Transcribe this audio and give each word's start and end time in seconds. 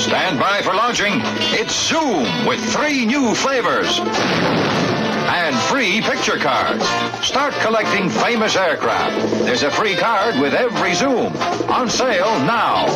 stand 0.00 0.38
by 0.38 0.62
for 0.62 0.72
launching. 0.72 1.20
It's 1.52 1.88
Zoom 1.88 2.46
with 2.46 2.60
three 2.72 3.04
new 3.04 3.34
flavors 3.34 3.98
and 3.98 5.54
free 5.56 6.00
picture 6.00 6.38
cards. 6.38 6.88
Start 7.24 7.52
collecting 7.54 8.08
famous 8.08 8.56
aircraft. 8.56 9.44
There's 9.44 9.62
a 9.62 9.70
free 9.70 9.94
card 9.94 10.40
with 10.40 10.54
every 10.54 10.94
Zoom. 10.94 11.36
On 11.68 11.88
sale 11.88 12.38
now. 12.40 12.86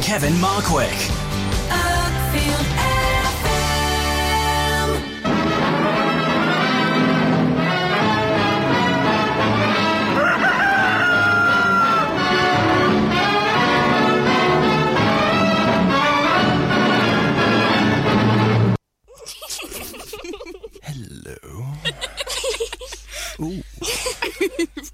Kevin 0.00 0.34
Markwick. 0.34 1.29
Ooh. 23.42 23.62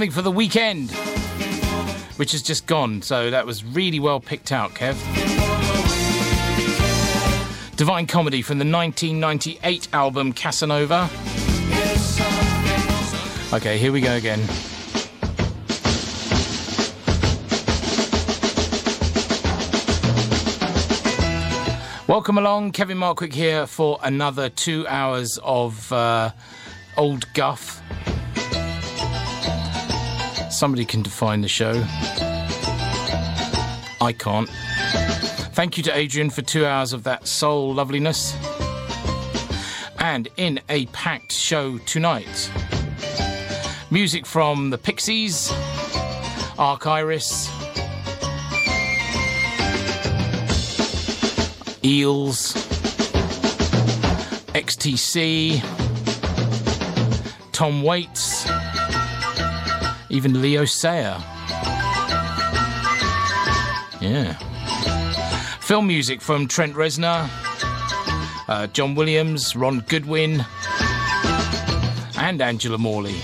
Something 0.00 0.14
for 0.14 0.22
the 0.22 0.32
weekend, 0.32 0.92
which 2.16 2.32
has 2.32 2.40
just 2.40 2.66
gone. 2.66 3.02
So 3.02 3.30
that 3.30 3.44
was 3.44 3.62
really 3.62 4.00
well 4.00 4.18
picked 4.18 4.50
out, 4.50 4.70
Kev. 4.70 4.96
Divine 7.76 8.06
Comedy 8.06 8.40
from 8.40 8.58
the 8.58 8.64
1998 8.64 9.88
album 9.92 10.32
Casanova. 10.32 11.10
Okay, 13.52 13.76
here 13.76 13.92
we 13.92 14.00
go 14.00 14.14
again. 14.14 14.40
Welcome 22.06 22.38
along, 22.38 22.72
Kevin 22.72 22.96
Markwick 22.96 23.34
here 23.34 23.66
for 23.66 23.98
another 24.02 24.48
two 24.48 24.86
hours 24.88 25.38
of 25.42 25.92
uh, 25.92 26.30
old 26.96 27.30
guff. 27.34 27.79
Somebody 30.60 30.84
can 30.84 31.00
define 31.00 31.40
the 31.40 31.48
show. 31.48 31.72
I 33.98 34.12
can't. 34.12 34.46
Thank 35.54 35.78
you 35.78 35.82
to 35.84 35.96
Adrian 35.96 36.28
for 36.28 36.42
two 36.42 36.66
hours 36.66 36.92
of 36.92 37.02
that 37.04 37.26
soul 37.26 37.72
loveliness. 37.72 38.36
And 39.98 40.28
in 40.36 40.60
a 40.68 40.84
packed 40.88 41.32
show 41.32 41.78
tonight, 41.78 42.52
music 43.90 44.26
from 44.26 44.68
the 44.68 44.76
Pixies, 44.76 45.50
Arc 46.58 46.86
Iris, 46.86 47.48
Eels, 51.82 52.52
XTC, 54.52 55.62
Tom 57.52 57.82
Waits, 57.82 58.46
even 60.10 60.42
Leo 60.42 60.64
Sayer. 60.64 61.16
Yeah. 64.00 64.34
Film 65.60 65.86
music 65.86 66.20
from 66.20 66.48
Trent 66.48 66.74
Reznor, 66.74 67.28
uh, 68.48 68.66
John 68.68 68.96
Williams, 68.96 69.54
Ron 69.54 69.80
Goodwin, 69.88 70.44
and 72.18 72.42
Angela 72.42 72.76
Morley. 72.76 73.14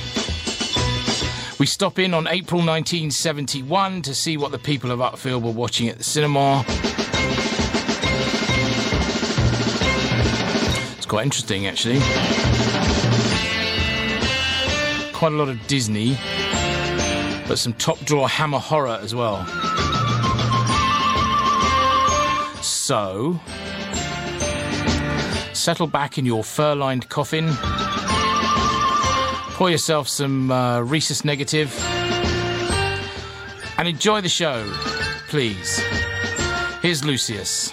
We 1.59 1.67
stop 1.67 1.99
in 1.99 2.15
on 2.15 2.29
April 2.29 2.61
1971 2.61 4.03
to 4.03 4.15
see 4.15 4.37
what 4.37 4.53
the 4.53 4.59
people 4.59 4.91
of 4.93 5.00
Uckfield 5.00 5.43
were 5.43 5.50
watching 5.50 5.89
at 5.89 5.99
the 5.99 6.05
cinema. 6.05 6.65
It's 10.97 11.06
quite 11.06 11.25
interesting, 11.25 11.67
actually. 11.67 11.99
Quite 15.15 15.32
a 15.32 15.37
lot 15.37 15.49
of 15.49 15.67
Disney, 15.67 16.19
but 17.48 17.58
some 17.58 17.72
top 17.75 17.98
drawer 18.00 18.28
hammer 18.28 18.58
horror 18.58 18.98
as 19.02 19.14
well. 19.14 19.44
So, 22.62 23.40
settle 25.52 25.87
back 25.87 26.19
in 26.19 26.26
your 26.26 26.44
fur 26.44 26.75
lined 26.75 27.08
coffin, 27.08 27.48
pour 29.54 29.70
yourself 29.70 30.08
some 30.08 30.50
uh, 30.50 30.81
rhesus 30.81 31.25
negative, 31.25 31.75
and 33.78 33.88
enjoy 33.88 34.20
the 34.20 34.28
show, 34.28 34.70
please. 35.28 35.78
Here's 36.82 37.04
Lucius. 37.04 37.72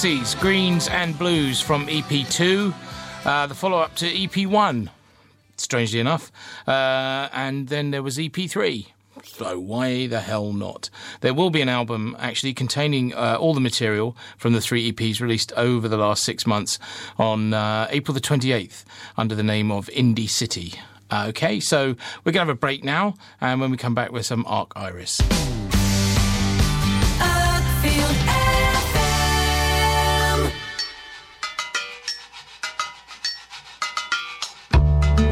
Pixies, 0.06 0.36
Greens 0.36 0.88
and 0.88 1.18
Blues 1.18 1.60
from 1.60 1.88
EP2, 1.88 2.72
uh, 3.26 3.48
the 3.48 3.56
follow 3.56 3.80
up 3.80 3.96
to 3.96 4.06
EP1, 4.06 4.88
strangely 5.58 6.00
enough. 6.00 6.32
Uh, 6.68 7.28
and 7.34 7.70
then 7.70 7.90
there 7.90 8.04
was 8.04 8.20
EP3. 8.20 8.86
So 9.24 9.60
why 9.60 10.06
the 10.06 10.20
hell 10.20 10.54
not? 10.54 10.92
There 11.22 11.34
will 11.34 11.50
be 11.50 11.60
an 11.60 11.70
album 11.70 12.16
actually 12.20 12.54
containing 12.54 13.16
uh, 13.16 13.38
all 13.40 13.56
the 13.56 13.60
material 13.60 14.16
from 14.38 14.54
the 14.54 14.62
three 14.62 14.92
EPs 14.92 15.22
released 15.22 15.52
over 15.54 15.88
the 15.88 15.98
last 15.98 16.24
six 16.24 16.46
months 16.46 16.78
on 17.18 17.56
uh, 17.56 17.88
April 17.90 18.14
the 18.14 18.22
28th 18.22 18.84
under 19.18 19.34
the 19.34 19.42
name 19.42 19.72
of 19.72 19.88
Indie 19.88 20.30
Cindy. 20.30 20.76
Okay, 21.12 21.60
so 21.60 21.96
we're 22.24 22.32
going 22.32 22.34
to 22.34 22.40
have 22.42 22.50
a 22.50 22.54
break 22.54 22.84
now, 22.84 23.16
and 23.42 23.60
when 23.60 23.72
we 23.72 23.78
come 23.78 23.96
back 23.96 24.12
with 24.12 24.28
some 24.28 24.46
Arc 24.46 24.72
Iris. 24.76 25.20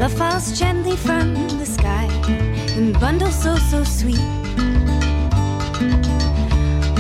Love 0.03 0.17
falls 0.17 0.59
gently 0.59 0.97
from 0.97 1.33
the 1.59 1.65
sky 1.65 2.09
in 2.75 2.91
bundles 2.91 3.41
so, 3.41 3.55
so 3.55 3.85
sweet. 3.85 4.19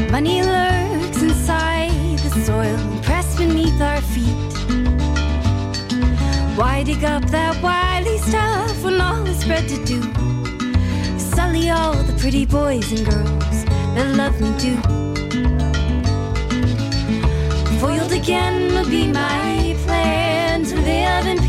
Money 0.09 0.41
lurks 0.41 1.21
inside 1.21 2.17
the 2.19 2.29
soil, 2.45 2.79
pressed 3.01 3.37
beneath 3.37 3.81
our 3.81 3.99
feet. 3.99 4.53
Why 6.55 6.83
dig 6.83 7.03
up 7.03 7.25
that 7.25 7.61
wily 7.61 8.19
stuff 8.19 8.81
when 8.85 9.01
all 9.01 9.27
is 9.27 9.39
spread 9.39 9.67
to 9.67 9.83
do? 9.83 9.99
Sully 11.19 11.69
all 11.71 11.95
the 12.03 12.15
pretty 12.17 12.45
boys 12.45 12.89
and 12.93 13.05
girls 13.05 13.65
that 13.95 14.15
love 14.15 14.39
me 14.39 14.51
do. 14.57 14.77
Foiled 17.81 18.13
again 18.13 18.73
would 18.75 18.89
be 18.89 19.11
my 19.11 19.75
plan 19.83 20.63
to 20.63 20.75
live 20.77 21.27
in 21.27 21.42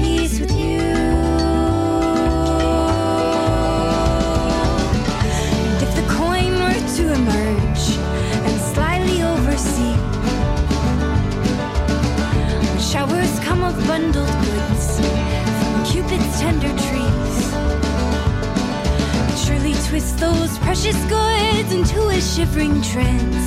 bundled 13.73 14.29
goods 14.45 14.99
from 14.99 15.85
Cupid's 15.85 16.41
tender 16.41 16.73
trees. 16.87 17.37
Surely 19.45 19.75
twist 19.89 20.19
those 20.19 20.59
precious 20.59 20.97
goods 21.07 21.73
into 21.73 22.09
a 22.09 22.21
shivering 22.21 22.83
trance. 22.83 23.47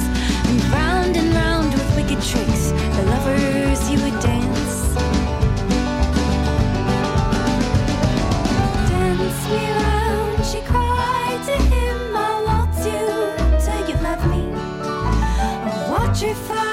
And 0.49 0.63
round 0.71 1.17
and 1.17 1.33
round 1.33 1.73
with 1.73 1.95
wicked 1.95 2.21
tricks, 2.23 2.71
the 2.97 3.03
lovers 3.13 3.87
he 3.87 3.95
would 3.97 4.19
dance. 4.21 4.95
Dance 8.89 9.41
me 9.49 9.63
round, 9.81 10.45
she 10.45 10.61
cried 10.61 11.41
to 11.45 11.57
him. 11.73 12.15
I'll 12.15 12.43
waltz 12.45 12.85
you 12.85 13.05
till 13.63 13.89
you 13.89 13.95
love 14.01 14.23
me. 14.33 14.43
I'll 14.55 15.91
watch 15.91 16.21
her 16.21 16.33
fly 16.33 16.66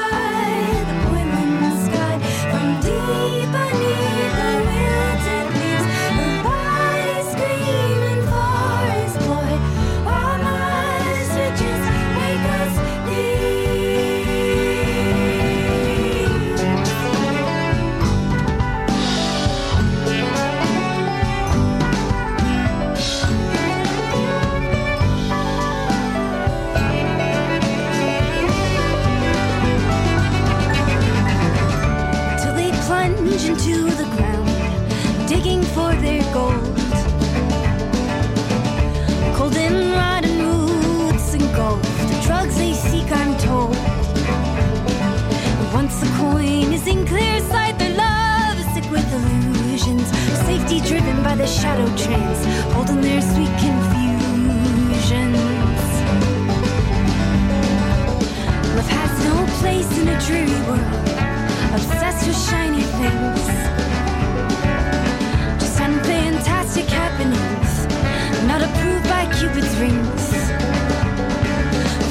the 51.44 51.50
shadow 51.50 51.84
trains, 51.94 52.40
holding 52.72 53.02
their 53.02 53.20
sweet 53.20 53.52
confusions. 53.60 54.30
Love 58.76 58.90
has 58.98 59.12
no 59.28 59.36
place 59.60 59.90
in 60.00 60.08
a 60.08 60.18
dreary 60.24 60.60
world, 60.68 61.08
obsessed 61.76 62.26
with 62.26 62.40
shiny 62.48 62.84
things. 63.00 63.44
Just 65.60 65.78
unfantastic 65.86 66.88
happenings, 67.02 67.72
not 68.48 68.62
approved 68.62 69.06
by 69.14 69.22
Cupid's 69.36 69.74
rings. 69.76 70.24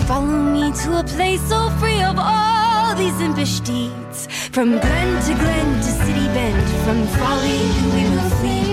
Follow 0.07 0.43
me 0.53 0.71
to 0.83 0.99
a 0.99 1.03
place 1.03 1.41
so 1.49 1.71
free 1.79 2.03
of 2.03 2.17
all 2.19 2.93
these 2.93 3.19
impish 3.19 3.61
deeds. 3.61 4.27
From 4.51 4.77
glen 4.77 5.09
to 5.25 5.33
glen 5.41 5.75
to 5.77 5.91
city 6.05 6.27
bend, 6.35 6.67
from 6.85 7.07
folly 7.17 7.61
we 7.95 8.03
will 8.13 8.29
flee. 8.37 8.72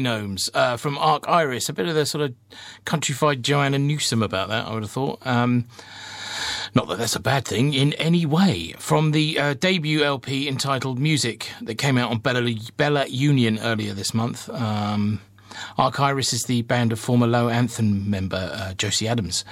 Gnomes 0.00 0.50
uh, 0.54 0.76
from 0.76 0.98
Arc 0.98 1.28
Iris. 1.28 1.68
A 1.68 1.72
bit 1.72 1.88
of 1.88 1.94
the 1.94 2.06
sort 2.06 2.22
of 2.22 2.34
countrified 2.84 3.42
Joanna 3.42 3.78
Newsom 3.78 4.22
about 4.22 4.48
that, 4.48 4.66
I 4.66 4.74
would 4.74 4.82
have 4.82 4.90
thought. 4.90 5.24
Um, 5.26 5.66
not 6.74 6.88
that 6.88 6.98
that's 6.98 7.16
a 7.16 7.20
bad 7.20 7.44
thing 7.44 7.74
in 7.74 7.92
any 7.94 8.26
way. 8.26 8.74
From 8.78 9.10
the 9.10 9.38
uh, 9.38 9.54
debut 9.54 10.02
LP 10.04 10.48
entitled 10.48 10.98
Music 10.98 11.50
that 11.62 11.76
came 11.76 11.98
out 11.98 12.10
on 12.10 12.18
Bella, 12.18 12.54
Bella 12.76 13.06
Union 13.06 13.58
earlier 13.58 13.92
this 13.92 14.14
month. 14.14 14.48
Um, 14.50 15.20
Arc 15.78 16.00
Iris 16.00 16.32
is 16.32 16.44
the 16.44 16.62
band 16.62 16.92
of 16.92 16.98
former 16.98 17.26
Low 17.26 17.48
Anthem 17.48 18.08
member 18.10 18.50
uh, 18.52 18.74
Jocie 18.74 19.08
Adams. 19.08 19.44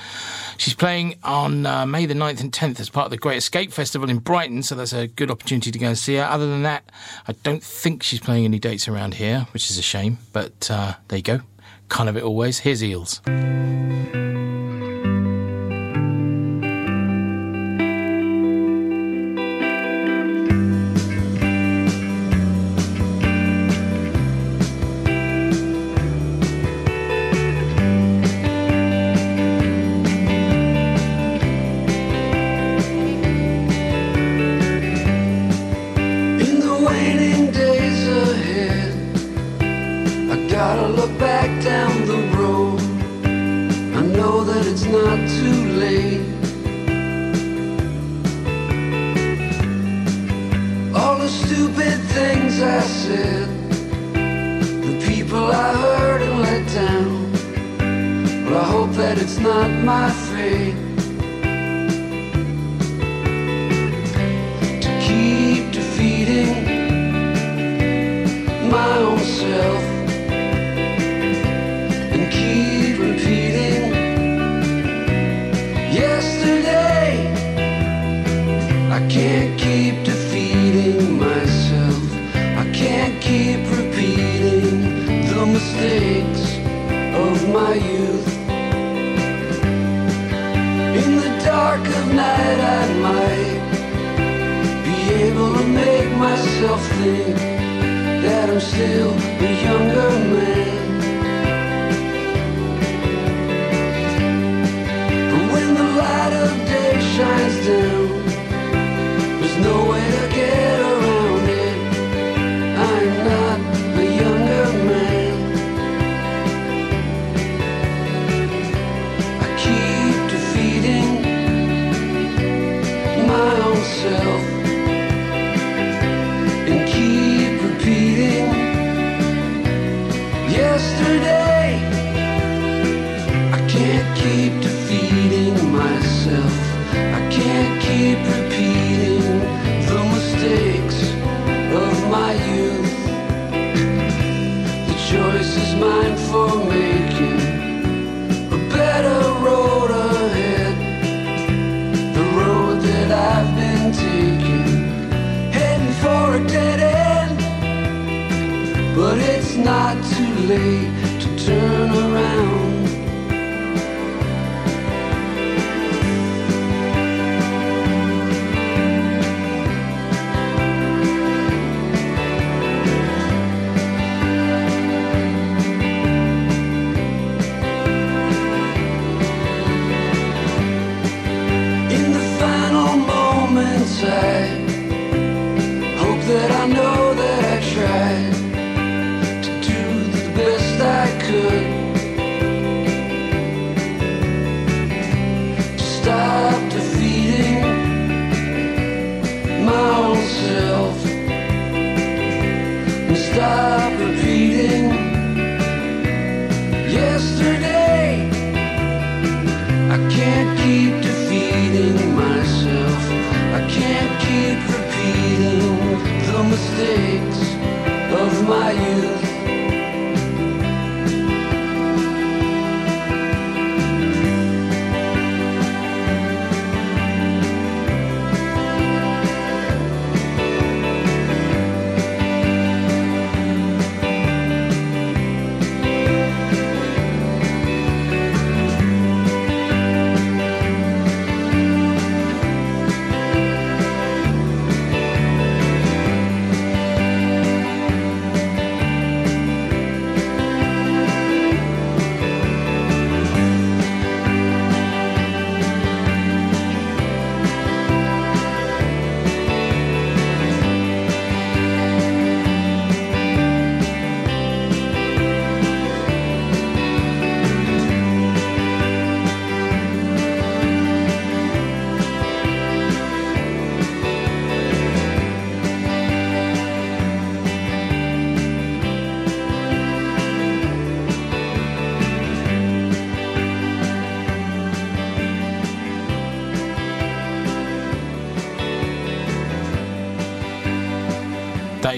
She's 0.56 0.74
playing 0.74 1.16
on 1.22 1.66
uh, 1.66 1.86
May 1.86 2.06
the 2.06 2.14
9th 2.14 2.40
and 2.40 2.52
10th 2.52 2.80
as 2.80 2.90
part 2.90 3.06
of 3.06 3.10
the 3.10 3.16
Great 3.16 3.38
Escape 3.38 3.72
Festival 3.72 4.08
in 4.10 4.18
Brighton, 4.18 4.62
so 4.62 4.74
that's 4.74 4.92
a 4.92 5.06
good 5.06 5.30
opportunity 5.30 5.70
to 5.70 5.78
go 5.78 5.88
and 5.88 5.98
see 5.98 6.16
her. 6.16 6.24
Other 6.24 6.46
than 6.46 6.62
that, 6.62 6.90
I 7.26 7.32
don't 7.32 7.62
think 7.62 8.02
she's 8.02 8.20
playing 8.20 8.44
any 8.44 8.58
dates 8.58 8.88
around 8.88 9.14
here, 9.14 9.46
which 9.52 9.70
is 9.70 9.78
a 9.78 9.82
shame, 9.82 10.18
but 10.32 10.70
uh, 10.70 10.94
there 11.08 11.18
you 11.18 11.22
go. 11.22 11.40
Kind 11.88 12.08
of 12.08 12.16
it 12.16 12.22
always. 12.22 12.58
Here's 12.58 12.82
Eels. 12.84 13.20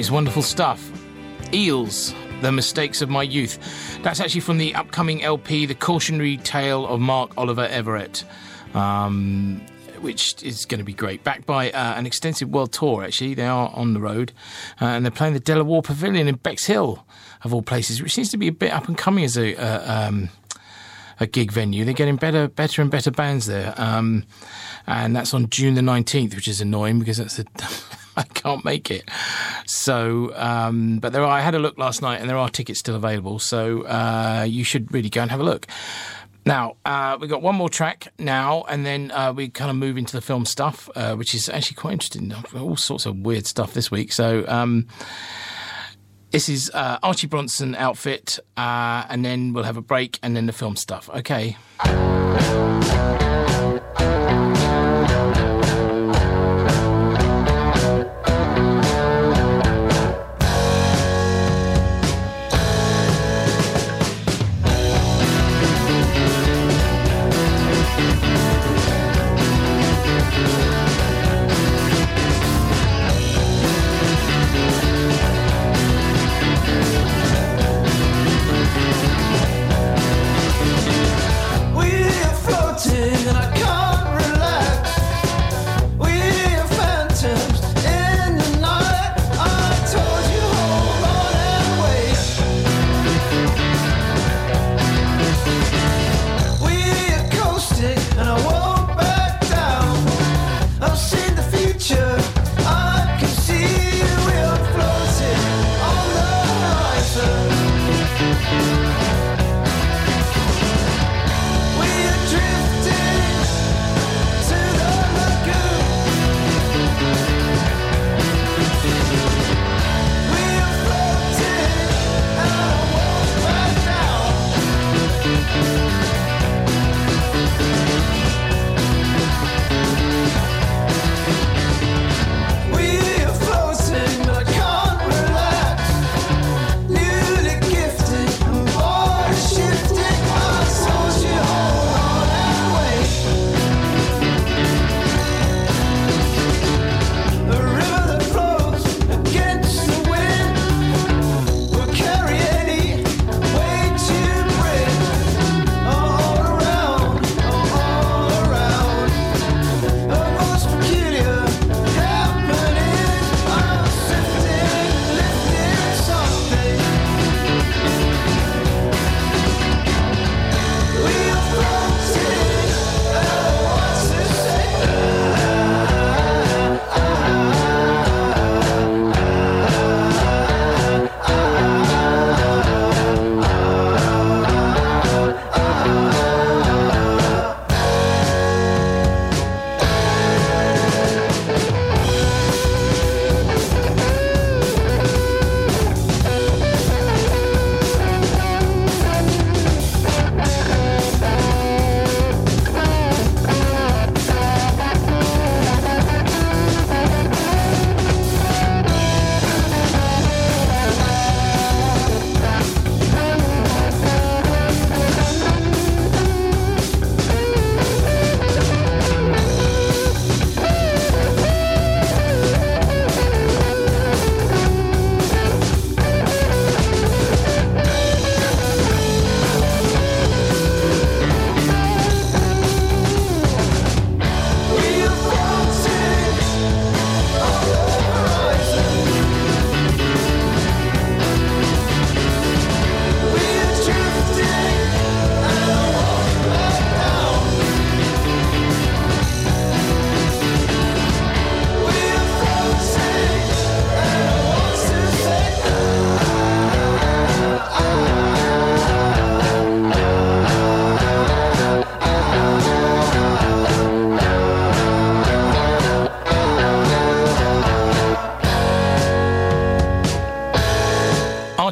Is 0.00 0.10
wonderful 0.10 0.40
stuff. 0.40 0.90
Eels, 1.52 2.14
The 2.40 2.50
Mistakes 2.50 3.02
of 3.02 3.10
My 3.10 3.22
Youth. 3.22 3.58
That's 4.02 4.18
actually 4.18 4.40
from 4.40 4.56
the 4.56 4.74
upcoming 4.74 5.22
LP, 5.22 5.66
The 5.66 5.74
Cautionary 5.74 6.38
Tale 6.38 6.86
of 6.86 7.00
Mark 7.00 7.36
Oliver 7.36 7.66
Everett, 7.66 8.24
um, 8.72 9.60
which 10.00 10.42
is 10.42 10.64
going 10.64 10.78
to 10.78 10.84
be 10.84 10.94
great. 10.94 11.22
Backed 11.22 11.44
by 11.44 11.70
uh, 11.70 11.96
an 11.96 12.06
extensive 12.06 12.48
world 12.48 12.72
tour, 12.72 13.04
actually. 13.04 13.34
They 13.34 13.44
are 13.44 13.70
on 13.74 13.92
the 13.92 14.00
road. 14.00 14.32
Uh, 14.80 14.86
and 14.86 15.04
they're 15.04 15.12
playing 15.12 15.34
the 15.34 15.40
De 15.40 15.54
La 15.54 15.64
Warr 15.64 15.82
Pavilion 15.82 16.26
in 16.28 16.36
Bexhill, 16.36 17.04
of 17.44 17.52
all 17.52 17.60
places, 17.60 18.02
which 18.02 18.14
seems 18.14 18.30
to 18.30 18.38
be 18.38 18.48
a 18.48 18.52
bit 18.52 18.72
up 18.72 18.88
and 18.88 18.96
coming 18.96 19.24
as 19.24 19.36
a. 19.36 19.54
Uh, 19.54 20.08
um, 20.08 20.30
a 21.20 21.26
gig 21.26 21.52
venue. 21.52 21.84
They're 21.84 21.92
getting 21.92 22.16
better, 22.16 22.48
better 22.48 22.80
and 22.80 22.90
better 22.90 23.10
bands 23.10 23.46
there. 23.46 23.74
Um, 23.76 24.24
and 24.86 25.14
that's 25.14 25.34
on 25.34 25.50
June 25.50 25.74
the 25.74 25.82
19th, 25.82 26.34
which 26.34 26.48
is 26.48 26.62
annoying 26.62 26.98
because 26.98 27.18
that's 27.18 27.38
a, 27.38 27.44
I 28.16 28.24
can't 28.24 28.64
make 28.64 28.90
it. 28.90 29.08
So, 29.66 30.32
um, 30.36 30.98
but 30.98 31.12
there 31.12 31.22
are, 31.22 31.30
I 31.30 31.40
had 31.40 31.54
a 31.54 31.58
look 31.58 31.78
last 31.78 32.02
night 32.02 32.20
and 32.20 32.28
there 32.28 32.36
are 32.36 32.48
tickets 32.48 32.80
still 32.80 32.96
available. 32.96 33.38
So, 33.38 33.82
uh, 33.82 34.44
you 34.48 34.64
should 34.64 34.92
really 34.92 35.10
go 35.10 35.22
and 35.22 35.30
have 35.30 35.40
a 35.40 35.44
look. 35.44 35.66
Now, 36.46 36.76
uh, 36.84 37.18
we've 37.20 37.28
got 37.28 37.42
one 37.42 37.54
more 37.54 37.68
track 37.68 38.08
now, 38.18 38.64
and 38.68 38.86
then 38.86 39.10
uh, 39.10 39.32
we 39.34 39.50
kind 39.50 39.70
of 39.70 39.76
move 39.76 39.98
into 39.98 40.16
the 40.16 40.22
film 40.22 40.46
stuff, 40.46 40.88
uh, 40.96 41.14
which 41.14 41.34
is 41.34 41.50
actually 41.50 41.74
quite 41.74 41.92
interesting. 41.92 42.32
All 42.56 42.76
sorts 42.76 43.04
of 43.04 43.18
weird 43.18 43.46
stuff 43.46 43.74
this 43.74 43.90
week. 43.90 44.12
So, 44.12 44.44
um, 44.48 44.86
this 46.30 46.48
is 46.48 46.70
uh, 46.72 46.98
Archie 47.02 47.26
Bronson 47.26 47.74
outfit, 47.74 48.38
uh, 48.56 49.04
and 49.08 49.24
then 49.24 49.52
we'll 49.52 49.64
have 49.64 49.76
a 49.76 49.82
break, 49.82 50.18
and 50.22 50.34
then 50.34 50.46
the 50.46 50.52
film 50.52 50.76
stuff. 50.76 51.10
Okay. 51.10 51.56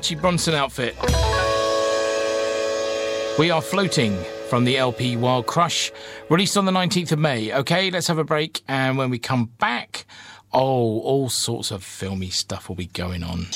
Archie 0.08 0.22
Bronson 0.22 0.54
outfit. 0.54 0.96
We 3.38 3.50
are 3.50 3.60
floating 3.60 4.16
from 4.48 4.64
the 4.64 4.78
LP 4.78 5.18
Wild 5.18 5.46
Crush, 5.46 5.92
released 6.30 6.56
on 6.56 6.64
the 6.64 6.72
19th 6.72 7.12
of 7.12 7.18
May. 7.18 7.52
Okay, 7.52 7.90
let's 7.90 8.06
have 8.06 8.16
a 8.16 8.24
break, 8.24 8.62
and 8.66 8.96
when 8.96 9.10
we 9.10 9.18
come 9.18 9.50
back, 9.58 10.06
oh, 10.50 11.00
all 11.00 11.28
sorts 11.28 11.70
of 11.70 11.84
filmy 11.84 12.30
stuff 12.30 12.70
will 12.70 12.76
be 12.76 12.86
going 12.86 13.22
on. 13.22 13.48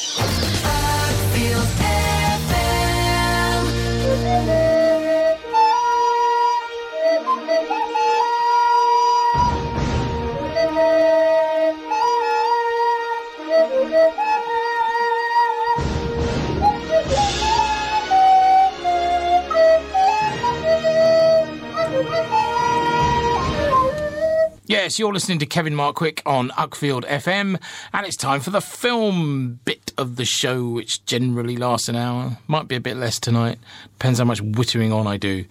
Yes, 24.92 24.98
you're 24.98 25.14
listening 25.14 25.38
to 25.38 25.46
Kevin 25.46 25.72
Markwick 25.72 26.20
on 26.26 26.50
Uckfield 26.50 27.06
FM, 27.08 27.58
and 27.94 28.06
it's 28.06 28.14
time 28.14 28.40
for 28.40 28.50
the 28.50 28.60
film 28.60 29.58
bit 29.64 29.90
of 29.96 30.16
the 30.16 30.26
show, 30.26 30.68
which 30.68 31.02
generally 31.06 31.56
lasts 31.56 31.88
an 31.88 31.96
hour. 31.96 32.36
Might 32.46 32.68
be 32.68 32.76
a 32.76 32.80
bit 32.80 32.98
less 32.98 33.18
tonight. 33.18 33.58
Depends 33.98 34.18
how 34.18 34.26
much 34.26 34.42
wittering 34.42 34.94
on 34.94 35.06
I 35.06 35.16
do, 35.16 35.46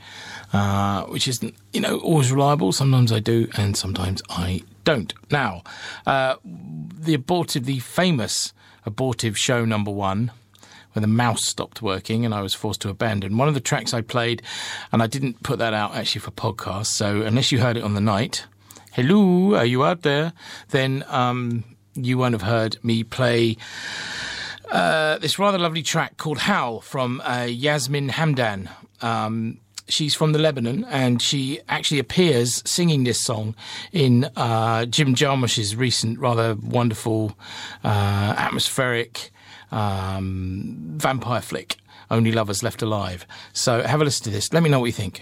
uh, 0.53 1.05
which 1.05 1.27
isn't, 1.27 1.55
you 1.73 1.81
know, 1.81 1.97
always 2.01 2.31
reliable. 2.31 2.71
Sometimes 2.71 3.11
I 3.11 3.19
do, 3.19 3.49
and 3.57 3.75
sometimes 3.75 4.21
I 4.29 4.61
don't. 4.83 5.11
Now, 5.31 5.63
uh, 6.05 6.35
the 6.45 7.15
abortive, 7.15 7.65
the 7.65 7.79
famous 7.79 8.53
abortive 8.85 9.39
show 9.39 9.65
number 9.65 9.89
one 9.89 10.29
when 10.93 11.01
the 11.01 11.07
mouse 11.07 11.45
stopped 11.45 11.81
working 11.81 12.25
and 12.25 12.33
I 12.33 12.41
was 12.41 12.53
forced 12.53 12.81
to 12.81 12.89
abandon. 12.89 13.37
One 13.37 13.47
of 13.47 13.55
the 13.55 13.59
tracks 13.59 13.91
I 13.91 14.01
played, 14.01 14.43
and 14.91 15.01
I 15.01 15.07
didn't 15.07 15.41
put 15.41 15.57
that 15.57 15.73
out 15.73 15.95
actually 15.95 16.21
for 16.21 16.29
podcast, 16.31 16.87
so 16.87 17.23
unless 17.23 17.51
you 17.51 17.59
heard 17.59 17.77
it 17.77 17.83
on 17.83 17.95
the 17.95 18.01
night, 18.01 18.45
hello, 18.91 19.55
are 19.55 19.65
you 19.65 19.83
out 19.83 20.01
there? 20.01 20.33
Then 20.69 21.03
um, 21.07 21.63
you 21.95 22.17
won't 22.17 22.33
have 22.33 22.41
heard 22.41 22.77
me 22.83 23.03
play 23.03 23.57
uh, 24.71 25.17
this 25.17 25.37
rather 25.37 25.57
lovely 25.57 25.83
track 25.83 26.17
called 26.17 26.39
Howl 26.39 26.81
from 26.81 27.21
uh, 27.21 27.43
Yasmine 27.49 28.09
Hamdan. 28.09 28.69
Um, 29.01 29.59
she's 29.87 30.15
from 30.15 30.31
the 30.31 30.39
Lebanon 30.39 30.85
and 30.85 31.21
she 31.21 31.59
actually 31.67 31.99
appears 31.99 32.61
singing 32.69 33.03
this 33.03 33.21
song 33.21 33.55
in 33.91 34.29
uh, 34.35 34.85
Jim 34.85 35.13
Jarmusch's 35.15 35.75
recent, 35.75 36.19
rather 36.19 36.55
wonderful, 36.55 37.37
uh, 37.83 38.33
atmospheric 38.37 39.31
um, 39.71 40.75
vampire 40.97 41.41
flick, 41.41 41.77
Only 42.09 42.31
Lovers 42.31 42.63
Left 42.63 42.81
Alive. 42.81 43.25
So 43.53 43.81
have 43.81 44.01
a 44.01 44.05
listen 44.05 44.23
to 44.25 44.29
this. 44.29 44.53
Let 44.53 44.63
me 44.63 44.69
know 44.69 44.79
what 44.79 44.85
you 44.85 44.93
think. 44.93 45.21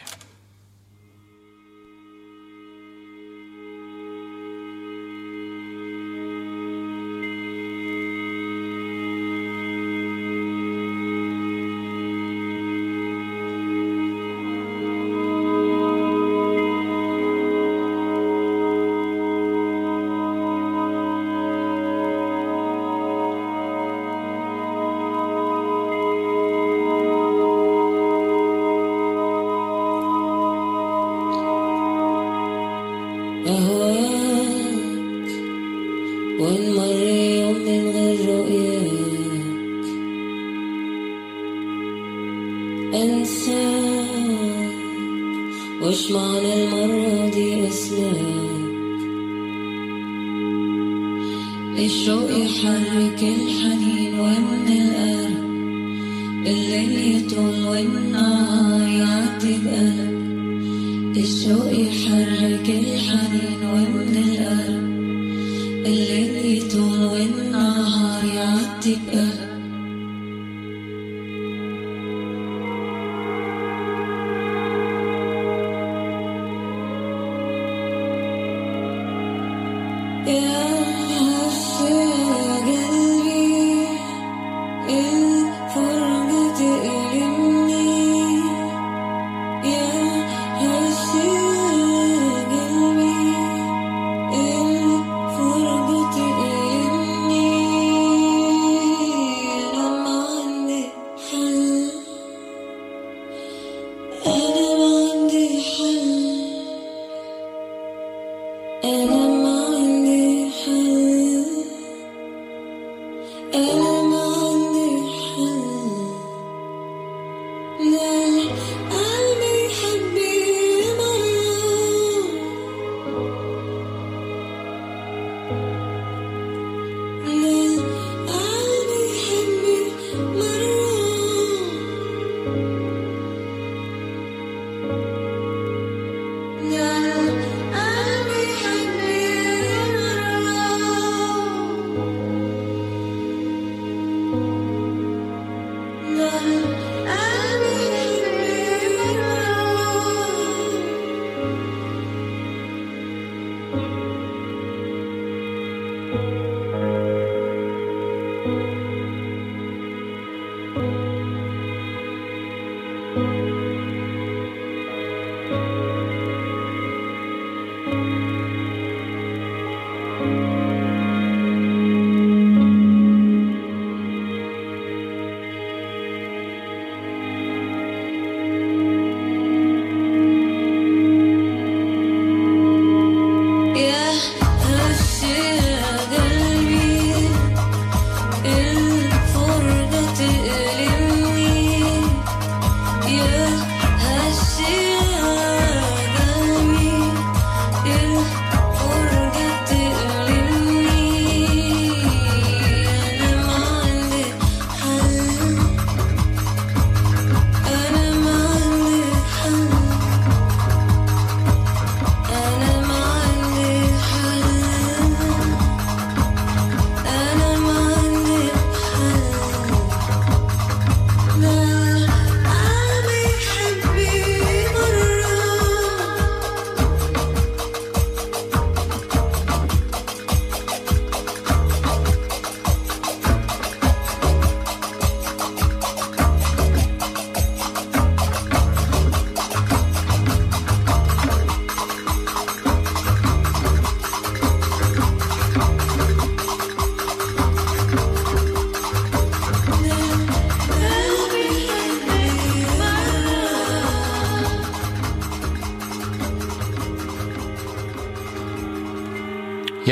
الليل 65.89 66.57
يطول 66.57 67.05
والنهار 67.05 68.23
يعدي 68.25 68.97
بقلب 69.07 69.38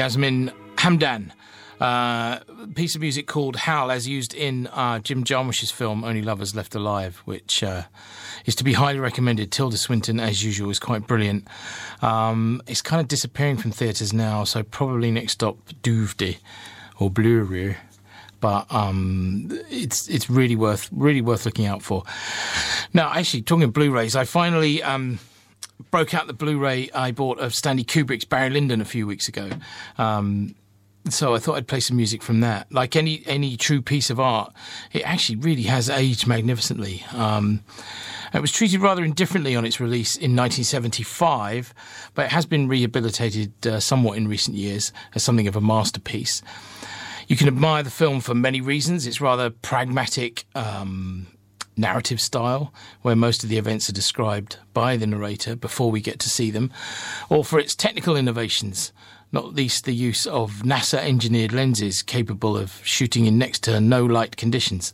Yasmine 0.08 0.54
Hamdan. 0.78 1.32
Uh, 1.82 2.40
piece 2.76 2.96
of 2.96 3.02
music 3.02 3.28
called 3.28 3.58
Howl, 3.58 3.92
as 3.92 4.08
used 4.08 4.34
in 4.34 4.68
uh, 4.68 5.00
Jim 5.00 5.26
Jarmusch's 5.26 5.70
film 5.70 6.06
Only 6.06 6.22
Lovers 6.22 6.56
Left 6.56 6.74
Alive, 6.76 7.22
which 7.26 7.62
uh, 7.62 7.84
is 8.46 8.56
to 8.56 8.64
be 8.64 8.72
highly 8.72 9.00
recommended. 9.00 9.52
Tilda 9.52 9.76
Swinton, 9.76 10.18
as 10.22 10.46
usual, 10.46 10.70
is 10.70 10.80
quite 10.80 11.08
brilliant. 11.08 11.46
Um, 12.02 12.62
it's 12.68 12.82
kind 12.82 13.02
of 13.02 13.10
disappearing 13.10 13.58
from 13.58 13.72
theatres 13.72 14.14
now, 14.14 14.46
so 14.46 14.64
probably 14.64 15.12
next 15.12 15.34
stop 15.34 15.58
DVD 15.84 16.38
or 17.00 17.10
Blu-ray. 17.10 17.76
But 18.40 18.74
um, 18.74 19.50
it's 19.70 20.08
it's 20.08 20.30
really 20.30 20.56
worth 20.56 20.88
really 20.94 21.22
worth 21.22 21.46
looking 21.46 21.66
out 21.66 21.82
for. 21.82 22.06
Now, 22.94 23.12
actually, 23.12 23.42
talking 23.42 23.64
of 23.64 23.74
Blu-rays, 23.74 24.16
I 24.16 24.24
finally 24.24 24.82
um, 24.82 25.20
broke 25.92 26.14
out 26.14 26.28
the 26.28 26.34
Blu-ray 26.34 26.90
I 26.94 27.12
bought 27.12 27.40
of 27.40 27.54
Stanley 27.54 27.84
Kubrick's 27.84 28.26
Barry 28.26 28.50
Lyndon 28.50 28.82
a 28.82 28.86
few 28.86 29.08
weeks 29.08 29.28
ago. 29.28 29.50
Um, 29.98 30.56
so 31.10 31.34
I 31.34 31.40
thought 31.40 31.56
I'd 31.56 31.68
play 31.68 31.80
some 31.80 31.98
music 31.98 32.22
from 32.22 32.42
that. 32.42 32.72
Like 32.72 32.96
any 32.96 33.24
any 33.26 33.56
true 33.58 33.82
piece 33.82 34.10
of 34.10 34.20
art, 34.20 34.54
it 34.92 35.04
actually 35.04 35.38
really 35.38 35.64
has 35.64 35.90
aged 35.90 36.28
magnificently. 36.28 37.06
Um, 37.14 37.64
it 38.34 38.42
was 38.42 38.52
treated 38.52 38.82
rather 38.82 39.04
indifferently 39.04 39.56
on 39.56 39.66
its 39.66 39.80
release 39.80 40.16
in 40.16 40.36
1975, 40.36 41.74
but 42.14 42.26
it 42.26 42.32
has 42.32 42.46
been 42.46 42.68
rehabilitated 42.68 43.66
uh, 43.66 43.80
somewhat 43.80 44.18
in 44.18 44.28
recent 44.28 44.58
years 44.58 44.92
as 45.16 45.24
something 45.24 45.48
of 45.48 45.56
a 45.56 45.62
masterpiece. 45.62 46.42
You 47.28 47.36
can 47.36 47.48
admire 47.48 47.84
the 47.84 47.90
film 47.90 48.20
for 48.20 48.34
many 48.34 48.62
reasons. 48.62 49.08
It's 49.08 49.22
rather 49.22 49.50
pragmatic. 49.50 50.46
Um, 50.56 51.28
narrative 51.78 52.20
style, 52.20 52.74
where 53.02 53.16
most 53.16 53.44
of 53.44 53.50
the 53.50 53.58
events 53.58 53.90
are 53.90 53.94
described 53.94 54.58
by 54.74 54.98
the 54.98 55.08
narrator 55.08 55.56
before 55.56 55.92
we 55.92 56.02
get 56.02 56.20
to 56.20 56.30
see 56.30 56.52
them, 56.52 56.72
or 57.30 57.46
for 57.46 57.60
its 57.60 57.76
technical 57.76 58.16
innovations, 58.16 58.92
not 59.32 59.54
least 59.54 59.86
the 59.86 59.94
use 59.94 60.26
of 60.26 60.64
NASA 60.64 61.00
engineered 61.00 61.54
lenses 61.54 62.02
capable 62.02 62.58
of 62.58 62.82
shooting 62.84 63.26
in 63.26 63.38
next 63.38 63.64
to 63.64 63.80
no 63.80 64.06
light 64.06 64.38
conditions, 64.38 64.94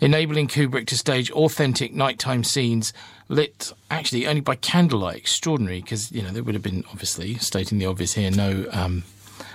enabling 0.00 0.48
Kubrick 0.48 0.86
to 0.88 0.98
stage 0.98 1.30
authentic 1.30 1.94
nighttime 1.94 2.44
scenes 2.44 2.92
lit 3.28 3.72
actually 3.90 4.26
only 4.26 4.40
by 4.40 4.56
candlelight. 4.56 5.16
Extraordinary, 5.16 5.80
because, 5.80 6.12
you 6.12 6.20
know, 6.20 6.30
there 6.30 6.42
would 6.42 6.54
have 6.54 6.62
been, 6.62 6.84
obviously, 6.90 7.36
stating 7.36 7.78
the 7.78 7.86
obvious 7.86 8.12
here, 8.14 8.30
no 8.30 8.66
um, 8.72 9.04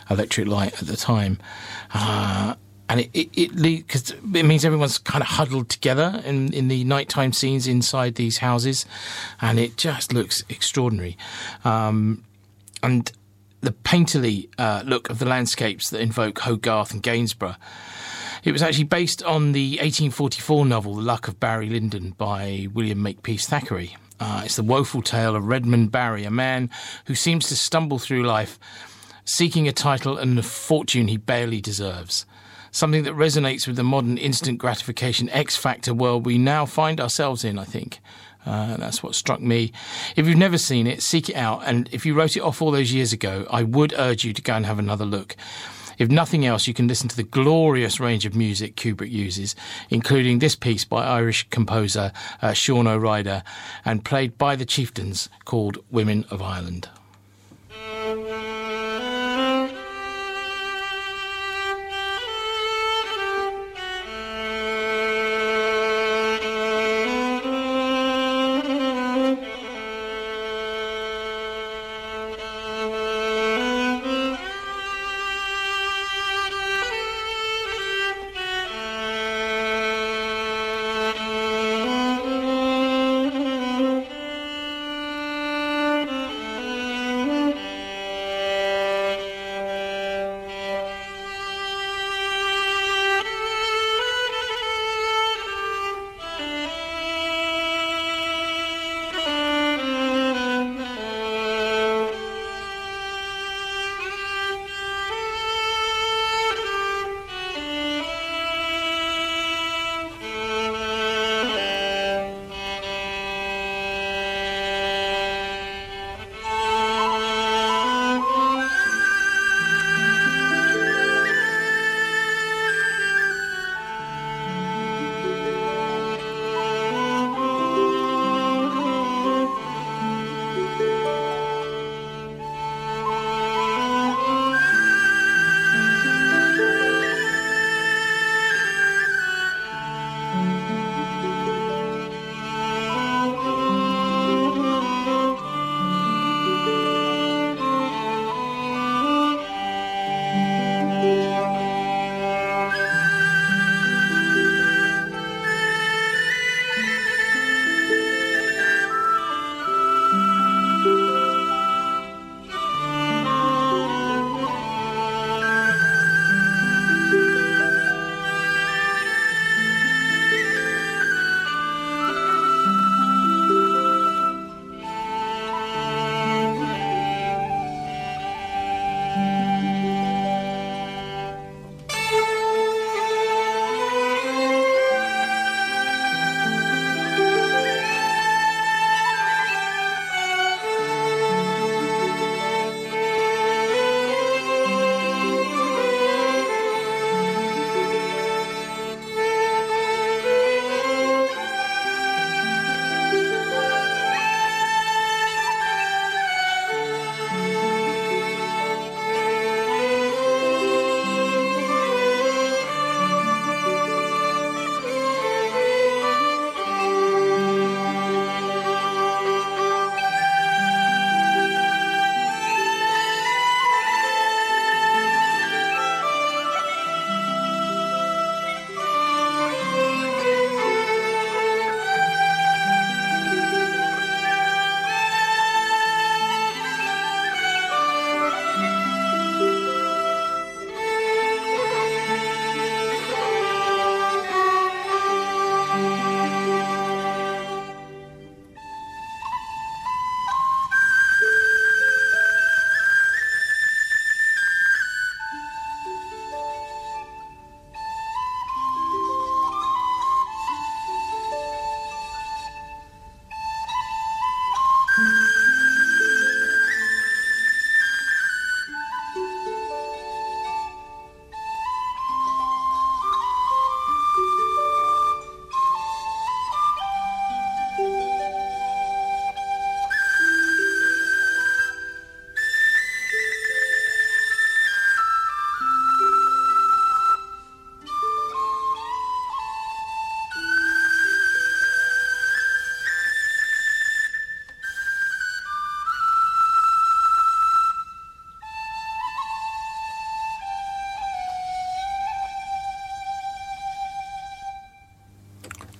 electric 0.10 0.48
light 0.48 0.82
at 0.82 0.88
the 0.88 0.98
time. 0.98 1.38
Uh, 1.94 2.56
and 2.90 3.02
it 3.02 3.10
it 3.14 3.30
it, 3.34 3.88
'cause 3.88 4.12
it 4.12 4.46
means 4.46 4.66
everyone's 4.66 4.98
kind 4.98 5.22
of 5.22 5.30
huddled 5.30 5.70
together 5.70 6.22
in 6.26 6.52
in 6.54 6.68
the 6.68 6.84
nighttime 6.84 7.32
scenes 7.32 7.68
inside 7.68 8.16
these 8.16 8.40
houses, 8.40 8.86
and 9.40 9.60
it 9.60 9.78
just 9.78 10.12
looks 10.12 10.44
extraordinary. 10.50 11.16
Um, 11.64 12.24
and 12.82 13.12
the 13.62 13.72
painterly 13.72 14.50
uh, 14.58 14.84
look 14.86 15.10
of 15.10 15.20
the 15.20 15.26
landscapes 15.26 15.90
that 15.90 16.02
invoke 16.02 16.40
Hogarth 16.40 16.92
and 16.92 17.04
Gainsborough. 17.04 17.58
It 18.44 18.54
was 18.54 18.64
actually 18.64 18.86
based 18.86 19.22
on 19.24 19.52
the 19.52 19.72
1844 19.82 20.66
novel 20.66 20.96
The 20.96 21.02
Luck 21.02 21.28
of 21.28 21.42
Barry 21.42 21.70
Lyndon 21.70 22.16
by 22.18 22.68
William 22.74 23.04
Makepeace 23.04 23.46
Thackeray. 23.48 23.98
Uh, 24.18 24.44
it's 24.46 24.56
the 24.56 24.64
woeful 24.64 25.02
tale 25.02 25.36
of 25.36 25.46
Redmond 25.46 25.92
Barry, 25.92 26.24
a 26.24 26.32
man 26.32 26.70
who 27.06 27.16
seems 27.16 27.48
to 27.50 27.56
stumble 27.58 28.00
through 28.00 28.24
life 28.24 28.58
seeking 29.26 29.68
a 29.68 29.72
title 29.74 30.18
and 30.18 30.40
a 30.40 30.44
fortune 30.44 31.08
he 31.08 31.18
barely 31.18 31.62
deserves. 31.62 32.26
Something 32.72 33.04
that 33.04 33.14
resonates 33.14 33.68
with 33.68 33.76
the 33.76 33.84
modern 33.84 34.18
instant 34.18 34.60
gratification 34.60 35.30
X 35.30 35.56
Factor 35.56 35.94
world 35.94 36.26
we 36.26 36.38
now 36.38 36.66
find 36.66 37.02
ourselves 37.02 37.44
in, 37.44 37.58
I 37.58 37.66
think. 37.66 38.00
Uh, 38.46 38.78
that's 38.78 39.04
what 39.04 39.16
struck 39.16 39.42
me. 39.42 39.72
If 40.16 40.28
you've 40.28 40.38
never 40.38 40.58
seen 40.58 40.88
it, 40.88 41.02
seek 41.02 41.30
it 41.30 41.36
out. 41.36 41.62
And 41.66 41.90
if 41.92 42.06
you 42.06 42.14
wrote 42.14 42.38
it 42.38 42.42
off 42.42 42.62
all 42.62 42.72
those 42.72 42.94
years 42.94 43.12
ago, 43.14 43.46
I 43.50 43.64
would 43.64 43.94
urge 43.98 44.24
you 44.24 44.34
to 44.34 44.42
go 44.42 44.54
and 44.54 44.66
have 44.66 44.80
another 44.80 45.06
look. 45.06 45.36
If 45.98 46.10
nothing 46.10 46.46
else, 46.46 46.66
you 46.66 46.74
can 46.74 46.88
listen 46.88 47.10
to 47.10 47.18
the 47.18 47.24
glorious 47.24 48.00
range 48.00 48.26
of 48.26 48.34
music 48.34 48.78
Kubrick 48.78 49.12
uses, 49.12 49.54
including 49.90 50.40
this 50.40 50.56
piece 50.56 50.86
by 50.86 51.06
Irish 51.06 51.48
composer 51.50 52.14
uh, 52.42 52.52
Seán 52.52 52.88
Ó 52.88 52.98
Riada 52.98 53.44
and 53.84 54.06
played 54.06 54.38
by 54.38 54.56
the 54.56 54.66
Chieftains 54.66 55.28
called 55.44 55.84
Women 55.92 56.24
of 56.32 56.42
Ireland. 56.42 56.88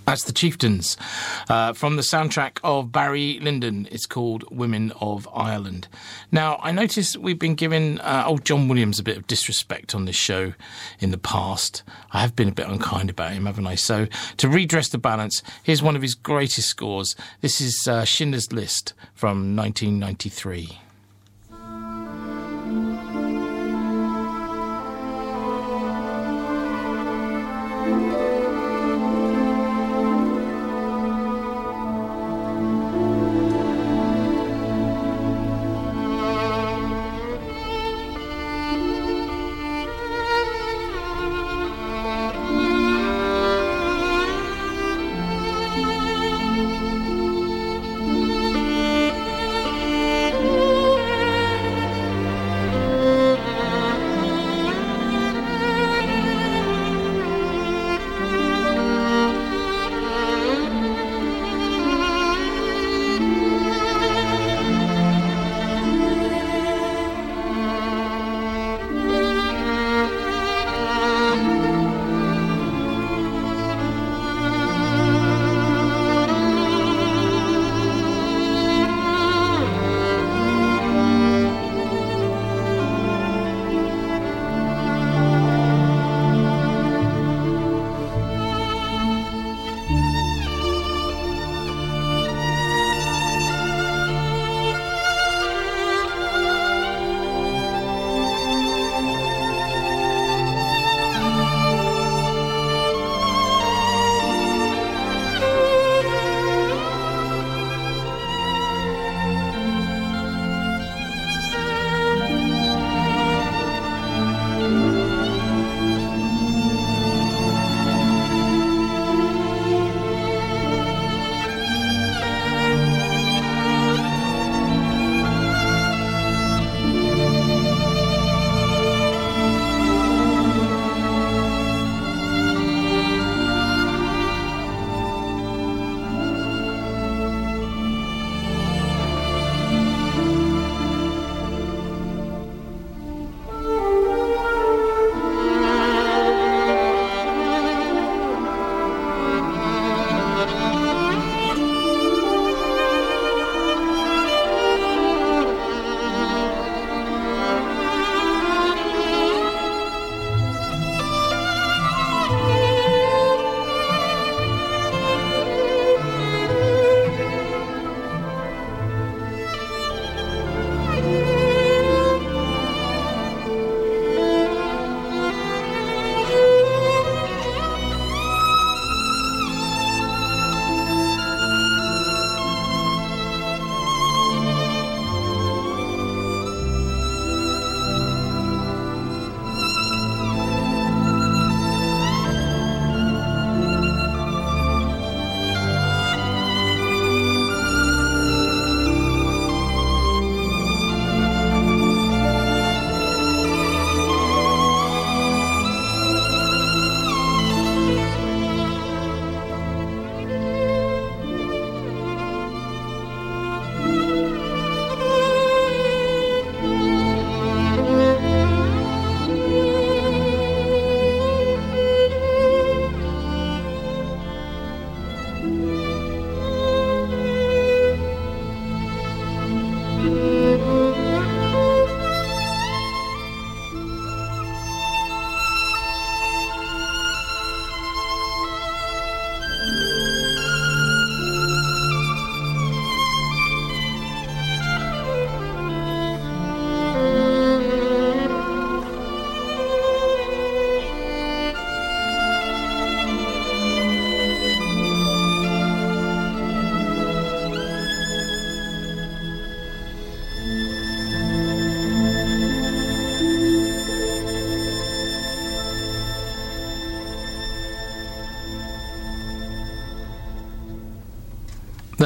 That's 0.10 0.24
the 0.24 0.34
Chieftains 0.34 0.98
uh, 1.50 1.74
from 1.74 1.96
the 1.96 2.02
soundtrack 2.02 2.58
of 2.64 2.92
Barry 2.92 3.38
Lyndon. 3.44 3.88
It's 3.92 4.08
called 4.08 4.44
Women 4.50 4.92
of 5.00 5.30
Ireland. 5.32 5.88
Now, 6.32 6.60
I 6.64 6.72
notice 6.72 7.16
we've 7.16 7.38
been 7.38 7.54
giving 7.54 8.00
uh, 8.00 8.24
old 8.26 8.44
John 8.44 8.68
Williams 8.68 8.98
a 8.98 9.04
bit 9.04 9.18
of 9.18 9.28
disrespect 9.28 9.94
on 9.94 10.06
this 10.06 10.16
show 10.16 10.54
in 11.00 11.12
the 11.12 11.20
past. 11.20 11.84
I 12.10 12.22
have 12.22 12.36
been 12.36 12.50
a 12.50 12.52
bit 12.52 12.68
unkind 12.68 13.12
about 13.12 13.34
him, 13.34 13.46
haven't 13.46 13.68
I? 13.68 13.76
So, 13.76 14.08
to 14.38 14.50
redress 14.50 14.90
the 14.90 14.98
balance, 14.98 15.44
here's 15.62 15.84
one 15.84 15.96
of 15.96 16.02
his 16.02 16.16
greatest 16.16 16.70
scores. 16.70 17.16
This 17.42 17.62
is 17.62 17.88
uh, 17.88 18.04
Schindler's 18.04 18.52
List 18.52 18.96
from 19.14 19.56
1993. 19.56 20.89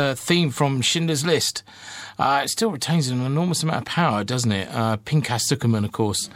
The 0.04 0.18
theme 0.18 0.50
from 0.50 0.82
Schindler's 0.82 1.26
List. 1.26 1.64
Uh, 2.20 2.42
it 2.44 2.50
still 2.50 2.70
retains 2.72 3.08
an 3.08 3.26
enormous 3.26 3.64
amount 3.64 3.78
of 3.78 3.86
power, 3.86 4.26
doesn't 4.26 4.52
it? 4.52 4.68
Uh, 4.70 4.98
Pinchas 4.98 5.50
Zukerman, 5.50 5.86
of 5.86 5.94
course, 5.94 6.30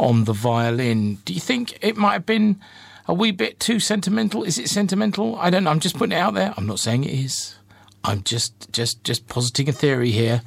on 0.00 0.24
the 0.24 0.32
violin. 0.32 1.18
Do 1.24 1.32
you 1.32 1.38
think 1.38 1.78
it 1.80 1.96
might 1.96 2.14
have 2.14 2.26
been 2.26 2.60
a 3.06 3.14
wee 3.14 3.30
bit 3.30 3.60
too 3.60 3.78
sentimental? 3.78 4.42
Is 4.42 4.58
it 4.58 4.68
sentimental? 4.68 5.36
I 5.36 5.50
don't 5.50 5.62
know. 5.62 5.70
I'm 5.70 5.78
just 5.78 5.96
putting 5.96 6.10
it 6.10 6.20
out 6.20 6.34
there. 6.34 6.54
I'm 6.56 6.66
not 6.66 6.80
saying 6.80 7.04
it 7.04 7.12
is. 7.12 7.54
I'm 8.02 8.24
just 8.24 8.72
just 8.72 9.04
just 9.04 9.28
positing 9.28 9.68
a 9.68 9.72
theory 9.72 10.10
here 10.10 10.42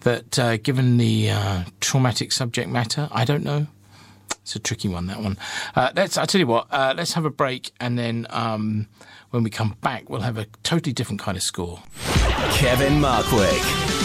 that, 0.00 0.40
uh, 0.40 0.56
given 0.56 0.96
the 0.96 1.30
uh, 1.30 1.64
traumatic 1.78 2.32
subject 2.32 2.68
matter, 2.68 3.08
I 3.12 3.24
don't 3.24 3.44
know. 3.44 3.68
It's 4.42 4.56
a 4.56 4.58
tricky 4.58 4.88
one, 4.88 5.06
that 5.06 5.22
one. 5.22 5.38
Uh, 5.76 5.92
let's. 5.94 6.18
I 6.18 6.24
tell 6.24 6.40
you 6.40 6.48
what. 6.48 6.66
Uh, 6.72 6.94
let's 6.96 7.12
have 7.12 7.24
a 7.24 7.30
break, 7.30 7.70
and 7.78 7.96
then 7.96 8.26
um, 8.30 8.88
when 9.30 9.42
we 9.42 9.50
come 9.50 9.76
back, 9.80 10.08
we'll 10.08 10.20
have 10.22 10.38
a 10.38 10.46
totally 10.62 10.92
different 10.92 11.20
kind 11.20 11.36
of 11.36 11.42
score. 11.42 11.80
Kevin 12.50 12.94
Markwick. 12.94 13.97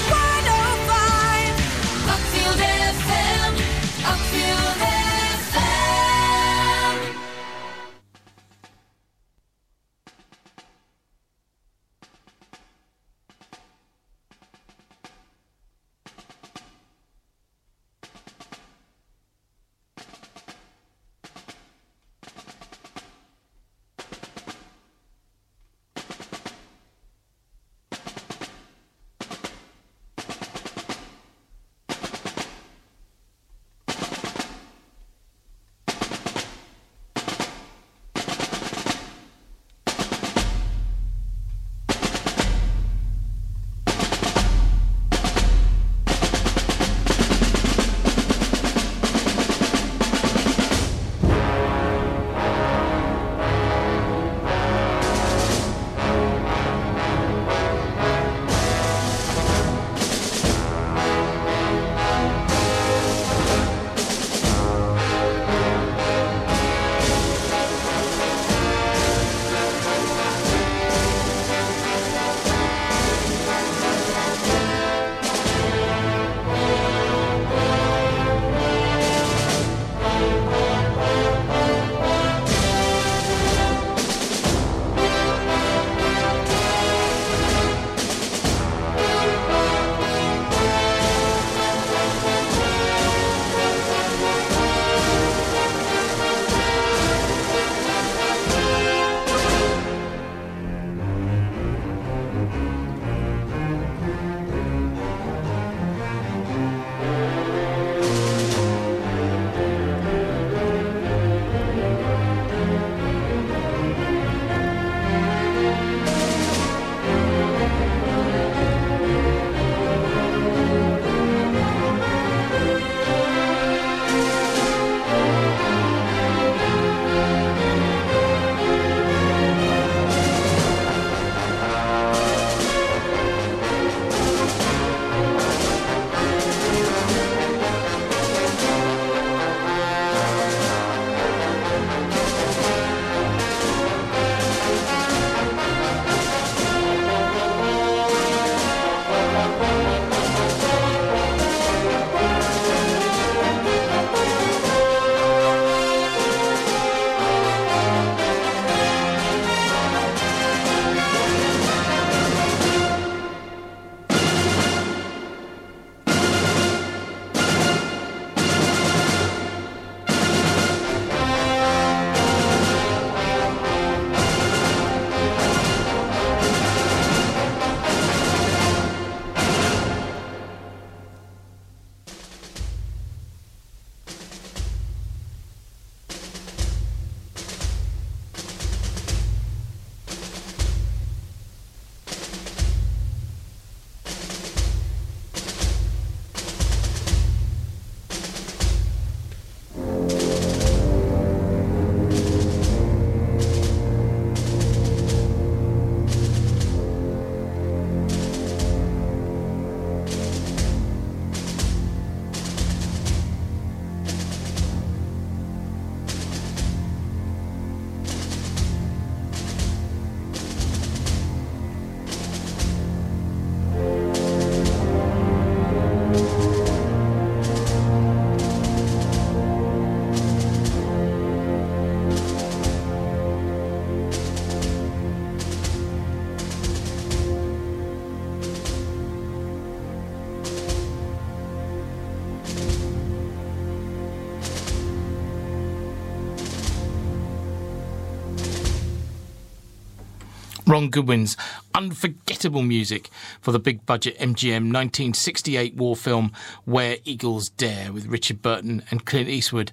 Ron 250.74 250.90
Goodwin's 250.90 251.38
unforgettable 251.76 252.64
music 252.64 253.12
for 253.42 253.52
the 253.52 253.60
big 253.60 253.86
budget 253.86 254.18
MGM 254.18 254.74
1968 254.74 255.76
war 255.76 255.96
film 255.96 256.32
Where 256.66 256.98
Eagles 257.06 257.50
Dare 257.50 257.94
with 257.94 258.08
Richard 258.08 258.42
Burton 258.42 258.82
and 258.90 259.06
Clint 259.06 259.30
Eastwood. 259.30 259.72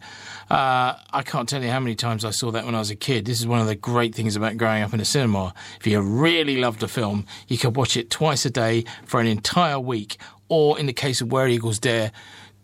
Uh, 0.51 0.97
I 1.11 1.23
can't 1.25 1.49
tell 1.49 1.63
you 1.63 1.71
how 1.71 1.81
many 1.81 1.95
times 1.95 2.23
I 2.23 2.33
saw 2.33 2.51
that 2.51 2.67
when 2.67 2.75
I 2.75 2.81
was 2.81 2.91
a 2.91 2.97
kid. 2.97 3.25
This 3.25 3.41
is 3.41 3.47
one 3.47 3.61
of 3.61 3.67
the 3.67 3.75
great 3.75 4.15
things 4.15 4.37
about 4.37 4.59
growing 4.59 4.83
up 4.83 4.93
in 4.93 5.01
a 5.01 5.07
cinema. 5.07 5.55
If 5.79 5.87
you 5.87 6.03
really 6.03 6.59
loved 6.59 6.83
a 6.83 6.89
film, 6.89 7.25
you 7.49 7.57
could 7.57 7.77
watch 7.77 7.97
it 7.97 8.11
twice 8.11 8.45
a 8.45 8.51
day 8.51 8.85
for 9.07 9.21
an 9.23 9.27
entire 9.27 9.81
week, 9.81 10.19
or 10.51 10.79
in 10.79 10.85
the 10.85 10.93
case 10.93 11.23
of 11.23 11.33
Where 11.33 11.49
Eagles 11.49 11.79
Dare, 11.79 12.13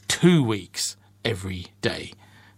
two 0.09 0.45
weeks 0.45 0.99
every 1.25 1.69
day. 1.81 2.13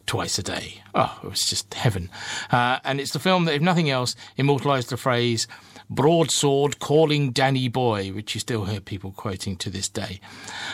twice 0.07 0.39
a 0.39 0.43
day. 0.43 0.83
Oh, 0.95 1.21
it 1.23 1.29
was 1.29 1.45
just 1.45 1.75
heaven. 1.75 2.09
Uh, 2.51 2.79
and 2.83 2.99
it's 2.99 3.13
the 3.13 3.19
film 3.19 3.45
that, 3.45 3.55
if 3.55 3.61
nothing 3.61 3.91
else, 3.91 4.17
immortalised 4.39 4.89
the 4.89 4.97
phrase 4.97 5.47
broadsword 5.91 6.79
calling 6.79 7.31
Danny 7.31 7.69
Boy, 7.69 8.09
which 8.13 8.35
you 8.35 8.41
still 8.41 8.65
hear 8.67 8.81
people 8.81 9.13
quoting 9.13 9.57
to 9.57 9.71
this 9.71 9.89
day. 9.89 10.21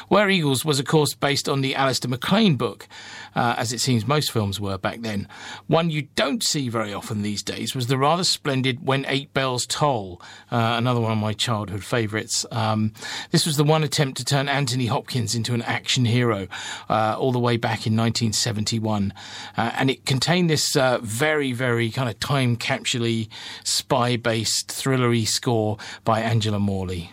Where 0.09 0.29
Eagles 0.29 0.65
was, 0.65 0.79
of 0.79 0.87
course, 0.87 1.15
based 1.15 1.49
on 1.49 1.61
the 1.61 1.75
Alistair 1.75 2.11
MacLean 2.11 2.57
book, 2.57 2.89
uh, 3.35 3.55
as 3.57 3.73
it 3.73 3.81
seems 3.81 4.07
most 4.07 4.31
films 4.31 4.61
were 4.61 4.79
back 4.79 5.01
then. 5.01 5.29
One 5.67 5.91
you 5.91 6.03
don't 6.15 6.43
see 6.43 6.69
very 6.69 6.93
often 6.93 7.23
these 7.23 7.43
days 7.43 7.75
was 7.75 7.87
the 7.87 7.99
rather 7.99 8.25
splendid 8.25 8.87
When 8.87 9.05
Eight 9.09 9.33
Bells 9.35 9.67
Toll, 9.67 10.21
uh, 10.51 10.75
another 10.77 11.01
one 11.01 11.13
of 11.13 11.19
my 11.19 11.33
childhood 11.33 11.85
favourites. 11.85 12.47
Um, 12.51 12.93
this 13.31 13.47
was 13.47 13.57
the 13.57 13.65
one 13.65 13.83
attempt 13.83 14.19
to 14.19 14.25
turn 14.25 14.49
Anthony 14.49 14.87
Hopkins 14.87 15.35
into 15.35 15.55
an 15.55 15.63
action 15.63 16.05
hero, 16.05 16.49
uh, 16.89 17.17
all 17.19 17.33
the 17.33 17.39
way 17.39 17.57
back 17.57 17.87
in 17.87 17.97
1971. 17.97 19.13
Uh, 19.57 19.71
and 19.77 19.91
it 19.91 20.07
contained 20.07 20.49
this 20.51 20.77
uh, 20.77 20.99
very, 21.03 21.53
very 21.53 21.91
kind 21.91 22.09
of 22.09 22.19
time 22.21 22.57
capsule 22.57 23.27
spy 23.65 24.17
based 24.17 24.69
thrillery 24.69 25.27
score 25.27 25.79
by 26.05 26.21
Angela 26.21 26.59
Morley. 26.59 27.11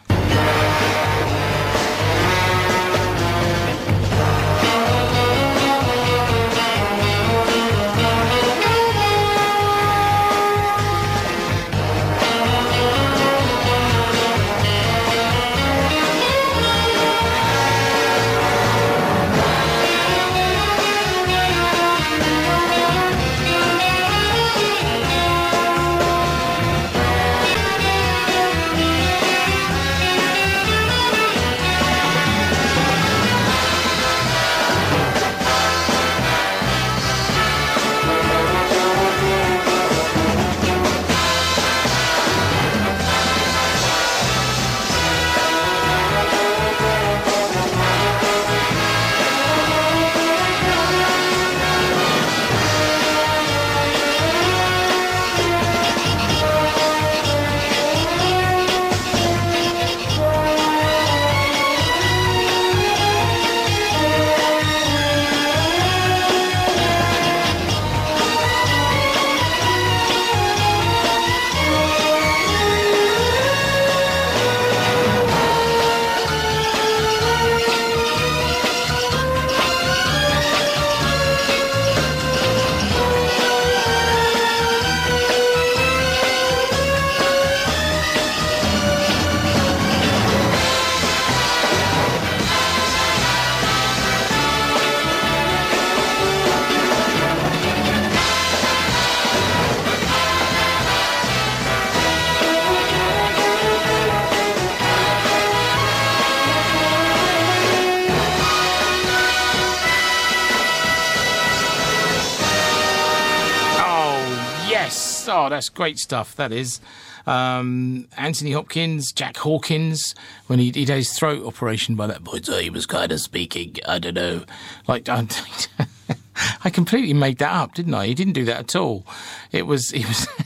That's 115.62 115.70
great 115.70 116.00
stuff. 116.00 116.36
That 116.38 116.52
is. 116.52 116.82
Um, 117.28 118.08
Anthony 118.18 118.52
Hopkins, 118.52 119.12
Jack 119.12 119.38
Hawkins, 119.38 120.16
when 120.48 120.58
he, 120.58 120.66
he 120.66 120.86
did 120.86 120.90
his 120.90 121.14
throat 121.14 121.46
operation 121.46 121.96
by 121.96 122.08
that 122.08 122.24
point, 122.24 122.48
so 122.48 122.58
he 122.58 122.72
was 122.72 122.88
kind 122.88 123.12
of 123.12 123.20
speaking, 123.20 123.76
I 123.88 124.00
don't 124.00 124.16
know, 124.16 124.44
like, 124.88 125.08
I, 126.64 126.72
completely 126.72 127.14
made 127.14 127.38
that 127.38 127.54
up, 127.54 127.76
didn't 127.76 127.94
I? 127.94 128.08
He 128.08 128.16
didn't 128.16 128.34
do 128.34 128.44
that 128.46 128.60
at 128.60 128.76
all. 128.76 129.06
It 129.52 129.68
was, 129.68 129.92
he 129.92 130.04
was. 130.04 130.28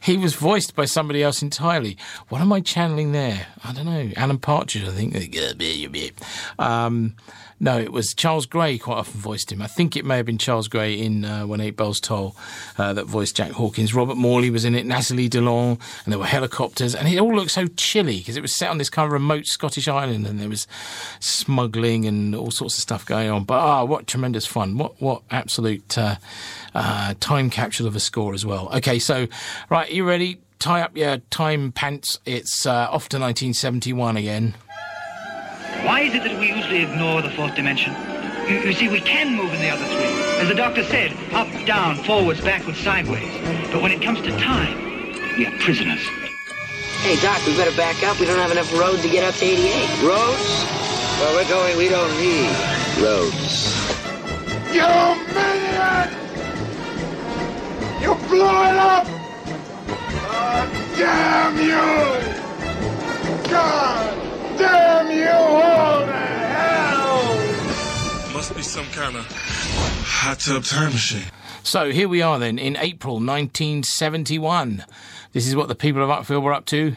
He 0.00 0.18
was 0.18 0.34
voiced 0.34 0.76
by 0.76 0.84
somebody 0.84 1.22
else 1.22 1.40
entirely. 1.40 1.96
What 2.28 2.42
am 2.42 2.52
I 2.52 2.60
channeling 2.60 3.12
there? 3.12 3.46
I 3.64 3.72
don't 3.72 3.86
know. 3.86 4.10
Alan 4.16 4.38
Partridge, 4.38 4.86
I 4.86 4.92
think. 4.92 5.14
Um, 6.58 7.14
no, 7.64 7.78
it 7.78 7.92
was 7.92 8.12
Charles 8.12 8.44
Gray 8.44 8.76
quite 8.76 8.98
often 8.98 9.18
voiced 9.18 9.50
him. 9.50 9.62
I 9.62 9.66
think 9.66 9.96
it 9.96 10.04
may 10.04 10.18
have 10.18 10.26
been 10.26 10.36
Charles 10.36 10.68
Gray 10.68 11.00
in 11.00 11.24
uh, 11.24 11.46
When 11.46 11.62
Eight 11.62 11.76
Bells 11.76 11.98
Toll 11.98 12.36
uh, 12.76 12.92
that 12.92 13.06
voiced 13.06 13.36
Jack 13.36 13.52
Hawkins. 13.52 13.94
Robert 13.94 14.18
Morley 14.18 14.50
was 14.50 14.66
in 14.66 14.74
it, 14.74 14.84
Natalie 14.84 15.30
Delon, 15.30 15.80
and 16.04 16.12
there 16.12 16.18
were 16.18 16.26
helicopters, 16.26 16.94
and 16.94 17.08
it 17.08 17.18
all 17.18 17.34
looked 17.34 17.52
so 17.52 17.66
chilly 17.68 18.18
because 18.18 18.36
it 18.36 18.42
was 18.42 18.54
set 18.54 18.68
on 18.68 18.76
this 18.76 18.90
kind 18.90 19.06
of 19.06 19.12
remote 19.12 19.46
Scottish 19.46 19.88
island, 19.88 20.26
and 20.26 20.38
there 20.38 20.50
was 20.50 20.66
smuggling 21.20 22.04
and 22.04 22.34
all 22.34 22.50
sorts 22.50 22.76
of 22.76 22.82
stuff 22.82 23.06
going 23.06 23.30
on. 23.30 23.44
But 23.44 23.60
ah, 23.60 23.84
what 23.84 24.06
tremendous 24.06 24.44
fun! 24.44 24.76
What 24.76 25.00
what 25.00 25.22
absolute 25.30 25.96
uh, 25.96 26.16
uh, 26.74 27.14
time 27.18 27.48
capsule 27.48 27.86
of 27.86 27.96
a 27.96 28.00
score 28.00 28.34
as 28.34 28.44
well. 28.44 28.68
Okay, 28.74 28.98
so 28.98 29.26
right, 29.70 29.90
you 29.90 30.06
ready? 30.06 30.38
Tie 30.58 30.82
up 30.82 30.96
your 30.96 31.18
time 31.30 31.72
pants. 31.72 32.18
It's 32.26 32.66
uh, 32.66 32.88
off 32.90 33.08
to 33.08 33.18
1971 33.18 34.18
again. 34.18 34.54
Why 35.84 36.00
is 36.00 36.14
it 36.14 36.24
that 36.24 36.40
we 36.40 36.48
usually 36.48 36.82
ignore 36.82 37.20
the 37.20 37.28
fourth 37.28 37.54
dimension? 37.54 37.92
You, 38.48 38.56
you 38.60 38.72
see, 38.72 38.88
we 38.88 39.02
can 39.02 39.36
move 39.36 39.52
in 39.52 39.60
the 39.60 39.68
other 39.68 39.84
three. 39.84 40.40
As 40.40 40.48
the 40.48 40.54
doctor 40.54 40.82
said, 40.82 41.12
up, 41.34 41.46
down, 41.66 41.96
forwards, 41.96 42.40
backwards, 42.40 42.78
sideways. 42.80 43.30
But 43.70 43.82
when 43.82 43.92
it 43.92 44.00
comes 44.00 44.22
to 44.22 44.30
time, 44.38 44.78
we 45.36 45.46
are 45.46 45.52
prisoners. 45.58 46.00
Hey, 47.04 47.16
Doc, 47.20 47.44
we 47.46 47.54
better 47.54 47.76
back 47.76 48.02
up. 48.02 48.18
We 48.18 48.24
don't 48.24 48.38
have 48.38 48.50
enough 48.50 48.72
road 48.72 49.00
to 49.00 49.08
get 49.10 49.24
up 49.24 49.34
to 49.34 49.44
88. 49.44 50.02
Roads? 50.02 50.64
Well, 51.20 51.34
we're 51.36 51.48
going, 51.50 51.76
we 51.76 51.90
don't 51.90 52.16
need 52.16 52.48
roads. 53.04 53.76
You 54.72 54.88
maniac! 55.36 56.10
You 58.00 58.14
blew 58.26 58.40
it 58.40 58.76
up! 58.80 59.06
God 60.16 60.68
damn 60.96 61.58
you! 61.60 63.50
God 63.50 64.33
damn 64.58 65.10
you 65.10 65.28
all 65.28 66.06
to 66.06 66.12
hell! 66.12 67.34
Must 68.32 68.54
be 68.54 68.62
some 68.62 68.86
kind 68.86 69.16
of 69.16 69.26
hot 69.26 70.40
tub 70.40 70.64
time 70.64 70.92
machine. 70.92 71.24
So 71.62 71.90
here 71.90 72.08
we 72.08 72.20
are 72.22 72.38
then 72.38 72.58
in 72.58 72.76
April 72.76 73.14
1971. 73.14 74.84
This 75.32 75.46
is 75.46 75.56
what 75.56 75.68
the 75.68 75.74
people 75.74 76.02
of 76.02 76.10
Uckfield 76.10 76.42
were 76.42 76.52
up 76.52 76.66
to. 76.66 76.96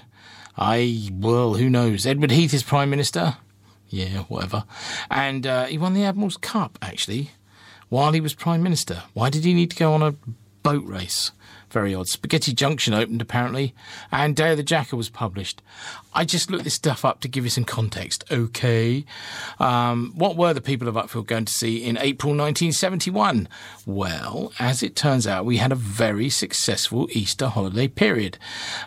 I, 0.57 1.09
well, 1.13 1.53
who 1.53 1.69
knows? 1.69 2.05
Edward 2.05 2.31
Heath 2.31 2.53
is 2.53 2.63
Prime 2.63 2.89
Minister. 2.89 3.37
Yeah, 3.89 4.23
whatever. 4.23 4.65
And 5.09 5.47
uh, 5.47 5.65
he 5.65 5.77
won 5.77 5.93
the 5.93 6.03
Admiral's 6.03 6.37
Cup, 6.37 6.77
actually, 6.81 7.31
while 7.89 8.11
he 8.11 8.19
was 8.19 8.33
Prime 8.33 8.61
Minister. 8.61 9.03
Why 9.13 9.29
did 9.29 9.45
he 9.45 9.53
need 9.53 9.71
to 9.71 9.77
go 9.77 9.93
on 9.93 10.01
a 10.01 10.15
boat 10.67 10.83
race? 10.85 11.31
Very 11.69 11.95
odd. 11.95 12.09
Spaghetti 12.09 12.51
Junction 12.51 12.93
opened, 12.93 13.21
apparently, 13.21 13.73
and 14.11 14.35
Day 14.35 14.51
of 14.51 14.57
the 14.57 14.63
Jackal 14.63 14.97
was 14.97 15.07
published. 15.07 15.61
I 16.13 16.25
just 16.25 16.51
looked 16.51 16.65
this 16.65 16.73
stuff 16.73 17.05
up 17.05 17.21
to 17.21 17.29
give 17.29 17.45
you 17.45 17.49
some 17.49 17.63
context, 17.63 18.25
okay? 18.29 19.05
Um, 19.57 20.11
what 20.13 20.35
were 20.35 20.53
the 20.53 20.59
people 20.59 20.89
of 20.89 20.95
Uckfield 20.95 21.27
going 21.27 21.45
to 21.45 21.53
see 21.53 21.81
in 21.81 21.97
April 21.99 22.31
1971? 22.31 23.47
Well, 23.85 24.51
as 24.59 24.83
it 24.83 24.97
turns 24.97 25.25
out, 25.25 25.45
we 25.45 25.55
had 25.55 25.71
a 25.71 25.75
very 25.75 26.29
successful 26.29 27.07
Easter 27.13 27.47
holiday 27.47 27.87
period. 27.87 28.37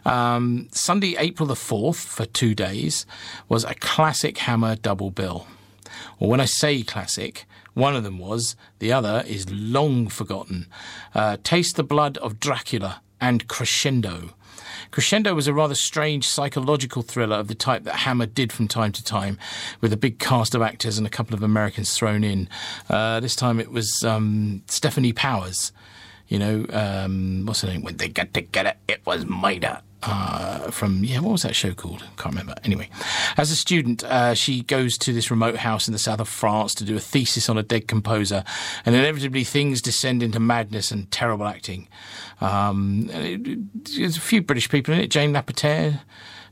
Um, 0.04 0.68
Sunday, 0.72 1.16
April 1.18 1.46
the 1.46 1.54
4th, 1.54 2.04
for 2.04 2.26
two 2.26 2.54
days, 2.54 3.06
was 3.48 3.64
a 3.64 3.74
classic 3.76 4.36
Hammer 4.36 4.76
double 4.76 5.10
bill. 5.10 5.46
Well, 6.18 6.28
when 6.28 6.40
I 6.40 6.44
say 6.44 6.82
classic, 6.82 7.46
one 7.74 7.96
of 7.96 8.04
them 8.04 8.18
was, 8.18 8.56
the 8.78 8.92
other 8.92 9.24
is 9.26 9.50
long 9.50 10.08
forgotten. 10.08 10.66
Uh, 11.14 11.36
Taste 11.42 11.76
the 11.76 11.82
Blood 11.82 12.18
of 12.18 12.40
Dracula 12.40 13.02
and 13.20 13.46
Crescendo. 13.48 14.34
Crescendo 14.90 15.34
was 15.34 15.46
a 15.46 15.54
rather 15.54 15.74
strange 15.74 16.26
psychological 16.26 17.02
thriller 17.02 17.36
of 17.36 17.48
the 17.48 17.54
type 17.54 17.84
that 17.84 17.96
Hammer 17.96 18.26
did 18.26 18.52
from 18.52 18.66
time 18.66 18.92
to 18.92 19.04
time, 19.04 19.38
with 19.80 19.92
a 19.92 19.96
big 19.96 20.18
cast 20.18 20.54
of 20.54 20.62
actors 20.62 20.98
and 20.98 21.06
a 21.06 21.10
couple 21.10 21.34
of 21.34 21.42
Americans 21.42 21.94
thrown 21.96 22.24
in. 22.24 22.48
Uh, 22.88 23.20
this 23.20 23.36
time 23.36 23.60
it 23.60 23.70
was 23.70 24.02
um, 24.04 24.62
Stefanie 24.66 25.14
Powers. 25.14 25.72
You 26.30 26.38
know, 26.38 26.64
um, 26.70 27.44
what's 27.44 27.60
her 27.62 27.68
name? 27.68 27.82
When 27.82 27.96
they 27.98 28.08
got 28.08 28.32
together, 28.32 28.72
it 28.88 29.04
was 29.04 29.26
Maida. 29.26 29.82
Uh, 30.02 30.70
from 30.70 31.04
yeah, 31.04 31.18
what 31.18 31.32
was 31.32 31.42
that 31.42 31.54
show 31.54 31.74
called? 31.74 32.00
Can't 32.16 32.34
remember. 32.34 32.54
Anyway, 32.64 32.88
as 33.36 33.50
a 33.50 33.56
student, 33.56 34.02
uh, 34.04 34.32
she 34.34 34.62
goes 34.62 34.96
to 34.98 35.12
this 35.12 35.30
remote 35.30 35.56
house 35.56 35.86
in 35.88 35.92
the 35.92 35.98
south 35.98 36.20
of 36.20 36.28
France 36.28 36.74
to 36.76 36.84
do 36.84 36.96
a 36.96 37.00
thesis 37.00 37.50
on 37.50 37.58
a 37.58 37.62
dead 37.62 37.86
composer, 37.88 38.42
and 38.86 38.94
inevitably 38.94 39.44
things 39.44 39.82
descend 39.82 40.22
into 40.22 40.40
madness 40.40 40.90
and 40.90 41.10
terrible 41.10 41.46
acting. 41.46 41.86
Um, 42.40 43.10
it- 43.12 43.94
there's 43.98 44.16
a 44.16 44.20
few 44.20 44.40
British 44.40 44.70
people 44.70 44.94
in 44.94 45.00
it. 45.00 45.10
Jane 45.10 45.32
Lapotaire, 45.34 46.00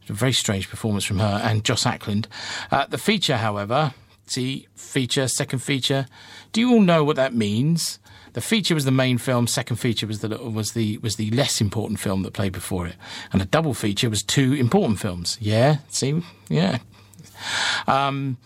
a 0.09 0.13
very 0.13 0.33
strange 0.35 0.69
performance 0.69 1.05
from 1.05 1.21
her, 1.21 1.41
and 1.43 1.65
Joss 1.65 1.87
Ackland. 1.87 2.27
Uh, 2.71 2.85
the 2.87 2.99
feature, 2.99 3.39
however, 3.39 3.95
see 4.27 4.67
feature, 4.75 5.27
second 5.29 5.61
feature. 5.61 6.07
Do 6.53 6.61
you 6.61 6.73
all 6.73 6.81
know 6.83 7.03
what 7.05 7.17
that 7.17 7.33
means? 7.35 7.99
The 8.39 8.43
feature 8.43 8.77
was 8.77 8.85
the 8.85 8.93
main 8.93 9.19
film. 9.19 9.49
Second 9.49 9.79
feature 9.79 10.07
was 10.07 10.21
the 10.21 10.29
was 10.29 10.71
the 10.71 10.99
was 10.99 11.17
the 11.17 11.29
less 11.33 11.61
important 11.61 11.99
film 11.99 12.23
that 12.23 12.35
played 12.35 12.53
before 12.53 12.87
it, 12.87 12.95
and 13.33 13.43
a 13.43 13.45
double 13.45 13.75
feature 13.75 14.09
was 14.09 14.23
two 14.23 14.53
important 14.53 15.01
films. 15.01 15.37
Yeah, 15.41 15.79
see, 15.89 16.23
yeah. 16.49 16.79
Um, 17.89 18.37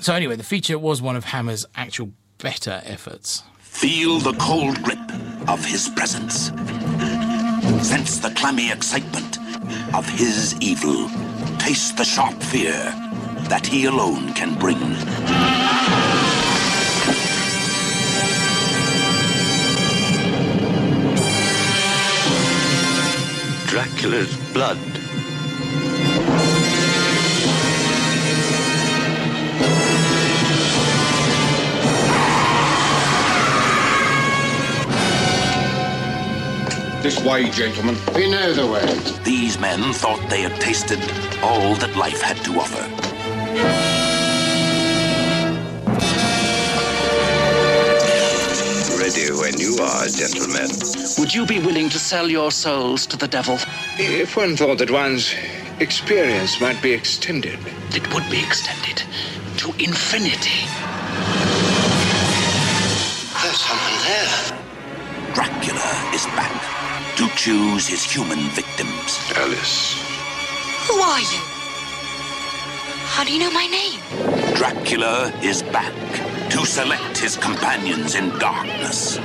so 0.00 0.14
anyway, 0.14 0.36
the 0.36 0.44
feature 0.44 0.78
was 0.78 1.02
one 1.02 1.16
of 1.16 1.24
Hammer's 1.24 1.66
actual 1.74 2.12
better 2.40 2.80
efforts. 2.84 3.42
Feel 3.58 4.20
the 4.20 4.34
cold 4.34 4.80
grip 4.84 5.10
of 5.48 5.64
his 5.64 5.88
presence. 5.88 6.52
Sense 7.84 8.20
the 8.20 8.30
clammy 8.36 8.70
excitement 8.70 9.38
of 9.92 10.08
his 10.08 10.54
evil. 10.60 11.08
Taste 11.58 11.96
the 11.96 12.04
sharp 12.04 12.40
fear 12.44 12.94
that 13.48 13.66
he 13.66 13.86
alone 13.86 14.34
can 14.34 14.56
bring. 14.56 14.78
Dracula's 23.68 24.34
blood. 24.54 24.78
This 37.02 37.22
way, 37.22 37.50
gentlemen. 37.50 37.96
We 38.14 38.30
know 38.30 38.54
the 38.54 38.66
way. 38.66 39.22
These 39.22 39.58
men 39.60 39.92
thought 39.92 40.30
they 40.30 40.40
had 40.40 40.58
tasted 40.62 41.00
all 41.42 41.74
that 41.76 41.94
life 41.94 42.22
had 42.22 42.38
to 42.44 42.58
offer. 42.58 43.87
Ready 49.08 49.32
when 49.32 49.58
you 49.58 49.78
are, 49.80 50.06
gentlemen. 50.06 50.68
Would 51.16 51.34
you 51.34 51.46
be 51.46 51.60
willing 51.60 51.88
to 51.88 51.98
sell 51.98 52.28
your 52.28 52.50
souls 52.50 53.06
to 53.06 53.16
the 53.16 53.26
devil? 53.26 53.58
If 53.96 54.36
one 54.36 54.54
thought 54.54 54.76
that 54.78 54.90
one's 54.90 55.34
experience 55.80 56.60
might 56.60 56.82
be 56.82 56.92
extended. 56.92 57.58
It 57.94 58.04
would 58.12 58.28
be 58.30 58.38
extended 58.38 59.02
to 59.60 59.68
infinity. 59.82 60.60
There's 63.40 63.60
someone 63.64 63.98
there. 64.04 65.32
Dracula 65.32 65.88
is 66.12 66.26
back 66.36 67.16
to 67.16 67.28
choose 67.34 67.86
his 67.86 68.04
human 68.04 68.40
victims. 68.50 69.18
Alice. 69.36 70.04
Who 70.86 71.00
are 71.00 71.20
you? 71.20 71.40
How 73.08 73.24
do 73.24 73.32
you 73.32 73.38
know 73.38 73.50
my 73.52 73.66
name? 73.68 74.54
Dracula 74.54 75.32
is 75.42 75.62
back 75.62 75.94
to 76.50 76.64
select 76.64 77.18
his 77.18 77.36
companions 77.36 78.14
in 78.14 78.30
darkness. 78.38 79.16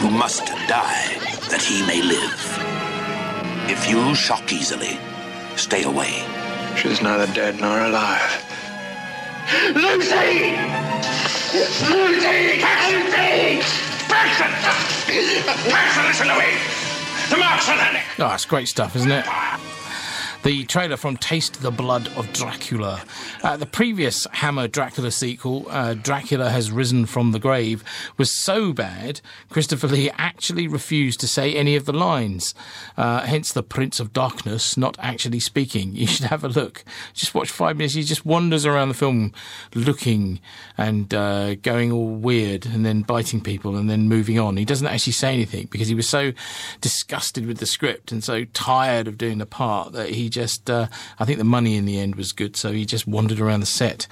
Who 0.00 0.10
must 0.10 0.46
die 0.68 1.16
that 1.48 1.62
he 1.62 1.86
may 1.86 2.02
live. 2.02 2.40
If 3.70 3.88
you 3.88 4.14
shock 4.14 4.52
easily, 4.52 4.98
stay 5.56 5.84
away. 5.84 6.24
She's 6.76 7.00
neither 7.00 7.32
dead 7.32 7.60
nor 7.60 7.80
alive. 7.80 8.44
Lucy! 9.74 10.56
Lucy! 11.90 12.60
Lucy! 12.90 13.62
Braxton! 14.08 14.52
Braxton, 15.70 16.04
listen 16.04 16.26
to 16.28 16.38
me! 16.38 16.50
The 17.30 17.36
marks 17.36 17.68
on 17.68 17.78
her 17.78 17.92
neck! 17.92 18.06
Oh, 18.18 18.28
that's 18.28 18.44
great 18.44 18.68
stuff, 18.68 18.96
isn't 18.96 19.10
it? 19.10 19.24
The 20.44 20.64
trailer 20.64 20.98
from 20.98 21.16
Taste 21.16 21.62
the 21.62 21.70
Blood 21.70 22.08
of 22.18 22.30
Dracula. 22.34 23.02
Uh, 23.42 23.56
the 23.56 23.64
previous 23.64 24.26
Hammer 24.30 24.68
Dracula 24.68 25.10
sequel, 25.10 25.64
uh, 25.70 25.94
Dracula 25.94 26.50
Has 26.50 26.70
Risen 26.70 27.06
from 27.06 27.32
the 27.32 27.38
Grave, 27.38 27.82
was 28.18 28.30
so 28.30 28.74
bad, 28.74 29.22
Christopher 29.48 29.86
Lee 29.86 30.10
actually 30.18 30.68
refused 30.68 31.18
to 31.20 31.26
say 31.26 31.54
any 31.54 31.76
of 31.76 31.86
the 31.86 31.94
lines. 31.94 32.54
Uh, 32.94 33.20
hence 33.20 33.54
the 33.54 33.62
Prince 33.62 34.00
of 34.00 34.12
Darkness 34.12 34.76
not 34.76 34.98
actually 35.00 35.40
speaking. 35.40 35.96
You 36.04 36.08
should 36.08 36.26
have 36.26 36.44
a 36.44 36.48
look. 36.48 36.84
Just 37.14 37.34
watch 37.34 37.50
five 37.50 37.78
minutes. 37.78 37.94
He 37.94 38.02
just 38.02 38.26
wanders 38.26 38.66
around 38.66 38.88
the 38.88 38.94
film 38.94 39.32
looking 39.74 40.38
and 40.76 41.14
uh, 41.14 41.54
going 41.54 41.90
all 41.90 42.10
weird 42.10 42.66
and 42.66 42.84
then 42.84 43.00
biting 43.00 43.40
people 43.40 43.76
and 43.76 43.88
then 43.88 44.06
moving 44.06 44.38
on. 44.38 44.58
He 44.58 44.66
doesn't 44.66 44.86
actually 44.86 45.14
say 45.14 45.32
anything 45.32 45.68
because 45.70 45.88
he 45.88 45.94
was 45.94 46.06
so 46.06 46.34
disgusted 46.82 47.46
with 47.46 47.56
the 47.56 47.64
script 47.64 48.12
and 48.12 48.22
so 48.22 48.44
tired 48.52 49.08
of 49.08 49.16
doing 49.16 49.38
the 49.38 49.46
part 49.46 49.92
that 49.92 50.10
he 50.10 50.28
just, 50.34 50.68
uh, 50.68 50.88
I 51.18 51.24
think 51.24 51.38
the 51.38 51.44
money 51.44 51.76
in 51.76 51.84
the 51.84 51.98
end 51.98 52.16
was 52.16 52.32
good, 52.32 52.56
so 52.56 52.72
he 52.72 52.84
just 52.84 53.06
wandered 53.06 53.40
around 53.40 53.60
the 53.60 53.66
set. 53.66 54.08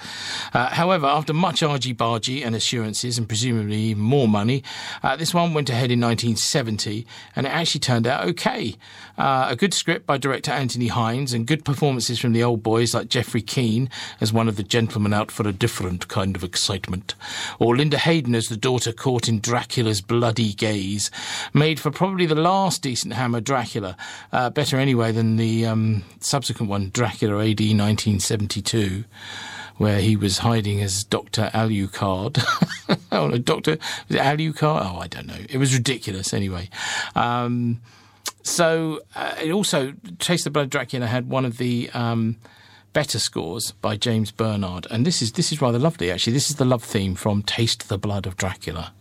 Uh, 0.53 0.69
however, 0.69 1.05
after 1.05 1.33
much 1.33 1.61
argy 1.61 1.93
bargy 1.93 2.45
and 2.45 2.55
assurances 2.55 3.17
and 3.17 3.27
presumably 3.27 3.77
even 3.77 4.01
more 4.01 4.27
money, 4.27 4.63
uh, 5.03 5.17
this 5.17 5.33
one 5.33 5.53
went 5.53 5.69
ahead 5.69 5.91
in 5.91 5.99
1970 5.99 7.05
and 7.35 7.45
it 7.45 7.49
actually 7.49 7.79
turned 7.79 8.07
out 8.07 8.25
okay. 8.25 8.75
Uh, 9.17 9.47
a 9.49 9.55
good 9.55 9.73
script 9.73 10.07
by 10.07 10.17
director 10.17 10.51
Anthony 10.51 10.87
Hinds 10.87 11.33
and 11.33 11.45
good 11.45 11.65
performances 11.65 12.19
from 12.19 12.31
the 12.31 12.41
old 12.41 12.63
boys 12.63 12.93
like 12.93 13.09
Geoffrey 13.09 13.41
Keen 13.41 13.89
as 14.21 14.33
one 14.33 14.47
of 14.47 14.55
the 14.55 14.63
gentlemen 14.63 15.13
out 15.13 15.29
for 15.29 15.47
a 15.47 15.51
different 15.51 16.07
kind 16.07 16.35
of 16.35 16.43
excitement, 16.43 17.13
or 17.59 17.75
Linda 17.75 17.97
Hayden 17.97 18.33
as 18.33 18.47
the 18.47 18.57
daughter 18.57 18.91
caught 18.91 19.27
in 19.27 19.39
Dracula's 19.39 20.01
bloody 20.01 20.53
gaze, 20.53 21.11
made 21.53 21.79
for 21.79 21.91
probably 21.91 22.25
the 22.25 22.33
last 22.33 22.81
decent 22.81 23.13
Hammer 23.13 23.41
Dracula. 23.41 23.95
Uh, 24.31 24.49
better 24.49 24.77
anyway 24.77 25.11
than 25.11 25.35
the 25.35 25.65
um, 25.65 26.03
subsequent 26.19 26.69
one, 26.69 26.89
Dracula 26.89 27.35
AD 27.39 27.59
1972 27.59 29.05
where 29.77 29.99
he 29.99 30.15
was 30.15 30.39
hiding 30.39 30.81
as 30.81 31.03
Dr. 31.03 31.49
Alucard. 31.53 32.43
oh, 33.11 33.27
no, 33.27 33.37
Dr. 33.37 33.77
Alucard? 34.09 34.81
Oh, 34.85 34.99
I 34.99 35.07
don't 35.07 35.27
know. 35.27 35.37
It 35.49 35.57
was 35.57 35.73
ridiculous 35.73 36.33
anyway. 36.33 36.69
Um, 37.15 37.81
so 38.43 39.01
uh, 39.15 39.35
it 39.41 39.51
also, 39.51 39.93
Chase 40.19 40.43
the 40.43 40.49
Blood 40.49 40.69
Dracula 40.69 41.07
had 41.07 41.29
one 41.29 41.45
of 41.45 41.57
the 41.57 41.89
um, 41.93 42.37
better 42.93 43.19
scores 43.19 43.71
by 43.71 43.95
James 43.95 44.31
Bernard. 44.31 44.85
And 44.91 45.05
this 45.05 45.21
is, 45.21 45.33
this 45.33 45.51
is 45.51 45.61
rather 45.61 45.79
lovely, 45.79 46.11
actually. 46.11 46.33
This 46.33 46.49
is 46.49 46.57
the 46.57 46.65
love 46.65 46.83
theme 46.83 47.15
from 47.15 47.41
Taste 47.41 47.89
the 47.89 47.97
Blood 47.97 48.27
of 48.27 48.37
Dracula. 48.37 48.93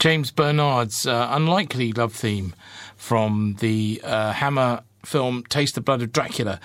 James 0.00 0.30
Bernard's 0.30 1.06
uh, 1.06 1.28
unlikely 1.30 1.92
love 1.92 2.14
theme 2.14 2.54
from 2.96 3.56
the 3.60 4.00
uh, 4.02 4.32
Hammer 4.32 4.82
film 5.04 5.44
Taste 5.50 5.74
the 5.74 5.82
Blood 5.82 6.00
of 6.00 6.10
Dracula, 6.10 6.58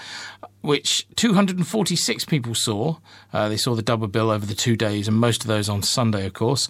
which 0.66 1.08
246 1.16 2.26
people 2.26 2.56
saw. 2.56 2.98
Uh, 3.32 3.50
they 3.50 3.58
saw 3.58 3.76
the 3.76 3.82
double 3.82 4.08
bill 4.08 4.30
over 4.30 4.46
the 4.46 4.56
two 4.56 4.76
days, 4.76 5.08
and 5.08 5.18
most 5.18 5.42
of 5.42 5.48
those 5.48 5.70
on 5.70 5.82
Sunday, 5.84 6.26
of 6.26 6.34
course. 6.34 6.68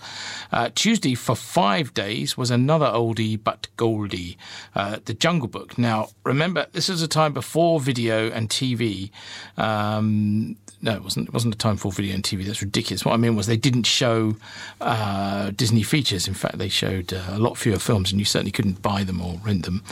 Uh, 0.52 0.70
Tuesday, 0.76 1.16
for 1.16 1.36
five 1.36 1.94
days, 1.94 2.38
was 2.38 2.52
another 2.52 2.88
oldie 2.88 3.42
but 3.42 3.68
goldie, 3.78 4.38
uh, 4.76 4.98
The 5.06 5.14
Jungle 5.14 5.48
Book. 5.48 5.78
Now, 5.78 6.10
remember, 6.24 6.68
this 6.74 6.90
is 6.90 7.02
a 7.02 7.08
time 7.08 7.34
before 7.34 7.80
video 7.80 8.30
and 8.30 8.50
TV. 8.50 9.12
Um, 9.58 10.58
no, 10.82 10.94
it 10.94 11.04
wasn't. 11.04 11.30
It 11.30 11.34
wasn't 11.34 11.56
a 11.56 11.58
time 11.58 11.78
for 11.78 11.92
video 11.92 12.14
and 12.14 12.24
TV. 12.24 12.46
That's 12.46 12.62
ridiculous. 12.62 13.04
What 13.04 13.14
I 13.14 13.18
mean 13.18 13.36
was 13.36 13.48
they 13.48 13.58
didn't 13.58 13.88
show 13.88 14.36
uh, 14.82 15.52
Disney 15.52 15.82
features. 15.82 16.28
In 16.28 16.34
fact, 16.36 16.60
they 16.60 16.70
showed 16.70 17.12
uh, 17.12 17.24
a 17.30 17.40
lot 17.40 17.58
fewer 17.58 17.80
films, 17.80 18.12
and 18.12 18.20
you 18.20 18.26
certainly 18.26 18.52
couldn't 18.52 18.82
buy 18.82 19.04
them 19.04 19.20
or 19.20 19.40
rent 19.44 19.66
them. 19.66 19.84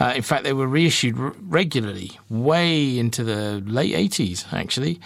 Uh, 0.00 0.12
in 0.16 0.22
fact, 0.22 0.42
they 0.42 0.52
were 0.52 0.66
reissued 0.66 1.18
r- 1.18 1.34
regularly, 1.46 2.18
way 2.28 2.98
into 2.98 3.22
the 3.22 3.41
late 3.64 3.94
eighties, 3.94 4.44
actually. 4.52 5.00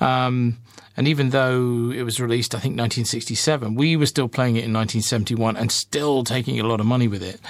Um, 0.00 0.58
and 0.96 1.06
even 1.08 1.30
though 1.30 1.90
it 1.90 2.02
was 2.02 2.20
released, 2.20 2.54
I 2.54 2.58
think 2.58 2.72
1967, 2.72 3.74
we 3.74 3.96
were 3.96 4.06
still 4.06 4.28
playing 4.28 4.56
it 4.56 4.64
in 4.64 4.72
1971 4.72 5.56
and 5.56 5.72
still 5.72 6.24
taking 6.24 6.60
a 6.60 6.66
lot 6.66 6.80
of 6.80 6.84
money 6.84 7.08
with 7.08 7.22
it. 7.22 7.40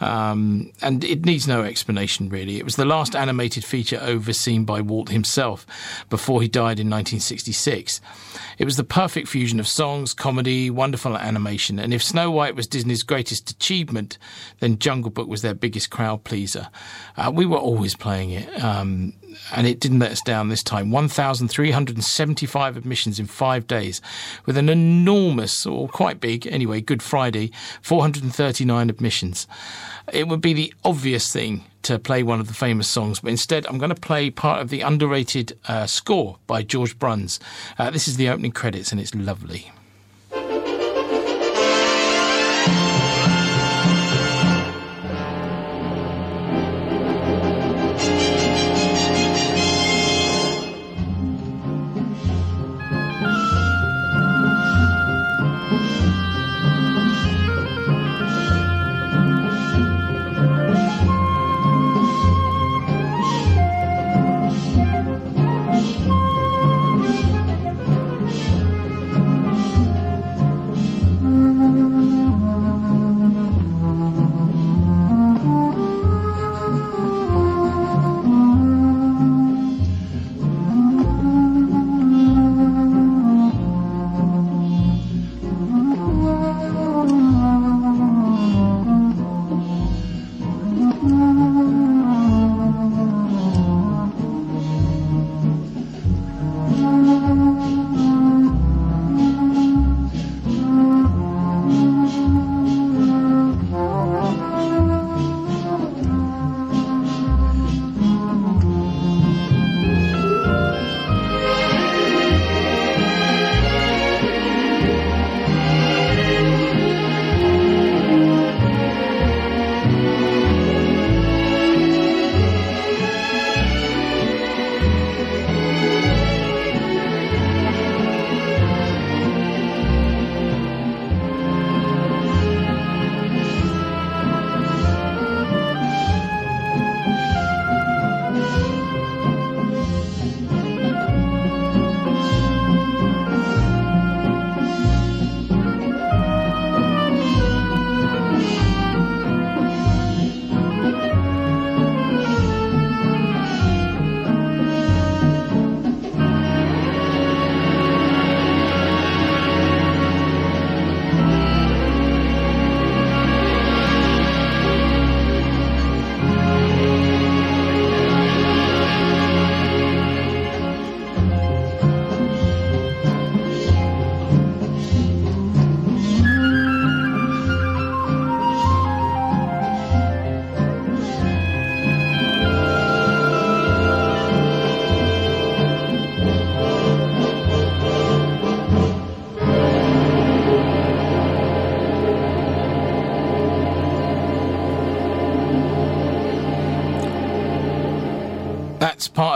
Um, 0.00 0.72
and 0.80 1.02
it 1.04 1.26
needs 1.26 1.48
no 1.48 1.62
explanation, 1.62 2.28
really. 2.28 2.58
It 2.58 2.64
was 2.64 2.76
the 2.76 2.84
last 2.84 3.16
animated 3.16 3.64
feature 3.64 3.98
overseen 4.00 4.64
by 4.64 4.80
Walt 4.80 5.10
himself 5.10 5.66
before 6.08 6.40
he 6.40 6.48
died 6.48 6.78
in 6.78 6.88
1966. 6.88 8.00
It 8.56 8.64
was 8.64 8.76
the 8.76 8.84
perfect 8.84 9.28
fusion 9.28 9.58
of 9.58 9.66
songs, 9.66 10.14
comedy, 10.14 10.70
wonderful 10.70 11.16
animation. 11.16 11.78
And 11.78 11.92
if 11.92 12.02
Snow 12.02 12.30
White 12.30 12.56
was 12.56 12.66
Disney's 12.66 13.02
greatest 13.02 13.50
achievement, 13.50 14.16
then 14.60 14.78
Jungle 14.78 15.10
Book 15.10 15.28
was 15.28 15.42
their 15.42 15.54
biggest 15.54 15.90
crowd 15.90 16.24
pleaser. 16.24 16.68
Uh, 17.16 17.32
we 17.34 17.46
were 17.46 17.58
always 17.58 17.96
playing 17.96 18.30
it. 18.30 18.64
Um, 18.64 19.12
and 19.54 19.66
it 19.66 19.80
didn't 19.80 19.98
let 19.98 20.12
us 20.12 20.20
down 20.20 20.48
this 20.48 20.62
time. 20.62 20.90
1,375 20.90 22.76
admissions 22.76 23.18
in 23.18 23.26
five 23.26 23.66
days, 23.66 24.00
with 24.44 24.56
an 24.56 24.68
enormous, 24.68 25.66
or 25.66 25.88
quite 25.88 26.20
big, 26.20 26.46
anyway, 26.46 26.80
Good 26.80 27.02
Friday, 27.02 27.50
439 27.82 28.90
admissions. 28.90 29.46
It 30.12 30.28
would 30.28 30.40
be 30.40 30.52
the 30.52 30.74
obvious 30.84 31.32
thing 31.32 31.64
to 31.82 31.98
play 31.98 32.22
one 32.22 32.40
of 32.40 32.48
the 32.48 32.54
famous 32.54 32.88
songs, 32.88 33.20
but 33.20 33.30
instead 33.30 33.66
I'm 33.66 33.78
going 33.78 33.94
to 33.94 34.00
play 34.00 34.30
part 34.30 34.60
of 34.60 34.70
the 34.70 34.80
underrated 34.80 35.58
uh, 35.68 35.86
score 35.86 36.38
by 36.46 36.62
George 36.62 36.98
Bruns. 36.98 37.38
Uh, 37.78 37.90
this 37.90 38.08
is 38.08 38.16
the 38.16 38.28
opening 38.28 38.52
credits, 38.52 38.90
and 38.90 39.00
it's 39.00 39.14
lovely. 39.14 39.70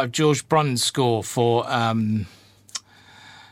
Part 0.00 0.06
of 0.06 0.12
George 0.12 0.48
Bruns' 0.48 0.82
score 0.82 1.22
for 1.22 1.70
um, 1.70 2.24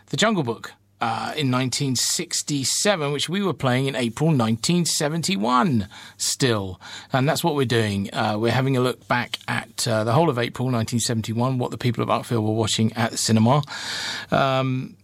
The 0.09 0.17
Jungle 0.17 0.43
Book. 0.43 0.73
Uh, 0.99 1.31
in 1.37 1.51
1967, 1.53 3.13
which 3.13 3.29
we 3.29 3.43
were 3.43 3.53
playing 3.53 3.87
in 3.87 3.95
April 3.95 4.31
1971 4.31 5.87
still. 6.17 6.81
And 7.13 7.29
that's 7.29 7.45
what 7.45 7.55
we're 7.55 7.67
doing. 7.67 8.13
Uh, 8.13 8.37
we're 8.39 8.51
having 8.51 8.79
a 8.79 8.81
look 8.81 9.07
back 9.07 9.39
at 9.47 9.87
uh, 9.87 10.03
the 10.05 10.13
whole 10.13 10.31
of 10.31 10.39
April 10.39 10.67
1971, 10.67 11.59
what 11.59 11.71
the 11.71 11.79
people 11.79 12.03
of 12.03 12.09
Uckfield 12.09 12.43
were 12.43 12.55
watching 12.55 12.95
at 12.95 13.11
the 13.11 13.19
cinema. 13.19 13.63
Um, 14.33 14.97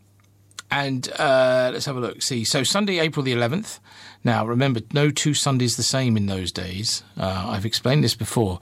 and 0.71 1.09
uh, 1.13 1.71
let's 1.75 1.85
have 1.85 1.97
a 1.97 2.01
look. 2.01 2.23
See, 2.23 2.43
so 2.45 2.65
Sunday, 2.65 2.99
April 3.01 3.23
the 3.23 3.35
11th. 3.35 3.79
Now, 4.25 4.47
remember, 4.47 4.81
no 4.95 5.11
two 5.11 5.35
Sundays 5.35 5.77
the 5.77 5.83
same 5.83 6.17
in 6.17 6.27
those 6.27 6.51
days. 6.51 7.03
Uh, 7.19 7.45
I've 7.49 7.67
explained 7.67 8.03
this 8.03 8.15
before 8.15 8.59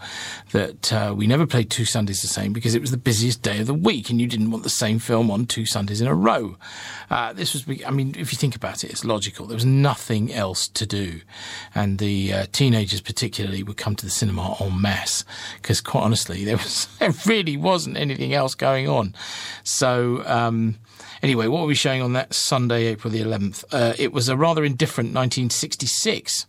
that 0.50 0.92
uh, 0.92 1.14
we 1.16 1.28
never 1.28 1.46
played 1.46 1.70
two 1.70 1.84
Sundays 1.84 2.20
the 2.20 2.26
same 2.26 2.52
because 2.52 2.74
it 2.74 2.80
was 2.80 2.90
the 2.90 2.96
busiest 2.96 3.42
day 3.42 3.60
of 3.60 3.68
the 3.68 3.74
week, 3.74 4.10
and 4.10 4.20
you 4.20 4.26
didn't 4.26 4.50
want 4.50 4.64
the 4.64 4.70
same 4.70 4.98
film 4.98 5.30
on 5.30 5.46
two 5.46 5.64
Sundays 5.64 6.00
in 6.00 6.08
a 6.08 6.14
row. 6.14 6.56
Uh, 7.10 7.32
this 7.32 7.52
was, 7.52 7.64
I 7.86 7.92
mean, 7.92 8.16
if 8.18 8.32
you 8.32 8.38
think 8.38 8.56
about 8.56 8.82
it, 8.82 8.90
it's 8.90 9.04
logical. 9.04 9.46
There 9.46 9.54
was 9.54 9.64
nothing 9.64 10.32
else 10.32 10.66
to 10.68 10.84
do, 10.84 11.20
and 11.76 11.98
the 11.98 12.32
uh, 12.32 12.46
teenagers, 12.50 13.00
particularly, 13.00 13.62
would 13.62 13.76
come 13.76 13.94
to 13.94 14.04
the 14.04 14.10
cinema 14.10 14.56
en 14.60 14.80
masse 14.80 15.24
because, 15.56 15.80
quite 15.80 16.02
honestly, 16.02 16.44
there 16.44 16.56
was 16.56 16.88
there 16.98 17.12
really 17.24 17.56
wasn't 17.56 17.96
anything 17.96 18.34
else 18.34 18.56
going 18.56 18.88
on. 18.88 19.14
So. 19.62 20.24
Um, 20.26 20.78
Anyway, 21.22 21.46
what 21.46 21.60
were 21.60 21.68
we 21.68 21.74
showing 21.74 22.02
on 22.02 22.14
that 22.14 22.34
Sunday, 22.34 22.86
April 22.86 23.12
the 23.12 23.20
11th? 23.20 23.64
Uh, 23.70 23.94
it 23.96 24.12
was 24.12 24.28
a 24.28 24.36
rather 24.36 24.64
indifferent 24.64 25.14
1966 25.14 26.46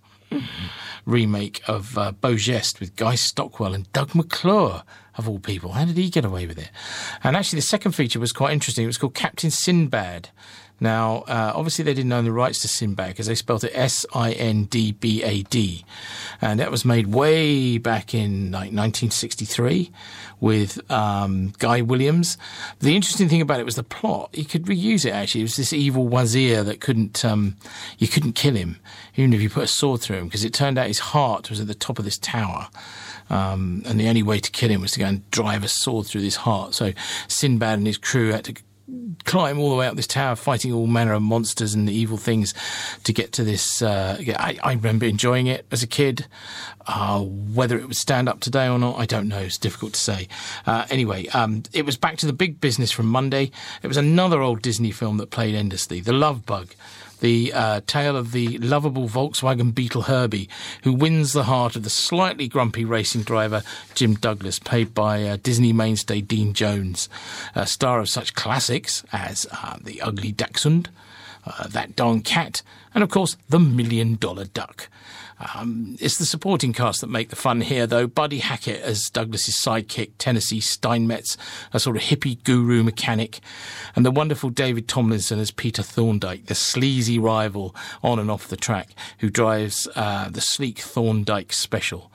remake 1.06 1.62
of 1.68 1.96
uh, 1.98 2.12
Beau 2.12 2.34
Geste 2.34 2.80
with 2.80 2.96
Guy 2.96 3.14
Stockwell 3.14 3.76
and 3.76 3.92
Doug 3.94 4.16
McClure, 4.16 4.84
of 5.16 5.30
all 5.30 5.38
people. 5.38 5.74
How 5.74 5.86
did 5.86 5.98
he 5.98 6.10
get 6.10 6.26
away 6.26 6.48
with 6.48 6.58
it? 6.58 6.72
And 7.24 7.36
actually, 7.36 7.58
the 7.58 7.68
second 7.68 7.92
feature 7.92 8.20
was 8.20 8.32
quite 8.32 8.54
interesting. 8.54 8.84
It 8.84 8.88
was 8.88 8.98
called 8.98 9.14
Captain 9.14 9.52
Sinbad. 9.52 10.30
Now, 10.80 11.18
uh, 11.28 11.54
obviously, 11.56 11.86
they 11.86 11.94
didn't 11.94 12.12
own 12.12 12.26
the 12.26 12.32
rights 12.32 12.60
to 12.60 12.68
Sinbad 12.68 13.10
because 13.10 13.28
they 13.28 13.36
spelled 13.36 13.64
it 13.64 13.72
S 13.76 14.06
I 14.14 14.32
N 14.32 14.64
D 14.66 14.92
B 14.92 15.24
A 15.24 15.44
D. 15.44 15.86
And 16.42 16.60
that 16.60 16.72
was 16.72 16.84
made 16.84 17.08
way 17.08 17.78
back 17.78 18.14
in 18.14 18.52
like 18.52 18.72
1963 18.74 19.92
with 20.44 20.92
um, 20.92 21.54
Guy 21.58 21.80
Williams. 21.80 22.38
The 22.80 22.98
interesting 22.98 23.30
thing 23.30 23.40
about 23.40 23.62
it 23.62 23.66
was 23.66 23.78
the 23.78 23.84
plot. 23.84 24.30
You 24.34 24.44
could 24.44 24.66
reuse 24.66 25.06
it 25.06 25.12
actually. 25.12 25.40
It 25.40 25.46
was 25.46 25.56
this 25.56 25.72
evil 25.72 26.06
wazir 26.06 26.66
that 26.66 26.82
couldn't, 26.82 27.24
um, 27.24 27.56
you 27.98 28.10
couldn't 28.10 28.34
kill 28.34 28.54
him, 28.54 28.78
even 29.16 29.32
if 29.32 29.42
you 29.42 29.50
put 29.50 29.64
a 29.64 29.68
sword 29.68 30.02
through 30.02 30.18
him, 30.18 30.26
because 30.26 30.44
it 30.44 30.54
turned 30.54 30.78
out 30.78 30.88
his 30.88 31.00
heart 31.00 31.50
was 31.50 31.62
at 31.62 31.68
the 31.68 31.74
top 31.74 31.98
of 31.98 32.04
this 32.04 32.18
tower. 32.18 32.68
Um, 33.30 33.84
and 33.86 33.98
the 33.98 34.10
only 34.10 34.22
way 34.22 34.40
to 34.40 34.52
kill 34.52 34.70
him 34.70 34.82
was 34.82 34.92
to 34.92 35.00
go 35.00 35.06
and 35.06 35.32
drive 35.32 35.64
a 35.64 35.70
sword 35.70 36.08
through 36.08 36.24
his 36.24 36.36
heart. 36.36 36.74
So 36.74 36.92
Sinbad 37.30 37.78
and 37.78 37.88
his 37.88 37.98
crew 37.98 38.34
had 38.34 38.44
to 38.44 38.56
climb 39.24 39.60
all 39.60 39.70
the 39.70 39.76
way 39.76 39.88
up 39.88 39.96
this 39.96 40.08
tower, 40.08 40.36
fighting 40.36 40.74
all 40.74 40.88
manner 40.88 41.14
of 41.14 41.22
monsters 41.22 41.74
and 41.74 41.90
evil 41.90 42.18
things 42.18 42.54
to 43.04 43.14
get 43.14 43.32
to 43.34 43.44
this. 43.44 43.82
Uh, 43.82 44.18
I, 44.38 44.60
I 44.64 44.74
remember 44.74 45.06
enjoying 45.06 45.48
it 45.48 45.66
as 45.72 45.84
a 45.84 45.88
kid. 45.88 46.28
Uh, 46.86 47.22
whether 47.22 47.78
it 47.78 47.88
would 47.88 47.96
stand 47.96 48.28
up 48.28 48.42
today 48.42 48.68
or 48.68 48.78
not, 48.78 49.00
I 49.00 49.06
don't 49.06 49.30
know. 49.30 49.40
It's 49.40 49.58
difficult 49.58 49.94
to 49.94 50.00
say. 50.00 50.28
Uh, 50.66 50.86
anyway, 50.90 51.28
um, 51.28 51.64
it 51.72 51.86
was 51.86 51.96
back 51.96 52.18
to 52.18 52.26
the 52.26 52.34
big 52.34 52.60
business 52.60 52.92
from 52.92 53.08
Monday. 53.08 53.52
It 53.82 53.88
was 53.88 53.98
another 53.98 54.42
old 54.42 54.62
Disney 54.62 54.92
film 54.92 55.18
that 55.18 55.30
played 55.30 55.56
endlessly, 55.56 56.02
The 56.02 56.14
Love 56.14 56.46
Bug 56.46 56.76
the 57.24 57.54
uh, 57.54 57.80
tale 57.88 58.18
of 58.18 58.34
the 58.34 58.58
lovable 58.58 59.08
Volkswagen 59.08 59.74
Beetle 59.74 60.04
Herbie, 60.04 60.50
who 60.84 60.92
wins 60.92 61.32
the 61.32 61.46
heart 61.46 61.78
of 61.78 61.84
the 61.84 61.90
slightly 61.90 62.50
grumpy 62.50 62.84
racing 62.84 63.22
driver 63.22 63.64
Jim 63.96 64.16
Douglas, 64.16 64.60
played 64.60 64.94
by 64.94 65.24
uh, 65.24 65.38
Disney 65.42 65.72
mainstay 65.72 66.20
Dean 66.20 66.52
Jones, 66.52 67.08
a 67.56 67.66
star 67.66 68.02
of 68.02 68.10
such 68.10 68.34
classics 68.34 69.06
as 69.14 69.48
uh, 69.54 69.78
The 69.82 70.02
Ugly 70.02 70.34
Dachshund, 70.34 70.90
uh, 71.46 71.70
That 71.70 71.96
Darn 71.96 72.24
Cat, 72.24 72.62
and 72.94 73.06
of 73.06 73.10
course, 73.10 73.38
The 73.48 73.60
Million 73.60 74.16
Dollar 74.16 74.44
Duck. 74.44 74.90
Um, 75.56 75.98
it's 76.00 76.18
the 76.18 76.26
supporting 76.26 76.74
cast 76.74 77.02
that 77.02 77.08
make 77.08 77.30
the 77.30 77.36
fun 77.36 77.62
here, 77.62 77.88
though. 77.88 78.08
Buddy 78.08 78.40
Hackett 78.40 78.82
as 78.82 79.10
Douglas's 79.10 79.60
sidekick, 79.64 80.12
Tennessee 80.18 80.60
Steinmetz, 80.60 81.38
a 81.74 81.80
sort 81.80 81.96
of 81.96 82.04
hippie 82.04 82.44
guru 82.44 82.84
mechanic, 82.84 83.40
and 83.96 84.06
the 84.06 84.12
wonderful 84.12 84.50
David 84.50 84.88
Tomlinson 84.88 85.40
as 85.40 85.52
Peter 85.52 85.84
Thorndyke, 85.84 86.46
the 86.46 86.56
sleazy 86.56 87.20
rival 87.20 87.76
on 88.04 88.20
and 88.20 88.30
off 88.32 88.48
the 88.48 88.58
track 88.58 88.90
who 89.20 89.30
drives 89.30 89.88
uh, 89.96 90.30
the 90.30 90.42
sleek 90.42 90.80
Thorndyke 90.80 91.54
special. 91.54 92.12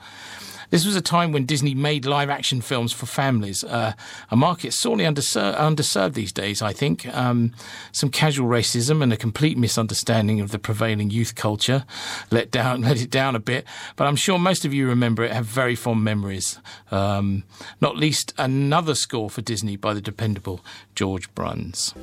This 0.69 0.85
was 0.85 0.95
a 0.95 1.01
time 1.01 1.31
when 1.31 1.45
Disney 1.45 1.73
made 1.73 2.05
live 2.05 2.29
action 2.29 2.61
films 2.61 2.93
for 2.93 3.05
families, 3.05 3.63
uh, 3.63 3.93
a 4.29 4.35
market 4.35 4.73
sorely 4.73 5.03
underser- 5.03 5.55
underserved 5.57 6.13
these 6.13 6.31
days, 6.31 6.61
I 6.61 6.73
think. 6.73 7.07
Um, 7.07 7.53
some 7.91 8.09
casual 8.09 8.47
racism 8.47 9.01
and 9.01 9.11
a 9.11 9.17
complete 9.17 9.57
misunderstanding 9.57 10.39
of 10.39 10.51
the 10.51 10.59
prevailing 10.59 11.09
youth 11.09 11.35
culture 11.35 11.85
let 12.29 12.51
down, 12.51 12.81
let 12.89 13.01
it 13.01 13.09
down 13.09 13.35
a 13.35 13.39
bit. 13.39 13.65
But 13.95 14.07
I'm 14.07 14.15
sure 14.15 14.37
most 14.37 14.65
of 14.65 14.73
you 14.73 14.87
remember 14.87 15.23
it, 15.23 15.31
have 15.31 15.45
very 15.45 15.75
fond 15.75 16.03
memories. 16.03 16.59
Um, 16.91 17.43
not 17.81 17.97
least 17.97 18.33
another 18.37 18.95
score 18.95 19.29
for 19.29 19.41
Disney 19.41 19.75
by 19.75 19.93
the 19.93 20.01
dependable 20.01 20.63
George 20.95 21.33
Bruns. 21.33 21.93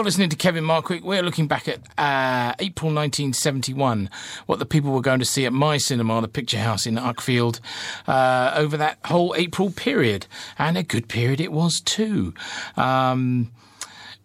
You're 0.00 0.06
listening 0.06 0.30
to 0.30 0.36
Kevin 0.36 0.64
Markwick. 0.64 1.02
We're 1.02 1.22
looking 1.22 1.46
back 1.46 1.68
at 1.68 1.80
uh, 1.98 2.54
April 2.58 2.88
1971, 2.88 4.08
what 4.46 4.58
the 4.58 4.64
people 4.64 4.92
were 4.92 5.02
going 5.02 5.18
to 5.18 5.26
see 5.26 5.44
at 5.44 5.52
my 5.52 5.76
cinema, 5.76 6.22
the 6.22 6.28
Picture 6.28 6.58
House 6.58 6.86
in 6.86 6.94
Uckfield, 6.94 7.60
uh, 8.08 8.50
over 8.54 8.78
that 8.78 8.96
whole 9.04 9.34
April 9.36 9.70
period, 9.70 10.26
and 10.58 10.78
a 10.78 10.82
good 10.82 11.06
period 11.06 11.38
it 11.38 11.52
was 11.52 11.82
too. 11.82 12.32
Um, 12.78 13.52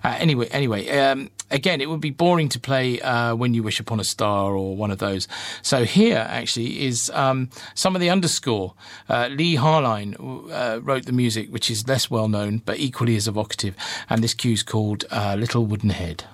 Uh, 0.03 0.17
anyway, 0.19 0.49
anyway, 0.49 0.89
um, 0.99 1.29
again, 1.51 1.83
it 1.83 1.91
would 1.91 2.01
be 2.01 2.09
boring 2.09 2.49
to 2.49 2.59
play 2.59 3.03
uh, 3.03 3.35
When 3.35 3.53
You 3.53 3.63
Wish 3.63 3.81
Upon 3.81 4.01
a 4.01 4.05
Star 4.05 4.55
or 4.55 4.75
one 4.75 4.91
of 4.91 4.97
those. 4.99 5.29
So 5.61 5.85
here, 5.85 6.27
actually, 6.27 6.87
is 6.87 7.11
um, 7.11 7.51
some 7.75 7.95
of 7.95 8.01
the 8.01 8.09
underscore. 8.09 8.73
Uh, 9.11 9.29
Leigh 9.31 9.57
Harline 9.57 10.17
uh, 10.51 10.81
wrote 10.81 11.05
the 11.05 11.13
music, 11.13 11.51
which 11.51 11.71
is 11.71 11.87
less 11.87 12.11
well 12.11 12.29
known, 12.29 12.63
but 12.65 12.79
equally 12.79 13.15
as 13.17 13.29
evocative. 13.29 13.77
And 14.09 14.25
this 14.25 14.33
cue's 14.33 14.63
called 14.63 15.05
uh, 15.11 15.37
Little 15.39 15.67
Wooden 15.67 15.91
Head. 15.91 16.25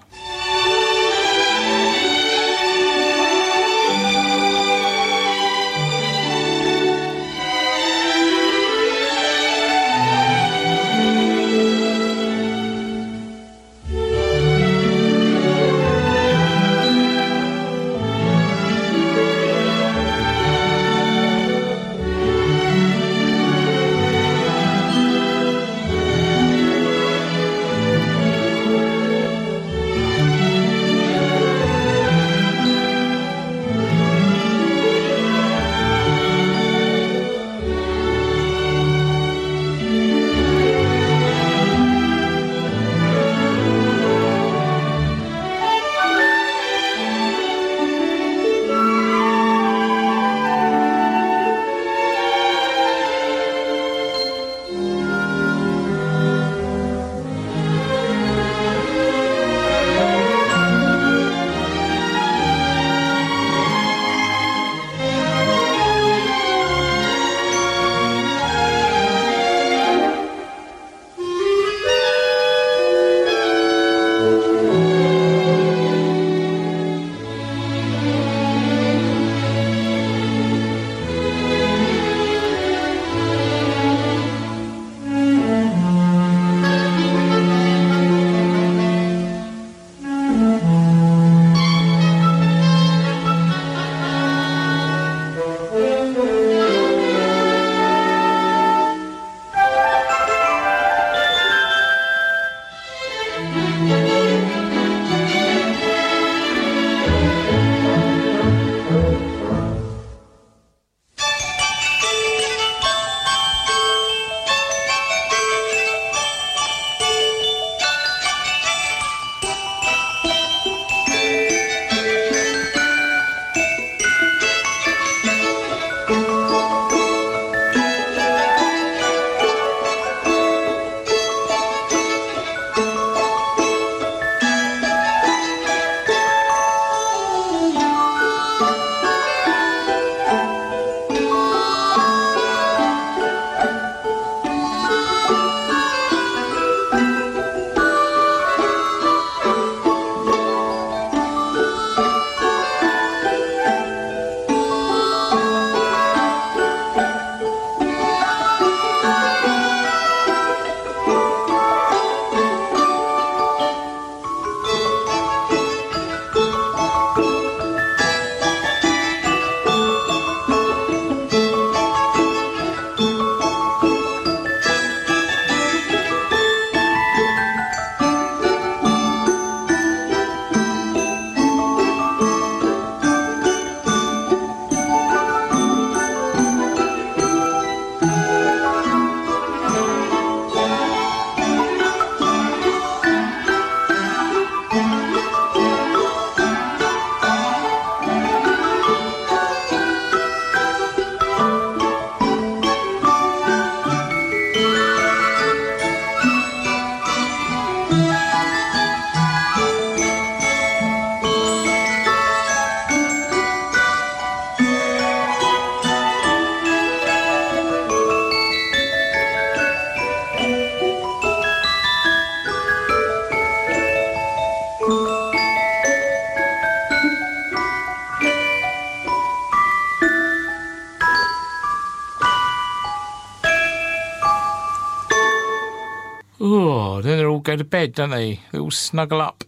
Go 237.54 237.58
to 237.58 237.62
bed, 237.62 237.92
don't 237.92 238.10
they? 238.10 238.40
They 238.50 238.58
all 238.58 238.72
snuggle 238.72 239.20
up. 239.20 239.44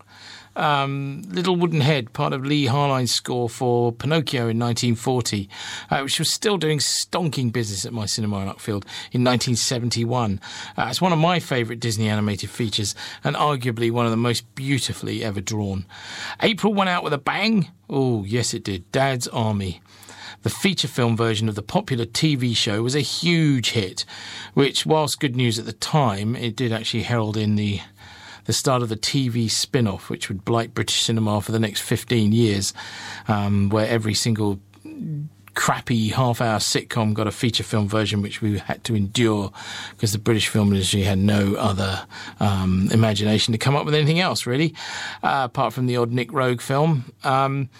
Um, 0.54 1.24
Little 1.26 1.56
Wooden 1.56 1.80
Head, 1.80 2.12
part 2.12 2.32
of 2.32 2.46
Leigh 2.46 2.66
Harline's 2.66 3.12
score 3.12 3.48
for 3.50 3.90
Pinocchio 3.90 4.42
in 4.42 4.60
1940, 4.60 5.48
uh, 5.90 6.02
which 6.02 6.20
was 6.20 6.32
still 6.32 6.56
doing 6.56 6.78
stonking 6.78 7.52
business 7.52 7.84
at 7.84 7.92
my 7.92 8.06
cinema 8.06 8.42
in 8.42 8.48
Uckfield 8.48 8.84
in 9.10 9.24
1971. 9.24 10.40
Uh, 10.78 10.86
it's 10.88 11.00
one 11.00 11.12
of 11.12 11.18
my 11.18 11.40
favourite 11.40 11.80
Disney 11.80 12.08
animated 12.08 12.48
features 12.48 12.94
and 13.24 13.34
arguably 13.34 13.90
one 13.90 14.04
of 14.04 14.12
the 14.12 14.16
most 14.16 14.54
beautifully 14.54 15.24
ever 15.24 15.40
drawn. 15.40 15.84
April 16.40 16.72
went 16.72 16.88
out 16.88 17.02
with 17.02 17.12
a 17.12 17.18
bang. 17.18 17.72
Oh, 17.90 18.22
yes, 18.22 18.54
it 18.54 18.62
did. 18.62 18.92
Dad's 18.92 19.26
Army. 19.26 19.80
The 20.46 20.50
feature 20.50 20.86
film 20.86 21.16
version 21.16 21.48
of 21.48 21.56
the 21.56 21.62
popular 21.62 22.04
TV 22.04 22.56
show 22.56 22.80
was 22.80 22.94
a 22.94 23.00
huge 23.00 23.70
hit, 23.70 24.04
which, 24.54 24.86
whilst 24.86 25.18
good 25.18 25.34
news 25.34 25.58
at 25.58 25.64
the 25.64 25.72
time, 25.72 26.36
it 26.36 26.54
did 26.54 26.72
actually 26.72 27.02
herald 27.02 27.36
in 27.36 27.56
the 27.56 27.80
the 28.46 28.52
start 28.52 28.82
of 28.82 28.88
the 28.88 28.96
TV 28.96 29.50
spin 29.50 29.86
off, 29.86 30.08
which 30.10 30.28
would 30.28 30.44
blight 30.44 30.74
British 30.74 31.02
cinema 31.02 31.40
for 31.40 31.52
the 31.52 31.58
next 31.58 31.80
15 31.82 32.32
years, 32.32 32.72
um, 33.28 33.68
where 33.68 33.88
every 33.88 34.14
single 34.14 34.60
crappy 35.56 36.08
half 36.08 36.42
hour 36.42 36.58
sitcom 36.58 37.14
got 37.14 37.26
a 37.26 37.30
feature 37.30 37.64
film 37.64 37.88
version 37.88 38.20
which 38.20 38.42
we 38.42 38.58
had 38.58 38.84
to 38.84 38.94
endure 38.94 39.50
because 39.92 40.12
the 40.12 40.18
British 40.18 40.48
film 40.48 40.70
industry 40.70 41.00
had 41.00 41.18
no 41.18 41.54
other 41.54 42.06
um, 42.40 42.90
imagination 42.92 43.52
to 43.52 43.58
come 43.58 43.74
up 43.74 43.86
with 43.86 43.94
anything 43.94 44.20
else 44.20 44.46
really 44.46 44.74
uh, 45.22 45.42
apart 45.44 45.72
from 45.72 45.86
the 45.86 45.96
odd 45.96 46.12
Nic 46.12 46.30
Roeg 46.30 46.60
film. 46.60 47.10
Um, 47.24 47.70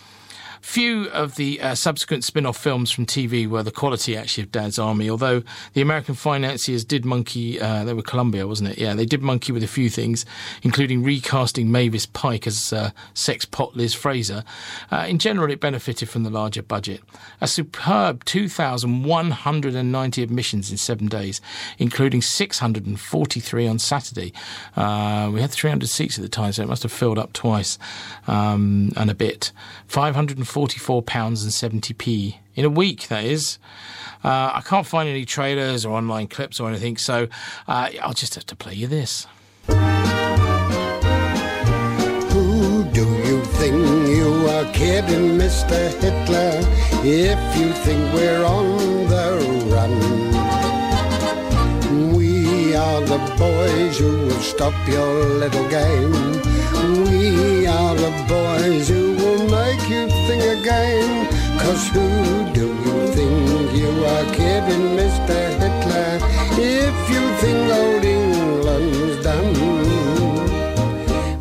Few 0.66 1.09
of 1.10 1.36
the 1.36 1.60
uh, 1.60 1.74
subsequent 1.76 2.24
spin 2.24 2.44
off 2.44 2.59
films 2.59 2.90
from 2.90 3.06
TV 3.06 3.47
were 3.47 3.62
the 3.62 3.70
quality, 3.70 4.16
actually, 4.16 4.43
of 4.43 4.51
Dad's 4.51 4.80
Army, 4.80 5.09
although 5.09 5.44
the 5.74 5.80
American 5.80 6.16
financiers 6.16 6.84
did 6.84 7.05
monkey, 7.05 7.59
uh, 7.59 7.84
they 7.84 7.94
were 7.94 8.02
Columbia, 8.02 8.48
wasn't 8.48 8.70
it? 8.70 8.78
Yeah, 8.78 8.93
they 8.94 9.06
did 9.06 9.22
monkey 9.22 9.52
with 9.52 9.62
a 9.62 9.68
few 9.68 9.88
things, 9.88 10.26
including 10.62 11.05
recasting 11.05 11.70
Mavis 11.70 12.05
Pike 12.05 12.48
as 12.48 12.72
uh, 12.72 12.90
sex 13.14 13.44
pot 13.44 13.76
Liz 13.76 13.94
Fraser. 13.94 14.43
Uh, 14.90 15.06
in 15.09 15.18
general, 15.18 15.51
it 15.52 15.60
benefited 15.60 16.09
from 16.10 16.24
the 16.24 16.30
larger 16.30 16.62
budget. 16.62 17.01
A 17.40 17.47
superb 17.47 18.24
2,190 18.24 20.22
admissions 20.22 20.70
in 20.72 20.76
seven 20.76 21.06
days, 21.06 21.40
including 21.78 22.20
643 22.20 23.68
on 23.68 23.78
Saturday. 23.78 24.32
Uh, 24.74 25.30
we 25.32 25.40
had 25.40 25.52
300 25.52 25.88
seats 25.88 26.18
at 26.18 26.22
the 26.22 26.28
time, 26.28 26.52
so 26.52 26.64
it 26.64 26.68
must 26.68 26.82
have 26.82 26.93
filled 26.93 27.18
up 27.18 27.32
twice 27.32 27.78
um, 28.26 28.93
and 28.97 29.10
a 29.10 29.14
bit. 29.14 29.52
540 29.86 30.56
£44.70p 30.57 32.37
in 32.55 32.65
a 32.65 32.70
week, 32.70 33.09
that 33.09 33.24
is. 33.24 33.59
Uh, 34.24 34.53
I 34.55 34.62
can't 34.65 34.87
find 34.87 35.07
any 35.07 35.27
trailers 35.27 35.85
or 35.85 35.95
online 35.95 36.28
clips 36.28 36.59
or 36.59 36.69
anything, 36.70 36.97
so 36.97 37.28
uh, 37.69 37.91
I'll 38.01 38.15
just 38.15 38.35
have 38.37 38.47
to 38.47 38.57
play 38.57 38.73
you 38.73 38.87
this. 38.87 39.27
Who 39.66 39.74
do 42.85 43.05
you 43.28 43.45
think 43.45 44.09
you 44.09 44.49
are 44.49 44.73
kidding, 44.73 45.37
Mr. 45.39 45.93
Hitler? 46.01 46.62
If 47.05 47.59
you 47.59 47.73
think 47.73 48.15
we're 48.15 48.45
on 48.45 49.09
the 49.09 49.69
run 49.70 50.26
the 53.18 53.36
boys 53.36 53.98
who 53.98 54.12
will 54.26 54.40
stop 54.40 54.74
your 54.86 55.24
little 55.43 55.68
game. 55.68 56.12
We 57.09 57.66
are 57.66 57.94
the 57.94 58.12
boys 58.28 58.88
who 58.88 59.14
will 59.14 59.44
make 59.48 59.82
you 59.88 60.09
think 60.26 60.43
again. 60.59 61.26
Cause 61.60 61.88
who 61.88 62.09
do 62.52 62.66
you 62.86 62.97
think 63.16 63.72
you 63.72 63.93
are 64.12 64.26
kidding, 64.34 64.86
Mr. 65.01 65.38
Hitler? 65.60 66.12
If 66.59 66.97
you 67.12 67.22
think 67.40 67.72
old 67.80 68.05
England's 68.05 69.24
done. 69.24 69.55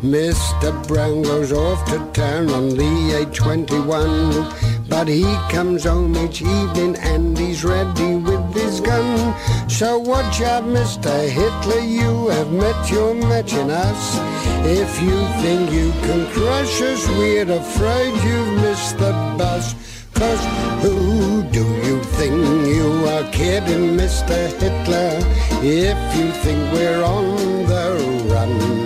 Mr. 0.02 0.70
Brown 0.88 1.22
goes 1.22 1.52
off 1.52 1.84
to 1.90 1.98
town 2.12 2.48
on 2.50 2.68
the 2.70 2.92
A21. 3.20 4.66
But 4.88 5.08
he 5.08 5.24
comes 5.50 5.84
home 5.84 6.16
each 6.16 6.42
evening 6.42 6.96
and 6.96 7.36
he's 7.36 7.64
ready 7.64 8.14
with 8.14 8.35
his 8.76 8.86
gun. 8.86 9.68
So 9.68 9.98
watch 9.98 10.40
out, 10.40 10.64
Mr. 10.64 11.28
Hitler, 11.28 11.80
you 11.80 12.28
have 12.28 12.52
met 12.52 12.90
your 12.90 13.14
match 13.14 13.52
in 13.52 13.70
us. 13.70 14.18
If 14.64 15.00
you 15.00 15.18
think 15.42 15.70
you 15.70 15.90
can 16.06 16.26
crush 16.32 16.82
us, 16.82 17.08
we're 17.08 17.50
afraid 17.50 18.12
you've 18.24 18.62
missed 18.62 18.98
the 18.98 19.12
bus. 19.38 19.74
Cause 20.14 20.42
who 20.82 21.42
do 21.50 21.64
you 21.86 22.02
think 22.18 22.36
you 22.66 23.06
are 23.06 23.30
kidding, 23.32 23.96
Mr. 23.96 24.36
Hitler? 24.60 25.20
If 25.62 25.98
you 26.16 26.30
think 26.42 26.72
we're 26.72 27.04
on 27.04 27.66
the 27.66 28.26
run. 28.32 28.85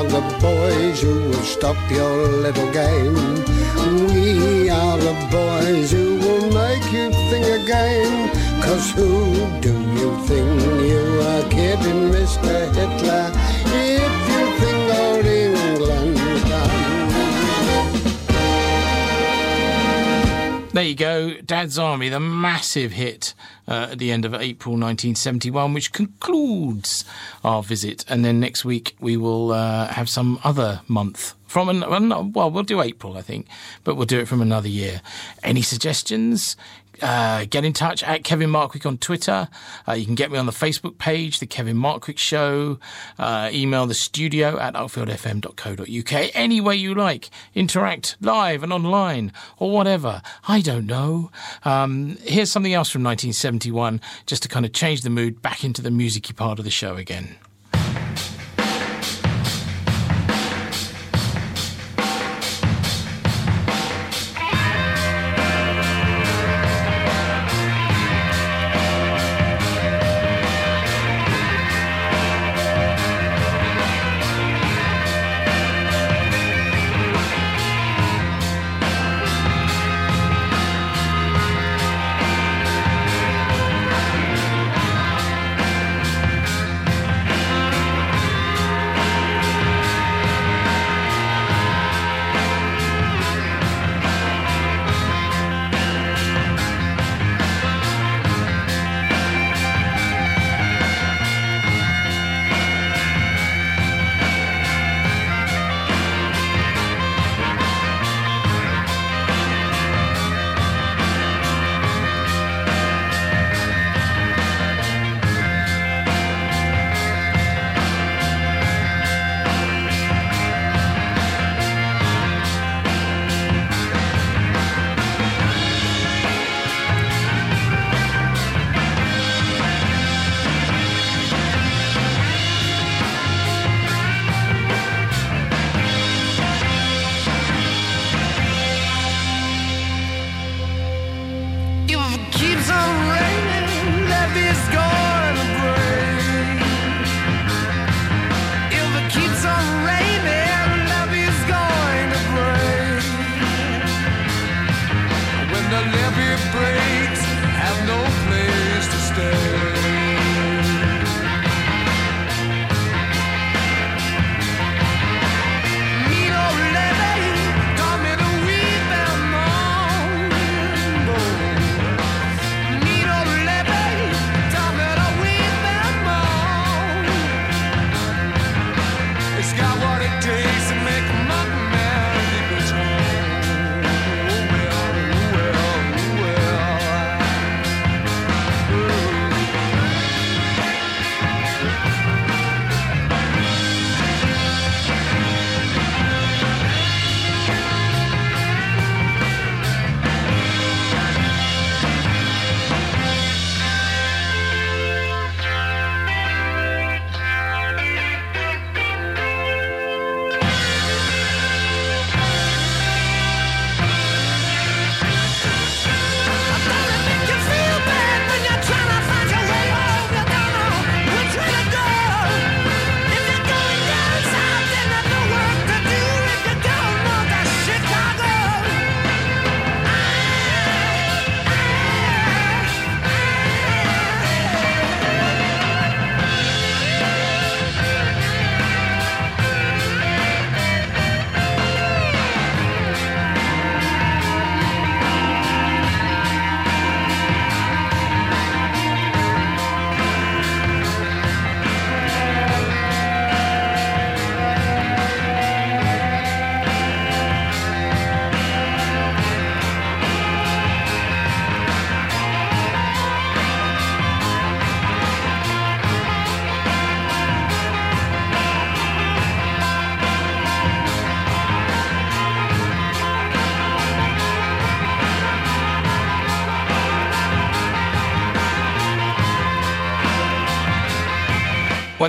Are 0.00 0.08
the 0.08 0.38
boys 0.40 1.02
who 1.02 1.28
will 1.28 1.44
stop 1.44 1.76
your 1.90 2.26
little 2.26 2.72
game. 2.72 3.14
We 4.08 4.70
are 4.70 4.96
the 4.96 5.12
boys 5.30 5.90
who 5.92 6.16
will 6.16 6.46
make 6.54 6.90
you 6.90 7.10
think 7.28 7.44
again. 7.44 8.30
Cause 8.62 8.92
who 8.92 9.10
do 9.60 9.74
you 9.98 10.10
think 10.24 10.62
you 10.88 11.04
are 11.20 11.44
kidding, 11.50 12.08
Mr. 12.16 12.72
Hitler? 12.76 13.30
If 13.76 14.19
There 20.80 20.88
you 20.88 20.94
go, 20.94 21.34
Dad's 21.44 21.78
Army, 21.78 22.08
the 22.08 22.18
massive 22.18 22.92
hit 22.92 23.34
uh, 23.68 23.88
at 23.90 23.98
the 23.98 24.10
end 24.10 24.24
of 24.24 24.32
April 24.32 24.76
1971, 24.76 25.74
which 25.74 25.92
concludes 25.92 27.04
our 27.44 27.62
visit. 27.62 28.02
And 28.08 28.24
then 28.24 28.40
next 28.40 28.64
week 28.64 28.96
we 28.98 29.18
will 29.18 29.52
uh, 29.52 29.88
have 29.88 30.08
some 30.08 30.40
other 30.42 30.80
month 30.88 31.34
from 31.50 31.68
an, 31.68 32.32
well, 32.32 32.50
we'll 32.50 32.62
do 32.62 32.80
April, 32.80 33.18
I 33.18 33.22
think, 33.22 33.46
but 33.82 33.96
we'll 33.96 34.06
do 34.06 34.20
it 34.20 34.28
from 34.28 34.40
another 34.40 34.68
year. 34.68 35.02
Any 35.42 35.62
suggestions? 35.62 36.56
Uh, 37.02 37.44
get 37.48 37.64
in 37.64 37.72
touch 37.72 38.02
at 38.02 38.24
Kevin 38.24 38.50
Markwick 38.50 38.86
on 38.86 38.98
Twitter. 38.98 39.48
Uh, 39.86 39.92
you 39.92 40.04
can 40.04 40.14
get 40.14 40.30
me 40.30 40.38
on 40.38 40.46
the 40.46 40.52
Facebook 40.52 40.98
page, 40.98 41.38
The 41.38 41.46
Kevin 41.46 41.76
Markwick 41.76 42.18
Show. 42.18 42.78
Uh, 43.18 43.50
email 43.52 43.86
the 43.86 43.94
studio 43.94 44.58
at 44.58 44.74
uckfieldfm.co.uk. 44.74 46.30
Any 46.34 46.60
way 46.60 46.76
you 46.76 46.94
like. 46.94 47.30
Interact 47.54 48.16
live 48.20 48.62
and 48.62 48.72
online 48.72 49.32
or 49.58 49.70
whatever. 49.70 50.22
I 50.48 50.60
don't 50.60 50.86
know. 50.86 51.30
Um, 51.64 52.18
here's 52.24 52.50
something 52.50 52.74
else 52.74 52.90
from 52.90 53.02
1971 53.02 54.00
just 54.26 54.42
to 54.42 54.48
kind 54.48 54.66
of 54.66 54.72
change 54.72 55.02
the 55.02 55.10
mood 55.10 55.42
back 55.42 55.64
into 55.64 55.82
the 55.82 55.90
musicy 55.90 56.32
part 56.32 56.58
of 56.58 56.64
the 56.64 56.70
show 56.70 56.96
again. 56.96 57.36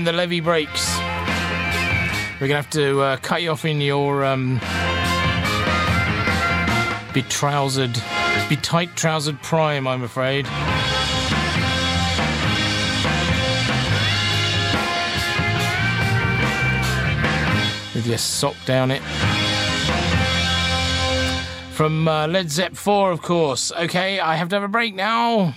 when 0.01 0.15
the 0.15 0.19
levee 0.19 0.39
breaks. 0.39 0.97
We're 2.39 2.47
going 2.47 2.49
to 2.49 2.55
have 2.55 2.69
to 2.71 3.01
uh, 3.01 3.17
cut 3.17 3.43
you 3.43 3.51
off 3.51 3.65
in 3.65 3.81
your 3.81 4.25
um, 4.25 4.59
be 7.13 7.21
trousered, 7.23 7.93
be 8.49 8.55
tight 8.55 8.95
trousered 8.95 9.39
prime, 9.43 9.87
I'm 9.87 10.01
afraid. 10.01 10.45
With 17.93 18.07
your 18.07 18.17
sock 18.17 18.55
down 18.65 18.89
it. 18.89 19.03
From 21.73 22.07
uh, 22.07 22.27
Led 22.27 22.49
Zep 22.49 22.75
4, 22.75 23.11
of 23.11 23.21
course. 23.21 23.71
Okay, 23.71 24.19
I 24.19 24.35
have 24.35 24.49
to 24.49 24.55
have 24.55 24.63
a 24.63 24.67
break 24.67 24.95
now. 24.95 25.53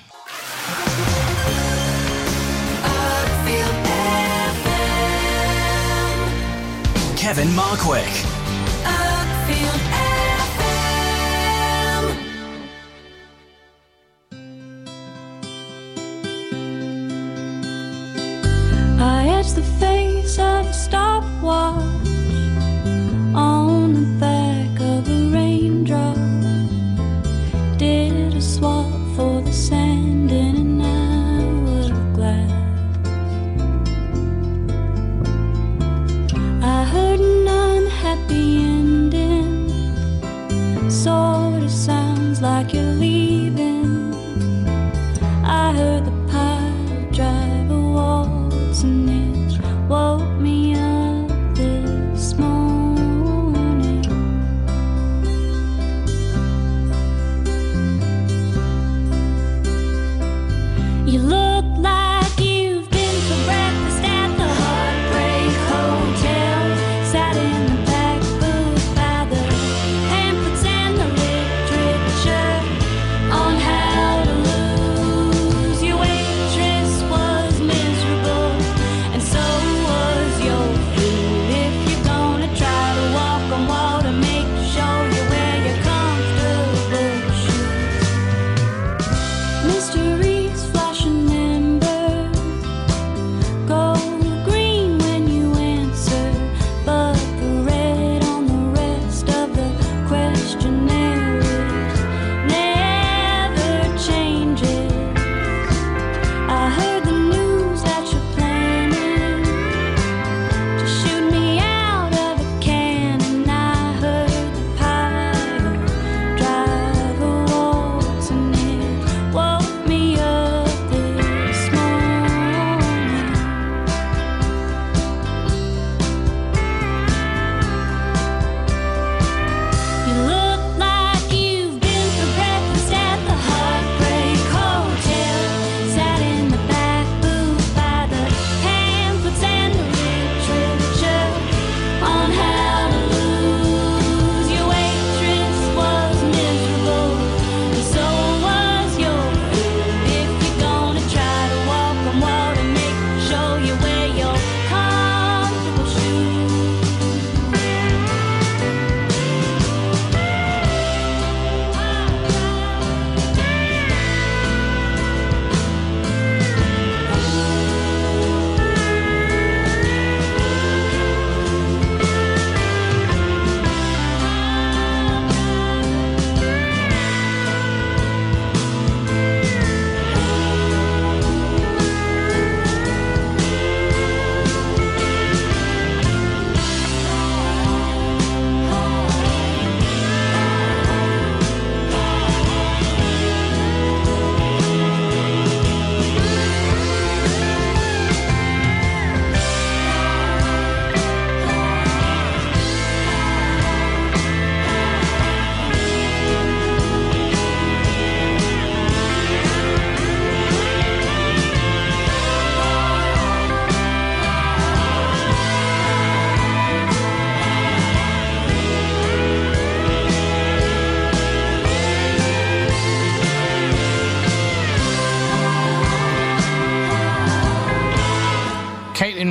Kevin 7.34 7.48
Markwick. 7.56 8.33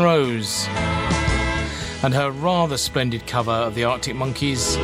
Rose 0.04 0.68
and 2.04 2.14
her 2.14 2.30
rather 2.32 2.76
splendid 2.76 3.26
cover 3.26 3.52
of 3.52 3.74
the 3.74 3.86
Arctic 3.86 4.16
Monkeys, 4.16 4.76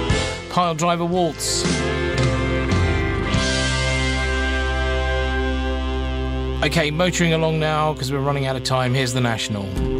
Piledriver 0.49 1.07
Waltz. 1.07 1.65
Okay, 6.63 6.89
motoring 6.89 7.33
along 7.33 7.59
now 7.59 7.91
because 7.91 8.11
we're 8.11 8.19
running 8.19 8.45
out 8.45 8.55
of 8.55 8.63
time. 8.63 8.93
Here's 8.93 9.13
the 9.13 9.21
National. 9.21 9.98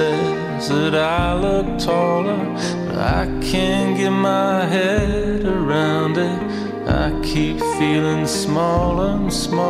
Says 0.00 0.68
that 0.70 0.94
I 0.94 1.34
look 1.34 1.78
taller, 1.78 2.42
but 2.86 2.96
I 2.96 3.26
can't 3.50 3.98
get 3.98 4.14
my 4.32 4.64
head 4.64 5.44
around 5.44 6.16
it. 6.16 6.40
I 6.88 7.06
keep 7.22 7.58
feeling 7.78 8.26
smaller 8.26 9.10
and 9.18 9.30
smaller. 9.30 9.69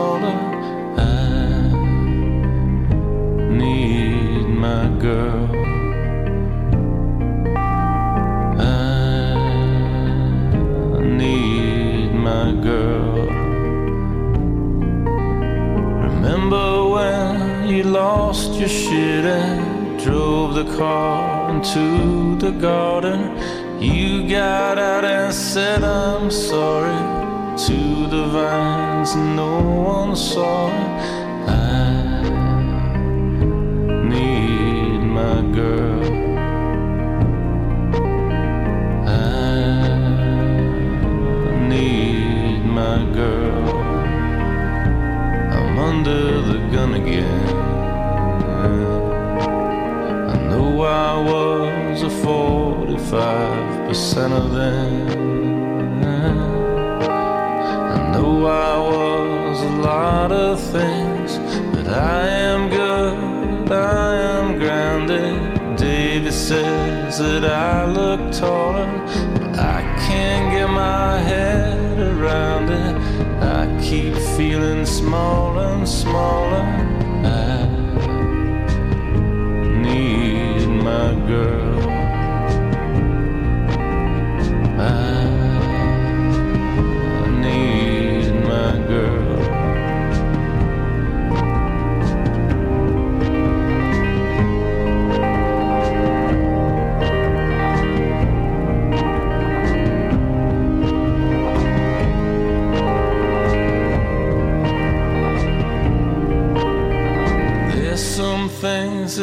Into 21.77 22.37
the 22.37 22.51
garden? 22.53 23.37
You 23.81 24.29
got 24.29 24.79
out 24.79 25.05
and 25.05 25.33
said, 25.33 25.83
I'm 25.83 26.31
sorry 26.31 26.99
to 27.57 28.07
the 28.09 28.27
vines, 28.29 29.15
no 29.15 29.61
one 29.61 30.17
saw 30.17 30.70
45% 53.91 54.33
of 54.33 54.53
them. 54.53 56.05
I 57.11 58.13
know 58.13 58.47
I 58.47 58.79
was 58.79 59.63
a 59.63 59.77
lot 59.83 60.31
of 60.31 60.61
things, 60.61 61.39
but 61.75 61.89
I 61.89 62.29
am 62.29 62.69
good, 62.71 63.73
I 63.73 64.15
am 64.17 64.59
grounded. 64.59 65.77
David 65.77 66.33
says 66.33 67.19
that 67.19 67.45
I 67.45 67.87
look 67.91 68.33
taller, 68.33 68.87
but 69.35 69.59
I 69.59 69.83
can't 70.07 70.53
get 70.53 70.71
my 70.71 71.19
head 71.19 71.99
around 71.99 72.71
it. 72.71 72.95
I 73.43 73.67
keep 73.83 74.15
feeling 74.37 74.87
small 74.87 75.59
and 75.59 75.89
smaller. 75.89 76.40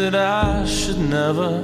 That 0.09 0.15
I 0.15 0.65
should 0.65 0.99
never 0.99 1.59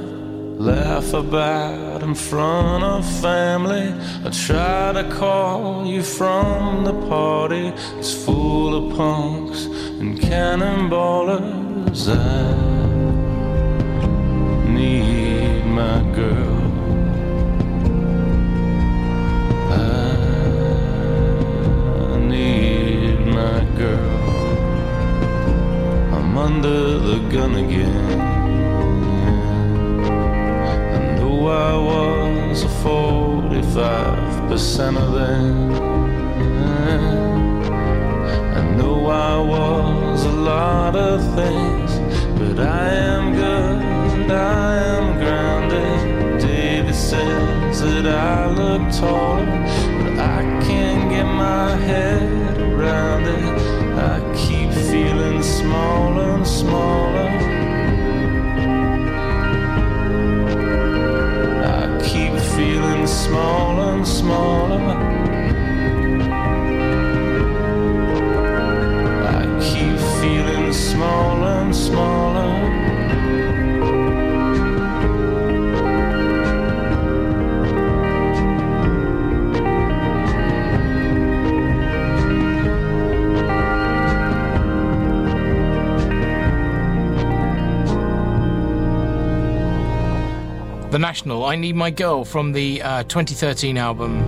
laugh 0.58 1.14
about 1.14 2.02
in 2.02 2.14
front 2.14 2.84
of 2.84 3.02
family. 3.22 3.94
I 4.22 4.28
try 4.30 4.92
to 4.92 5.08
call 5.10 5.86
you 5.86 6.02
from 6.02 6.84
the 6.84 6.92
party. 7.08 7.72
It's 7.98 8.12
full 8.12 8.74
of 8.74 8.94
punks 8.96 9.64
and 10.00 10.20
cannonballers. 10.20 12.08
I 12.08 12.54
need 14.68 15.64
my 15.64 16.02
girl. 16.14 16.60
I 19.72 19.74
need 22.18 23.20
my 23.40 23.64
girl. 23.78 24.20
I'm 26.14 26.36
under 26.36 26.98
the 26.98 27.18
gun 27.32 27.54
again. 27.54 28.33
45 32.84 34.48
percent 34.50 34.98
of 34.98 35.14
them. 35.14 35.72
I 38.60 38.62
know 38.76 39.06
I 39.06 39.38
was 39.40 40.26
a 40.26 40.36
lot 40.52 40.94
of 40.94 41.22
things, 41.34 41.92
but 42.38 42.58
I 42.62 42.88
am 42.90 43.32
good 43.32 43.80
and 44.20 44.30
I 44.30 44.76
am 44.96 45.18
grounded. 45.18 46.42
David 46.42 46.94
says 46.94 47.80
that 47.80 48.06
I 48.06 48.50
look 48.50 48.82
tall, 48.92 49.40
but 50.02 50.18
I 50.18 50.42
can't 50.66 51.08
get 51.08 51.24
my 51.24 51.70
head 51.88 52.58
around 52.60 53.24
it. 53.24 53.44
I 54.10 54.20
keep 54.36 54.70
feeling 54.90 55.42
small 55.42 56.20
and 56.20 56.46
small. 56.46 57.03
Smaller 63.34 63.94
and 63.94 64.06
smaller. 64.06 65.13
I 91.44 91.54
Need 91.54 91.76
My 91.76 91.90
Girl 91.90 92.24
from 92.24 92.52
the 92.52 92.80
uh, 92.80 93.02
2013 93.02 93.76
album 93.76 94.24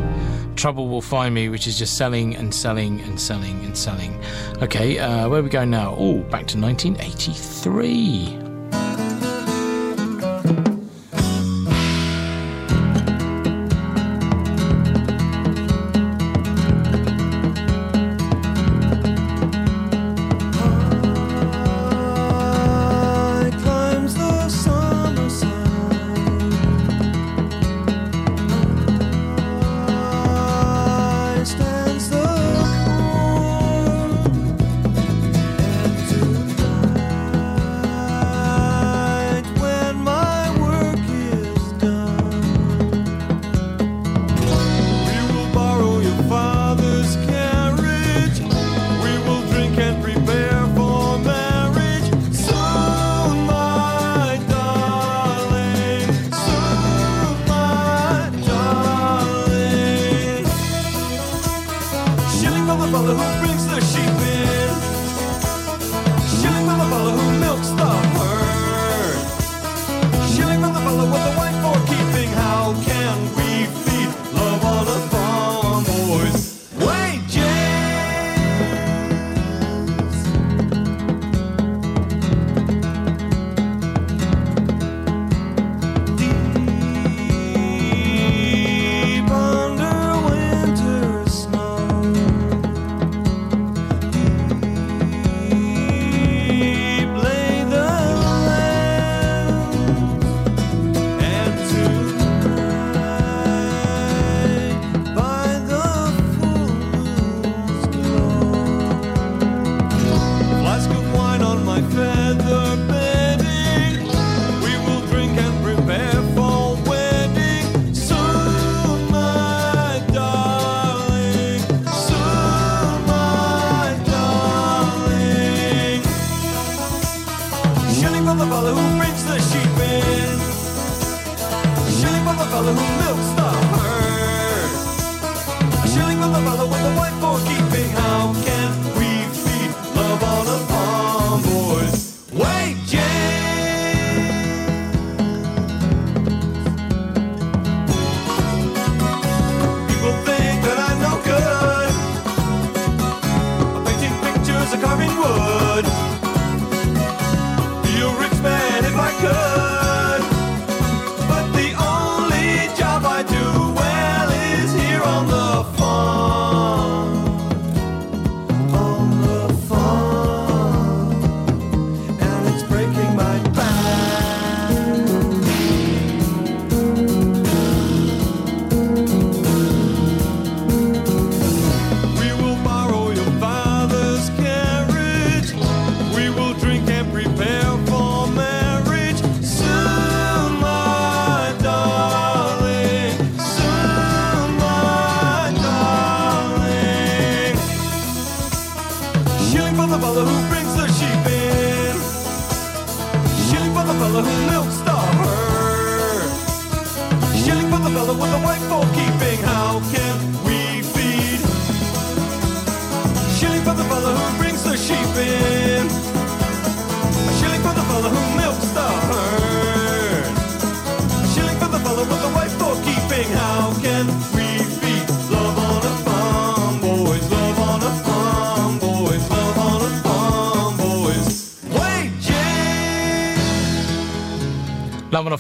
Trouble 0.57 0.89
Will 0.89 1.01
Find 1.01 1.35
Me, 1.35 1.49
which 1.49 1.67
is 1.67 1.79
just 1.79 1.97
selling 1.97 2.37
and 2.37 2.55
selling 2.55 3.01
and 3.01 3.19
selling 3.19 3.65
and 3.65 3.75
selling. 3.75 4.21
Okay, 4.61 4.99
uh, 4.99 5.27
where 5.27 5.43
we 5.43 5.49
going 5.49 5.71
now? 5.71 5.97
Oh, 5.99 6.19
back 6.25 6.47
to 6.49 6.61
1983. 6.61 8.46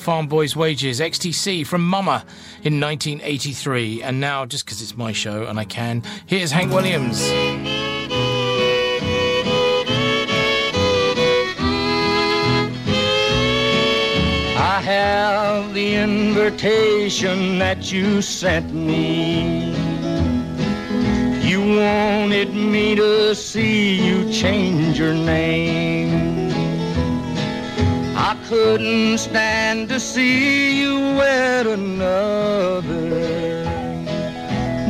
Farm 0.06 0.28
Boy's 0.28 0.54
Wages, 0.54 1.00
XTC 1.00 1.66
from 1.66 1.84
Mummer 1.84 2.22
in 2.62 2.78
1983. 2.78 4.04
And 4.04 4.20
now, 4.20 4.46
just 4.46 4.64
because 4.64 4.80
it's 4.80 4.96
my 4.96 5.10
show 5.10 5.46
and 5.46 5.58
I 5.58 5.64
can, 5.64 6.04
here's 6.26 6.52
Hank 6.52 6.72
Williams. 6.72 7.20
I 14.56 14.80
have 14.80 15.74
the 15.74 15.96
invitation 15.96 17.58
that 17.58 17.90
you 17.90 18.22
sent 18.22 18.72
me. 18.72 19.74
You 21.42 21.58
wanted 21.80 22.54
me 22.54 22.94
to 22.94 23.34
see 23.34 24.06
you 24.06 24.32
change 24.32 25.00
your 25.00 25.14
name. 25.14 26.35
Couldn't 28.68 29.18
stand 29.18 29.88
to 29.90 30.00
see 30.00 30.80
you 30.80 30.96
wed 31.16 31.68
another. 31.68 32.90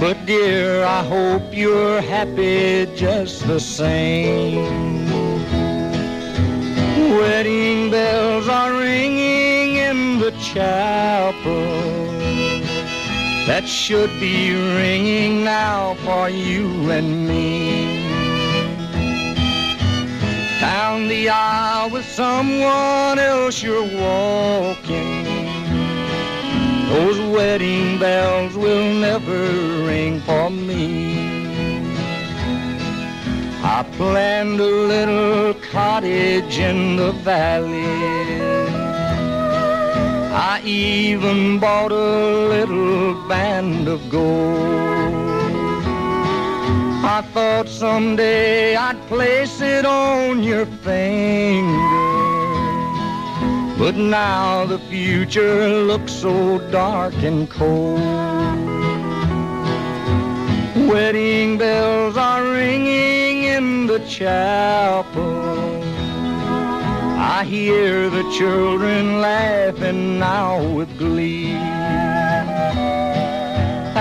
But 0.01 0.17
dear, 0.25 0.83
I 0.83 1.05
hope 1.05 1.55
you're 1.55 2.01
happy 2.01 2.87
just 2.97 3.47
the 3.47 3.61
same. 3.61 5.05
Wedding 7.19 7.91
bells 7.91 8.49
are 8.49 8.73
ringing 8.73 9.77
in 9.77 10.21
the 10.21 10.31
chapel. 10.41 11.67
That 13.47 13.69
should 13.69 14.11
be 14.19 14.55
ringing 14.55 15.45
now 15.45 15.97
for 16.07 16.31
you 16.31 16.91
and 16.91 17.29
me. 17.29 17.76
Down 20.83 21.09
the 21.09 21.31
aisle 21.31 21.89
with 21.89 22.05
someone 22.05 23.19
else 23.19 23.63
you're 23.63 23.91
walking. 24.05 25.25
Those 26.91 27.19
wedding 27.35 27.99
bells 27.99 28.55
will 28.55 28.93
never 29.09 29.41
ring 29.89 30.21
for 30.21 30.51
me. 30.51 30.85
I 33.65 33.87
planned 33.97 34.61
a 34.61 34.73
little 34.95 35.55
cottage 35.73 36.59
in 36.59 36.97
the 36.97 37.13
valley. 37.31 37.97
I 40.51 40.61
even 40.63 41.59
bought 41.59 41.93
a 41.93 42.49
little 42.55 43.15
band 43.27 43.89
of 43.89 44.01
gold. 44.11 44.97
I 47.17 47.23
thought 47.33 47.67
someday 47.67 48.77
I'd 48.77 48.96
place 49.07 49.61
it 49.61 49.87
on 49.87 50.43
your 50.43 50.67
finger. 50.67 52.07
But 53.79 53.95
now 53.95 54.67
the 54.67 54.79
future 54.79 55.69
looks 55.69 56.13
so 56.13 56.59
dark 56.71 57.15
and 57.23 57.49
cold. 57.49 58.01
Wedding 60.89 61.59
bells 61.59 62.17
are 62.17 62.43
ringing 62.43 63.45
in 63.45 63.87
the 63.87 64.01
chapel. 64.07 65.47
I 67.19 67.45
hear 67.45 68.11
the 68.11 68.23
children 68.39 69.21
laughing 69.21 70.19
now 70.19 70.63
with 70.75 70.99
glee. 70.99 71.76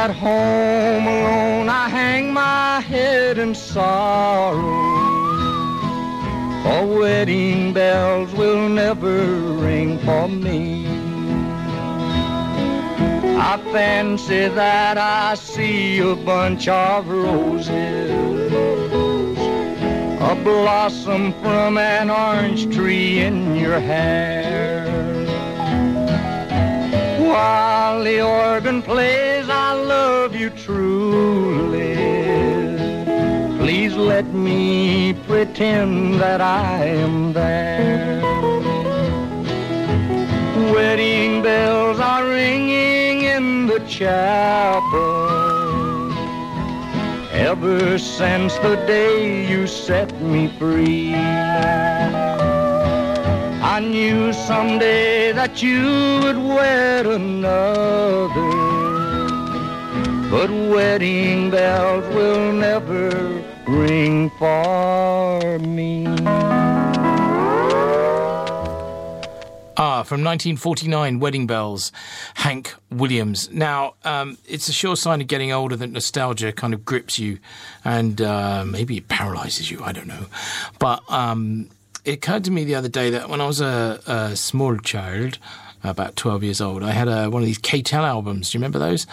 At 0.05 0.11
home 0.11 1.07
alone, 1.07 1.67
I 1.67 1.89
hang 1.89 2.31
my 2.31 2.79
head 2.79 3.39
in 3.39 3.55
sorrow. 3.55 4.61
For 6.61 6.99
wedding 6.99 7.73
bells 7.73 8.31
will 8.33 8.69
never 8.69 9.25
ring 9.65 9.97
for 9.97 10.27
me. 10.27 10.85
I 13.51 13.57
fancy 13.73 14.47
that 14.49 14.99
I 14.99 15.33
see 15.33 15.97
a 15.97 16.15
bunch 16.15 16.67
of 16.67 17.07
roses, 17.07 18.11
a 20.21 20.35
blossom 20.43 21.33
from 21.41 21.79
an 21.79 22.11
orange 22.11 22.71
tree 22.75 23.21
in 23.21 23.55
your 23.55 23.79
hair. 23.79 24.94
While 27.27 28.03
the 28.03 28.21
organ 28.21 28.81
plays, 28.81 29.49
I 29.49 29.73
love 29.73 30.35
you 30.35 30.49
truly. 30.51 31.95
Please 33.59 33.95
let 33.95 34.25
me 34.33 35.13
pretend 35.27 36.19
that 36.21 36.39
I 36.39 36.85
am 36.85 37.33
there. 37.33 38.21
Wedding 40.73 41.41
bells 41.41 41.99
are 41.99 42.25
ringing 42.27 43.21
in 43.21 43.67
the 43.67 43.79
chapel. 43.87 45.35
Ever 47.31 47.97
since 47.97 48.53
the 48.59 48.75
day 48.85 49.47
you 49.49 49.67
set 49.67 50.11
me 50.21 50.47
free, 50.59 51.13
I 53.75 53.81
knew 53.81 54.31
someday 54.31 55.33
that 55.33 55.61
you 55.61 55.81
would 56.23 56.37
wed 56.37 57.05
another. 57.07 58.29
But 60.31 60.49
wedding 60.49 61.51
bells 61.51 62.07
will 62.15 62.53
never 62.53 63.43
ring 63.67 64.29
for 64.39 65.59
me. 65.59 66.05
Ah, 69.77 70.03
from 70.03 70.23
1949, 70.23 71.19
Wedding 71.19 71.45
Bells, 71.45 71.91
Hank 72.35 72.73
Williams. 72.89 73.51
Now, 73.51 73.95
um, 74.05 74.37
it's 74.47 74.69
a 74.69 74.71
sure 74.71 74.95
sign 74.95 75.19
of 75.19 75.27
getting 75.27 75.51
older 75.51 75.75
that 75.75 75.91
nostalgia 75.91 76.53
kind 76.53 76.73
of 76.73 76.85
grips 76.85 77.19
you 77.19 77.39
and 77.83 78.21
uh, 78.21 78.63
maybe 78.65 78.95
it 78.95 79.09
paralyzes 79.09 79.69
you. 79.69 79.83
I 79.83 79.91
don't 79.91 80.07
know. 80.07 80.27
But 80.79 81.03
um, 81.09 81.69
it 82.05 82.13
occurred 82.13 82.43
to 82.45 82.51
me 82.51 82.63
the 82.63 82.75
other 82.75 82.89
day 82.89 83.09
that 83.09 83.29
when 83.29 83.41
I 83.41 83.47
was 83.47 83.61
a, 83.61 83.99
a 84.05 84.35
small 84.35 84.77
child, 84.77 85.39
about 85.83 86.15
12 86.15 86.43
years 86.43 86.61
old. 86.61 86.83
I 86.83 86.91
had 86.91 87.07
uh, 87.07 87.29
one 87.29 87.41
of 87.41 87.45
these 87.45 87.59
KTEL 87.59 88.03
albums. 88.03 88.49
Do 88.49 88.57
you 88.57 88.59
remember 88.59 88.79
those? 88.79 89.05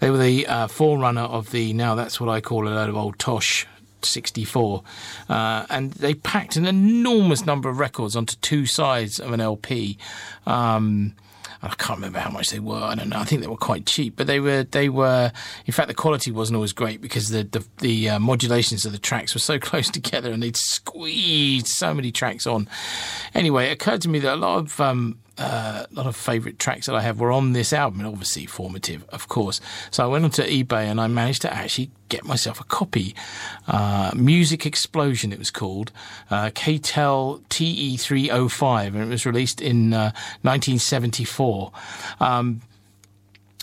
They 0.00 0.10
were 0.10 0.18
the 0.18 0.46
uh, 0.46 0.66
forerunner 0.66 1.22
of 1.22 1.50
the, 1.50 1.72
now 1.72 1.94
that's 1.94 2.20
what 2.20 2.28
I 2.28 2.40
call 2.40 2.66
a 2.66 2.70
load 2.70 2.88
of 2.88 2.96
old 2.96 3.18
Tosh 3.18 3.66
64. 4.02 4.82
Uh, 5.28 5.66
and 5.70 5.92
they 5.92 6.14
packed 6.14 6.56
an 6.56 6.66
enormous 6.66 7.46
number 7.46 7.68
of 7.68 7.78
records 7.78 8.16
onto 8.16 8.36
two 8.36 8.66
sides 8.66 9.20
of 9.20 9.32
an 9.32 9.40
LP. 9.40 9.98
Um, 10.46 11.14
I 11.62 11.68
can't 11.68 11.98
remember 11.98 12.20
how 12.20 12.30
much 12.30 12.50
they 12.50 12.60
were. 12.60 12.76
I 12.76 12.94
don't 12.94 13.08
know. 13.08 13.18
I 13.18 13.24
think 13.24 13.40
they 13.40 13.48
were 13.48 13.56
quite 13.56 13.84
cheap, 13.84 14.14
but 14.16 14.26
they 14.26 14.38
were. 14.38 14.62
They 14.62 14.88
were. 14.88 15.32
In 15.66 15.72
fact, 15.72 15.88
the 15.88 15.94
quality 15.94 16.30
wasn't 16.30 16.56
always 16.56 16.72
great 16.72 17.00
because 17.00 17.30
the 17.30 17.42
the, 17.44 17.66
the 17.78 18.10
uh, 18.10 18.18
modulations 18.20 18.84
of 18.84 18.92
the 18.92 18.98
tracks 18.98 19.34
were 19.34 19.40
so 19.40 19.58
close 19.58 19.90
together, 19.90 20.30
and 20.30 20.42
they'd 20.42 20.56
squeezed 20.56 21.66
so 21.66 21.92
many 21.92 22.12
tracks 22.12 22.46
on. 22.46 22.68
Anyway, 23.34 23.68
it 23.68 23.72
occurred 23.72 24.02
to 24.02 24.08
me 24.08 24.20
that 24.20 24.34
a 24.34 24.36
lot 24.36 24.58
of 24.58 24.80
um, 24.80 25.18
uh, 25.38 25.86
a 25.90 25.94
lot 25.94 26.06
of 26.06 26.16
favourite 26.16 26.58
tracks 26.58 26.86
that 26.86 26.94
I 26.94 27.02
have 27.02 27.20
were 27.20 27.32
on 27.32 27.52
this 27.52 27.72
album, 27.72 28.00
and 28.00 28.08
obviously 28.08 28.46
formative, 28.46 29.08
of 29.10 29.28
course. 29.28 29.60
So 29.90 30.04
I 30.04 30.06
went 30.06 30.24
onto 30.24 30.42
eBay 30.42 30.84
and 30.84 31.00
I 31.00 31.06
managed 31.06 31.42
to 31.42 31.52
actually 31.52 31.90
get 32.08 32.24
myself 32.24 32.60
a 32.60 32.64
copy. 32.64 33.14
Uh, 33.66 34.12
Music 34.14 34.66
Explosion, 34.66 35.32
it 35.32 35.38
was 35.38 35.50
called. 35.50 35.92
Uh, 36.30 36.50
KTEL 36.50 37.42
TE305, 37.50 38.86
and 38.86 38.96
it 38.96 39.08
was 39.08 39.26
released 39.26 39.60
in 39.60 39.92
uh, 39.92 40.12
1974. 40.42 41.72
Um, 42.20 42.62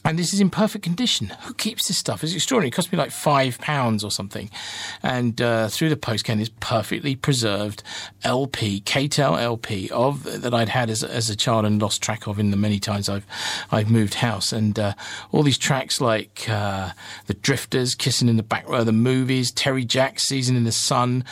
and 0.06 0.20
this 0.20 0.34
is 0.34 0.40
in 0.40 0.52
perfect 0.52 0.84
condition. 0.84 1.34
Who 1.42 1.56
keeps 1.56 1.88
this 1.88 1.98
stuff? 1.98 2.24
It's 2.24 2.36
extraordinary. 2.36 2.68
It 2.68 2.76
cost 2.76 2.92
me 2.92 2.98
like 2.98 3.10
five 3.10 3.58
pounds 3.60 4.04
or 4.04 4.12
something. 4.12 4.52
And 5.02 5.42
uh, 5.42 5.68
through 5.68 5.90
the 5.90 5.98
post 5.98 6.24
came 6.24 6.38
this 6.38 6.52
perfectly 6.60 7.16
preserved 7.16 7.82
LP, 8.24 8.82
KTEL 8.82 9.42
LP 9.42 9.90
of 9.90 10.24
that 10.42 10.54
I'd 10.54 10.70
had 10.70 10.92
as, 10.92 11.04
as 11.04 11.32
a 11.32 11.36
child 11.36 11.66
and 11.66 11.82
lost 11.82 12.04
track 12.04 12.28
of 12.28 12.38
in 12.38 12.52
the 12.52 12.58
many 12.58 12.80
times 12.80 13.10
I've 13.10 13.26
I've 13.72 13.90
moved 13.90 14.14
house. 14.16 14.54
And 14.54 14.78
uh, 14.78 14.94
all 15.32 15.42
these 15.42 15.58
tracks 15.58 16.00
like 16.00 16.48
uh, 16.48 16.92
the 17.26 17.34
Drifters, 17.34 17.96
Kissing 17.96 18.30
in 18.30 18.38
the 18.38 18.44
Back 18.44 18.70
Row 18.70 18.82
of 18.82 18.86
the 18.86 18.92
Movies, 18.92 19.52
Terry 19.52 19.86
Jacks, 19.86 20.28
Season 20.28 20.56
in 20.56 20.66
the 20.66 20.72
Sun, 20.72 21.24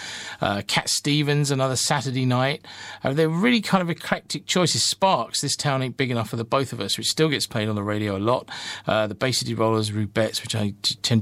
uh, 0.42 0.64
Cat 0.66 0.90
Stevens, 0.90 1.52
Another 1.52 1.76
Saturday 1.76 2.26
Night. 2.26 2.66
Uh, 3.04 3.14
they're 3.14 3.30
really 3.30 3.62
kind 3.62 3.84
of 3.84 3.90
eclectic 3.92 4.48
choices. 4.48 4.84
Sparks, 4.84 5.42
This 5.42 5.56
Town 5.56 5.84
Ain't 5.84 5.96
Big 5.96 6.10
Enough 6.10 6.30
for 6.30 6.38
the 6.38 6.44
Both 6.44 6.74
of 6.74 6.80
Us, 6.80 6.98
which 6.98 7.08
still 7.08 7.30
gets 7.30 7.46
played 7.46 7.70
on 7.70 7.76
the 7.76 7.84
radio 7.84 8.18
a 8.18 8.20
lot. 8.20 8.50
Uh, 8.88 9.08
the 9.08 9.16
Bay 9.16 9.32
City 9.32 9.54
Rollers, 9.54 9.92
Rubettes, 9.92 10.42
which 10.42 10.56
I 10.56 10.74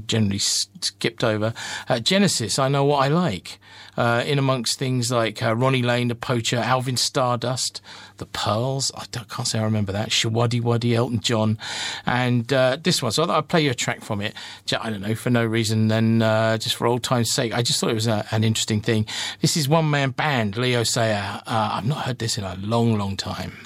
generally 0.06 0.38
skipped 0.38 1.24
over. 1.24 1.54
Uh, 1.88 2.00
Genesis, 2.00 2.58
I 2.58 2.68
Know 2.68 2.84
What 2.84 3.04
I 3.04 3.08
Like. 3.08 3.58
Uh, 3.94 4.24
in 4.26 4.38
amongst 4.38 4.78
things 4.78 5.10
like 5.10 5.42
uh, 5.42 5.54
Ronnie 5.54 5.82
Lane, 5.82 6.08
The 6.08 6.14
Poacher, 6.14 6.56
Alvin 6.56 6.96
Stardust, 6.96 7.82
The 8.16 8.24
Pearls. 8.24 8.90
I 8.94 9.04
can't 9.04 9.46
say 9.46 9.58
I 9.58 9.64
remember 9.64 9.92
that. 9.92 10.08
Showaddywaddy, 10.08 10.94
Elton 10.94 11.20
John, 11.20 11.58
and 12.06 12.50
uh, 12.50 12.78
this 12.82 13.02
one. 13.02 13.12
So 13.12 13.22
I 13.22 13.26
thought 13.26 13.36
I'd 13.36 13.48
play 13.48 13.64
you 13.64 13.70
a 13.70 13.74
track 13.74 14.00
from 14.00 14.22
it. 14.22 14.34
I 14.80 14.88
don't 14.88 15.02
know 15.02 15.14
for 15.14 15.28
no 15.28 15.44
reason, 15.44 15.88
then 15.88 16.22
uh, 16.22 16.56
just 16.56 16.76
for 16.76 16.86
old 16.86 17.02
time's 17.02 17.32
sake. 17.32 17.52
I 17.52 17.60
just 17.60 17.80
thought 17.80 17.90
it 17.90 17.94
was 17.94 18.06
a, 18.06 18.24
an 18.30 18.44
interesting 18.44 18.80
thing. 18.80 19.06
This 19.42 19.58
is 19.58 19.68
one 19.68 19.90
man 19.90 20.10
band, 20.10 20.56
Leo 20.56 20.84
Sayer. 20.84 21.42
Uh, 21.46 21.70
I've 21.74 21.86
not 21.86 22.06
heard 22.06 22.18
this 22.18 22.38
in 22.38 22.44
a 22.44 22.56
long, 22.56 22.96
long 22.96 23.18
time. 23.18 23.58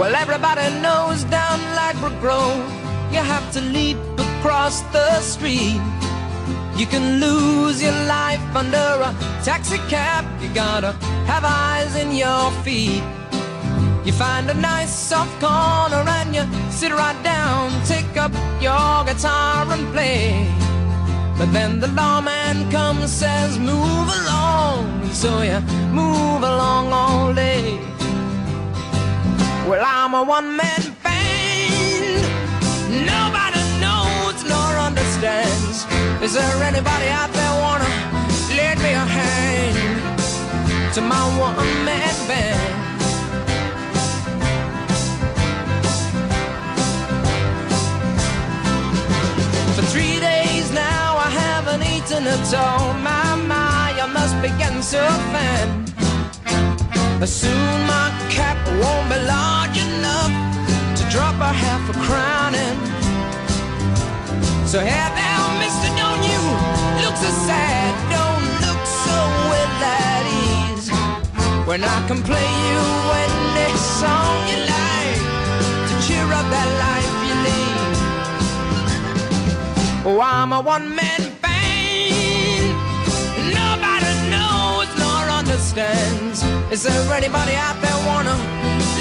Well, 0.00 0.16
everybody 0.16 0.62
knows 0.80 1.24
down 1.24 1.60
Ladbroke 1.76 2.18
Grove, 2.22 2.64
you 3.12 3.18
have 3.18 3.52
to 3.52 3.60
leap 3.60 3.98
across 4.16 4.80
the 4.96 5.20
street. 5.20 5.78
You 6.74 6.86
can 6.86 7.20
lose 7.20 7.82
your 7.82 7.92
life 8.08 8.40
under 8.56 8.88
a 9.04 9.14
taxi 9.44 9.76
cab. 9.90 10.24
You 10.40 10.48
gotta 10.54 10.92
have 11.28 11.44
eyes 11.44 11.96
in 11.96 12.12
your 12.12 12.50
feet. 12.64 13.02
You 14.06 14.12
find 14.12 14.48
a 14.48 14.54
nice 14.54 14.88
soft 14.88 15.38
corner 15.38 16.02
and 16.18 16.34
you 16.34 16.44
sit 16.70 16.92
right 16.92 17.22
down, 17.22 17.70
take 17.84 18.16
up 18.16 18.32
your 18.58 19.04
guitar 19.04 19.70
and 19.70 19.86
play. 19.92 20.50
But 21.36 21.52
then 21.52 21.78
the 21.78 21.88
lawman 21.88 22.70
comes, 22.70 23.12
says, 23.12 23.58
move 23.58 24.08
along. 24.20 25.02
And 25.02 25.12
so 25.12 25.42
you 25.42 25.60
move 25.92 26.42
along 26.42 26.90
all 26.90 27.34
day. 27.34 27.78
Well, 29.68 29.84
I'm 29.84 30.14
a 30.14 30.22
one 30.22 30.56
man 30.56 30.82
band. 31.02 32.22
Nobody 33.06 33.62
knows 33.78 34.42
nor 34.48 34.70
understands. 34.88 35.86
Is 36.22 36.32
there 36.34 36.62
anybody 36.62 37.08
out 37.08 37.32
there 37.32 37.54
wanna 37.60 37.88
lend 38.56 38.80
me 38.82 38.92
a 38.92 39.06
hand 39.18 40.94
to 40.94 41.00
my 41.00 41.24
one 41.38 41.84
man 41.84 42.14
band? 42.26 42.80
For 49.76 49.82
three 49.92 50.18
days 50.18 50.72
now, 50.72 51.16
I 51.16 51.30
haven't 51.30 51.82
eaten 51.82 52.26
at 52.26 52.54
all. 52.54 52.94
My, 52.94 53.36
my, 53.36 54.00
I 54.02 54.06
must 54.12 54.34
be 54.42 54.48
getting 54.58 54.82
so 54.82 55.06
thin. 55.32 55.89
Soon 57.26 57.86
my 57.86 58.10
cap 58.28 58.56
won't 58.80 59.08
be 59.08 59.16
large 59.24 59.78
enough 59.78 60.32
to 60.96 61.02
drop 61.10 61.36
a 61.36 61.52
half 61.52 61.88
a 61.88 61.92
crown 62.06 62.54
in. 62.54 62.76
So 64.66 64.80
hey 64.80 65.08
there, 65.14 65.50
mister, 65.62 65.90
don't 66.00 66.22
you 66.24 66.40
look 67.04 67.16
so 67.16 67.30
sad, 67.46 67.92
don't 68.10 68.44
look 68.66 68.82
so 69.04 69.18
well 69.48 69.84
at 69.84 70.24
ease. 70.42 70.88
When 71.68 71.84
I 71.84 71.98
can 72.08 72.22
play 72.22 72.50
you 72.68 72.82
any 73.24 73.78
song 73.78 74.36
you 74.50 74.58
like 74.74 75.20
to 75.88 75.94
cheer 76.04 76.24
up 76.24 76.46
that 76.50 76.68
life 76.84 77.16
you 77.28 77.34
lead. 77.46 77.88
Oh, 80.06 80.20
I'm 80.20 80.52
a 80.52 80.60
one-man 80.60 81.20
band. 81.40 81.50
Understands. 85.70 86.42
Is 86.72 86.82
there 86.82 87.14
anybody 87.14 87.54
out 87.54 87.80
there 87.80 88.06
wanna 88.06 88.34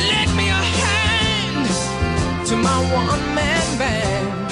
lend 0.10 0.36
me 0.36 0.50
a 0.50 0.62
hand 0.80 2.48
to 2.48 2.56
my 2.56 2.94
one-man 2.94 3.78
band? 3.78 4.49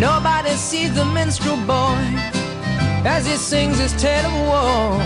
Nobody 0.00 0.52
sees 0.52 0.94
the 0.94 1.04
minstrel 1.04 1.58
boy 1.66 2.00
as 3.04 3.26
he 3.26 3.36
sings 3.36 3.78
his 3.78 3.92
tale 4.00 4.24
of 4.24 4.34
war. 4.48 4.96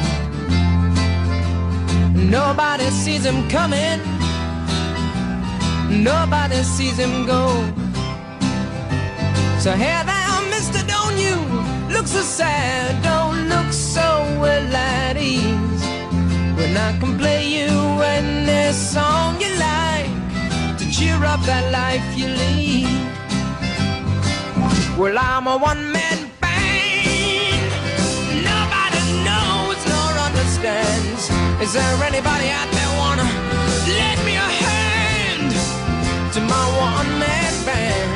Nobody 2.14 2.84
sees 2.90 3.24
him 3.26 3.48
coming. 3.48 3.98
Nobody 5.90 6.62
sees 6.62 6.96
him 6.96 7.26
go. 7.26 7.48
So 9.58 9.72
hey 9.72 10.00
there, 10.06 10.40
mister, 10.54 10.86
don't 10.86 11.18
you 11.18 11.36
look 11.92 12.06
so 12.06 12.22
sad, 12.22 13.02
don't 13.02 13.48
look 13.48 13.72
so 13.72 14.06
well 14.40 14.76
at 14.76 15.16
ease. 15.16 15.84
When 16.56 16.76
I 16.76 16.96
can 17.00 17.18
play 17.18 17.42
you 17.44 17.68
any 18.00 18.72
song 18.72 19.40
you 19.40 19.50
like 19.58 20.78
to 20.78 20.84
cheer 20.88 21.16
up 21.24 21.40
that 21.50 21.72
life 21.72 22.16
you 22.16 22.28
lead. 22.28 23.23
Well, 24.96 25.18
I'm 25.18 25.48
a 25.48 25.56
one-man 25.56 26.30
band. 26.40 27.70
Nobody 28.46 29.02
knows 29.26 29.80
nor 29.90 30.10
understands. 30.22 31.28
Is 31.60 31.72
there 31.72 32.04
anybody 32.04 32.48
out 32.50 32.70
there 32.70 32.92
wanna 32.96 33.26
lend 33.98 34.24
me 34.24 34.36
a 34.36 34.50
hand 34.62 35.50
to 36.34 36.40
my 36.42 36.64
one-man 36.78 37.52
band? 37.66 38.10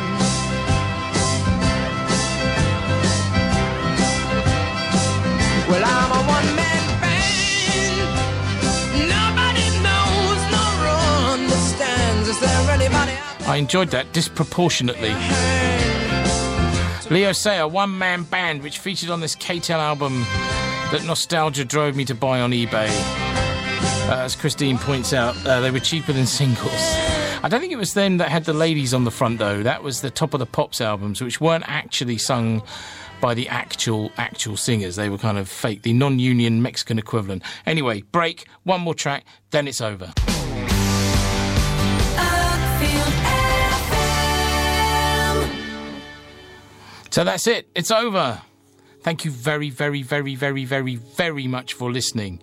Well, 5.69 5.85
I'm 5.85 6.11
a 6.13 6.23
one-man 6.37 6.85
band. 7.03 8.09
Nobody 9.17 9.67
knows 9.83 10.41
nor 10.55 10.75
understands. 11.35 12.29
Is 12.29 12.39
there 12.39 12.71
anybody 12.71 13.13
out 13.13 13.49
I 13.49 13.57
enjoyed 13.57 13.89
that 13.89 14.13
disproportionately. 14.13 15.15
Leo 17.11 17.33
Sayer, 17.33 17.67
one 17.67 17.97
man 17.97 18.25
band, 18.25 18.63
which 18.63 18.81
featured 18.81 19.09
on 19.09 19.21
this 19.21 19.35
KTEL 19.35 19.79
album 19.79 20.21
that 20.93 21.03
nostalgia 21.07 21.65
drove 21.65 21.97
me 21.97 22.05
to 22.05 22.15
buy 22.15 22.41
on 22.41 22.51
eBay. 22.51 22.89
Uh, 24.09 24.25
as 24.25 24.37
Christine 24.37 24.77
points 24.77 25.15
out, 25.15 25.35
uh, 25.47 25.61
they 25.61 25.71
were 25.71 25.81
cheaper 25.81 26.13
than 26.13 26.27
singles. 26.27 26.71
I 27.43 27.49
don't 27.49 27.61
think 27.61 27.73
it 27.73 27.79
was 27.79 27.95
them 27.95 28.19
that 28.19 28.29
had 28.29 28.45
the 28.45 28.53
ladies 28.53 28.93
on 28.93 29.05
the 29.05 29.11
front 29.11 29.39
though. 29.39 29.63
That 29.63 29.83
was 29.83 30.03
the 30.03 30.11
Top 30.11 30.35
of 30.35 30.41
the 30.41 30.47
Pops 30.47 30.83
albums, 30.83 31.23
which 31.23 31.41
weren't 31.41 31.65
actually 31.67 32.19
sung 32.19 32.63
by 33.23 33.33
the 33.33 33.49
actual 33.49 34.13
actual 34.19 34.59
singers. 34.59 34.97
They 34.97 35.09
were 35.09 35.19
kind 35.19 35.39
of 35.39 35.49
fake, 35.49 35.83
the 35.83 35.95
non-union 35.95 36.61
Mexican 36.61 36.99
equivalent. 36.99 37.43
Anyway, 37.65 38.03
break. 38.03 38.47
One 38.65 38.83
more 38.83 38.95
track, 38.95 39.25
then 39.51 39.67
it's 39.67 39.81
over. 39.81 40.13
So 47.11 47.25
that's 47.25 47.47
it. 47.47 47.69
It's 47.75 47.91
over. 47.91 48.41
Thank 49.03 49.25
you 49.25 49.31
very, 49.31 49.71
very, 49.71 50.03
very, 50.03 50.35
very, 50.35 50.65
very, 50.65 50.97
very 50.97 51.47
much 51.47 51.75
for 51.75 51.91
listening. 51.91 52.41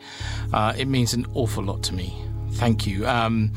Uh, 0.54 0.74
it 0.78 0.88
means 0.88 1.14
an 1.14 1.26
awful 1.34 1.64
lot 1.64 1.84
to 1.84 1.94
me. 1.94 2.16
Thank 2.54 2.88
you. 2.88 3.06
Um, 3.06 3.52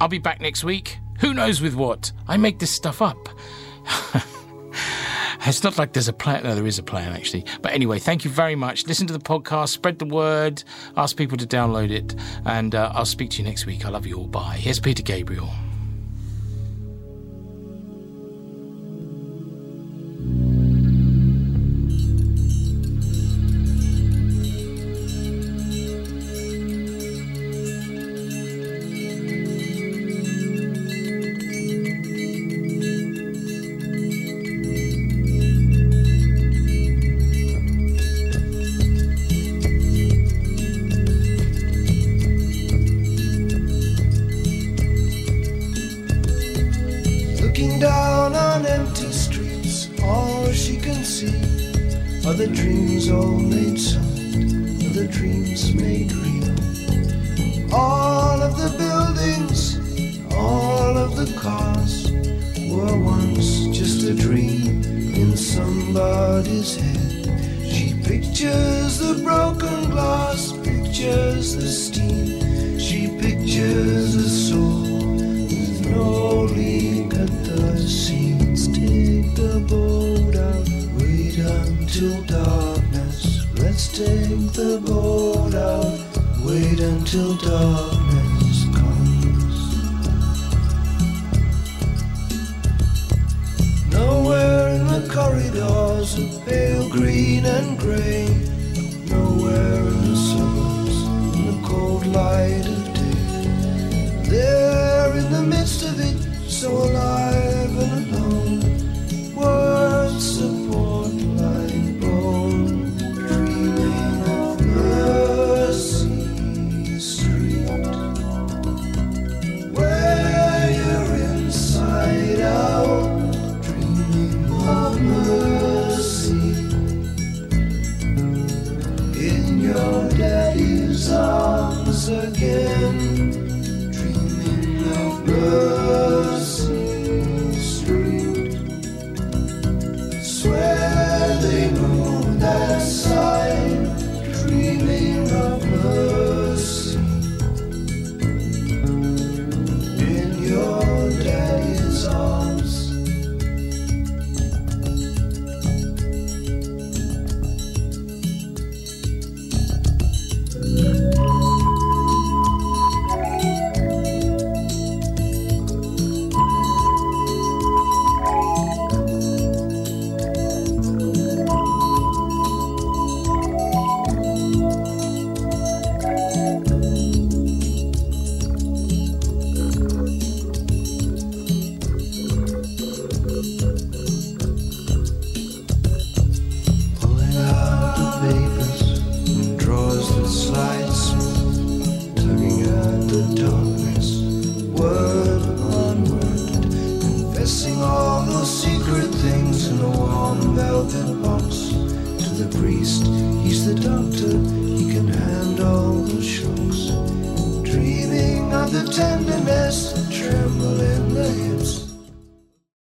I'll 0.00 0.08
be 0.08 0.18
back 0.18 0.40
next 0.40 0.62
week. 0.62 0.98
Who 1.20 1.32
knows 1.32 1.60
with 1.60 1.74
what? 1.74 2.12
I 2.28 2.36
make 2.36 2.58
this 2.58 2.70
stuff 2.70 3.00
up. 3.00 3.28
it's 5.46 5.64
not 5.64 5.78
like 5.78 5.94
there's 5.94 6.08
a 6.08 6.12
plan. 6.12 6.44
No, 6.44 6.54
there 6.54 6.66
is 6.66 6.78
a 6.78 6.82
plan, 6.82 7.14
actually. 7.14 7.46
But 7.62 7.72
anyway, 7.72 7.98
thank 7.98 8.24
you 8.24 8.30
very 8.30 8.54
much. 8.54 8.86
Listen 8.86 9.06
to 9.06 9.12
the 9.12 9.18
podcast, 9.18 9.70
spread 9.70 9.98
the 9.98 10.04
word, 10.06 10.62
ask 10.96 11.16
people 11.16 11.38
to 11.38 11.46
download 11.46 11.90
it, 11.90 12.14
and 12.44 12.74
uh, 12.74 12.92
I'll 12.94 13.06
speak 13.06 13.30
to 13.30 13.38
you 13.38 13.44
next 13.44 13.64
week. 13.64 13.86
I 13.86 13.88
love 13.88 14.06
you 14.06 14.18
all. 14.18 14.26
Bye. 14.26 14.58
Here's 14.58 14.78
Peter 14.78 15.02
Gabriel. 15.02 15.50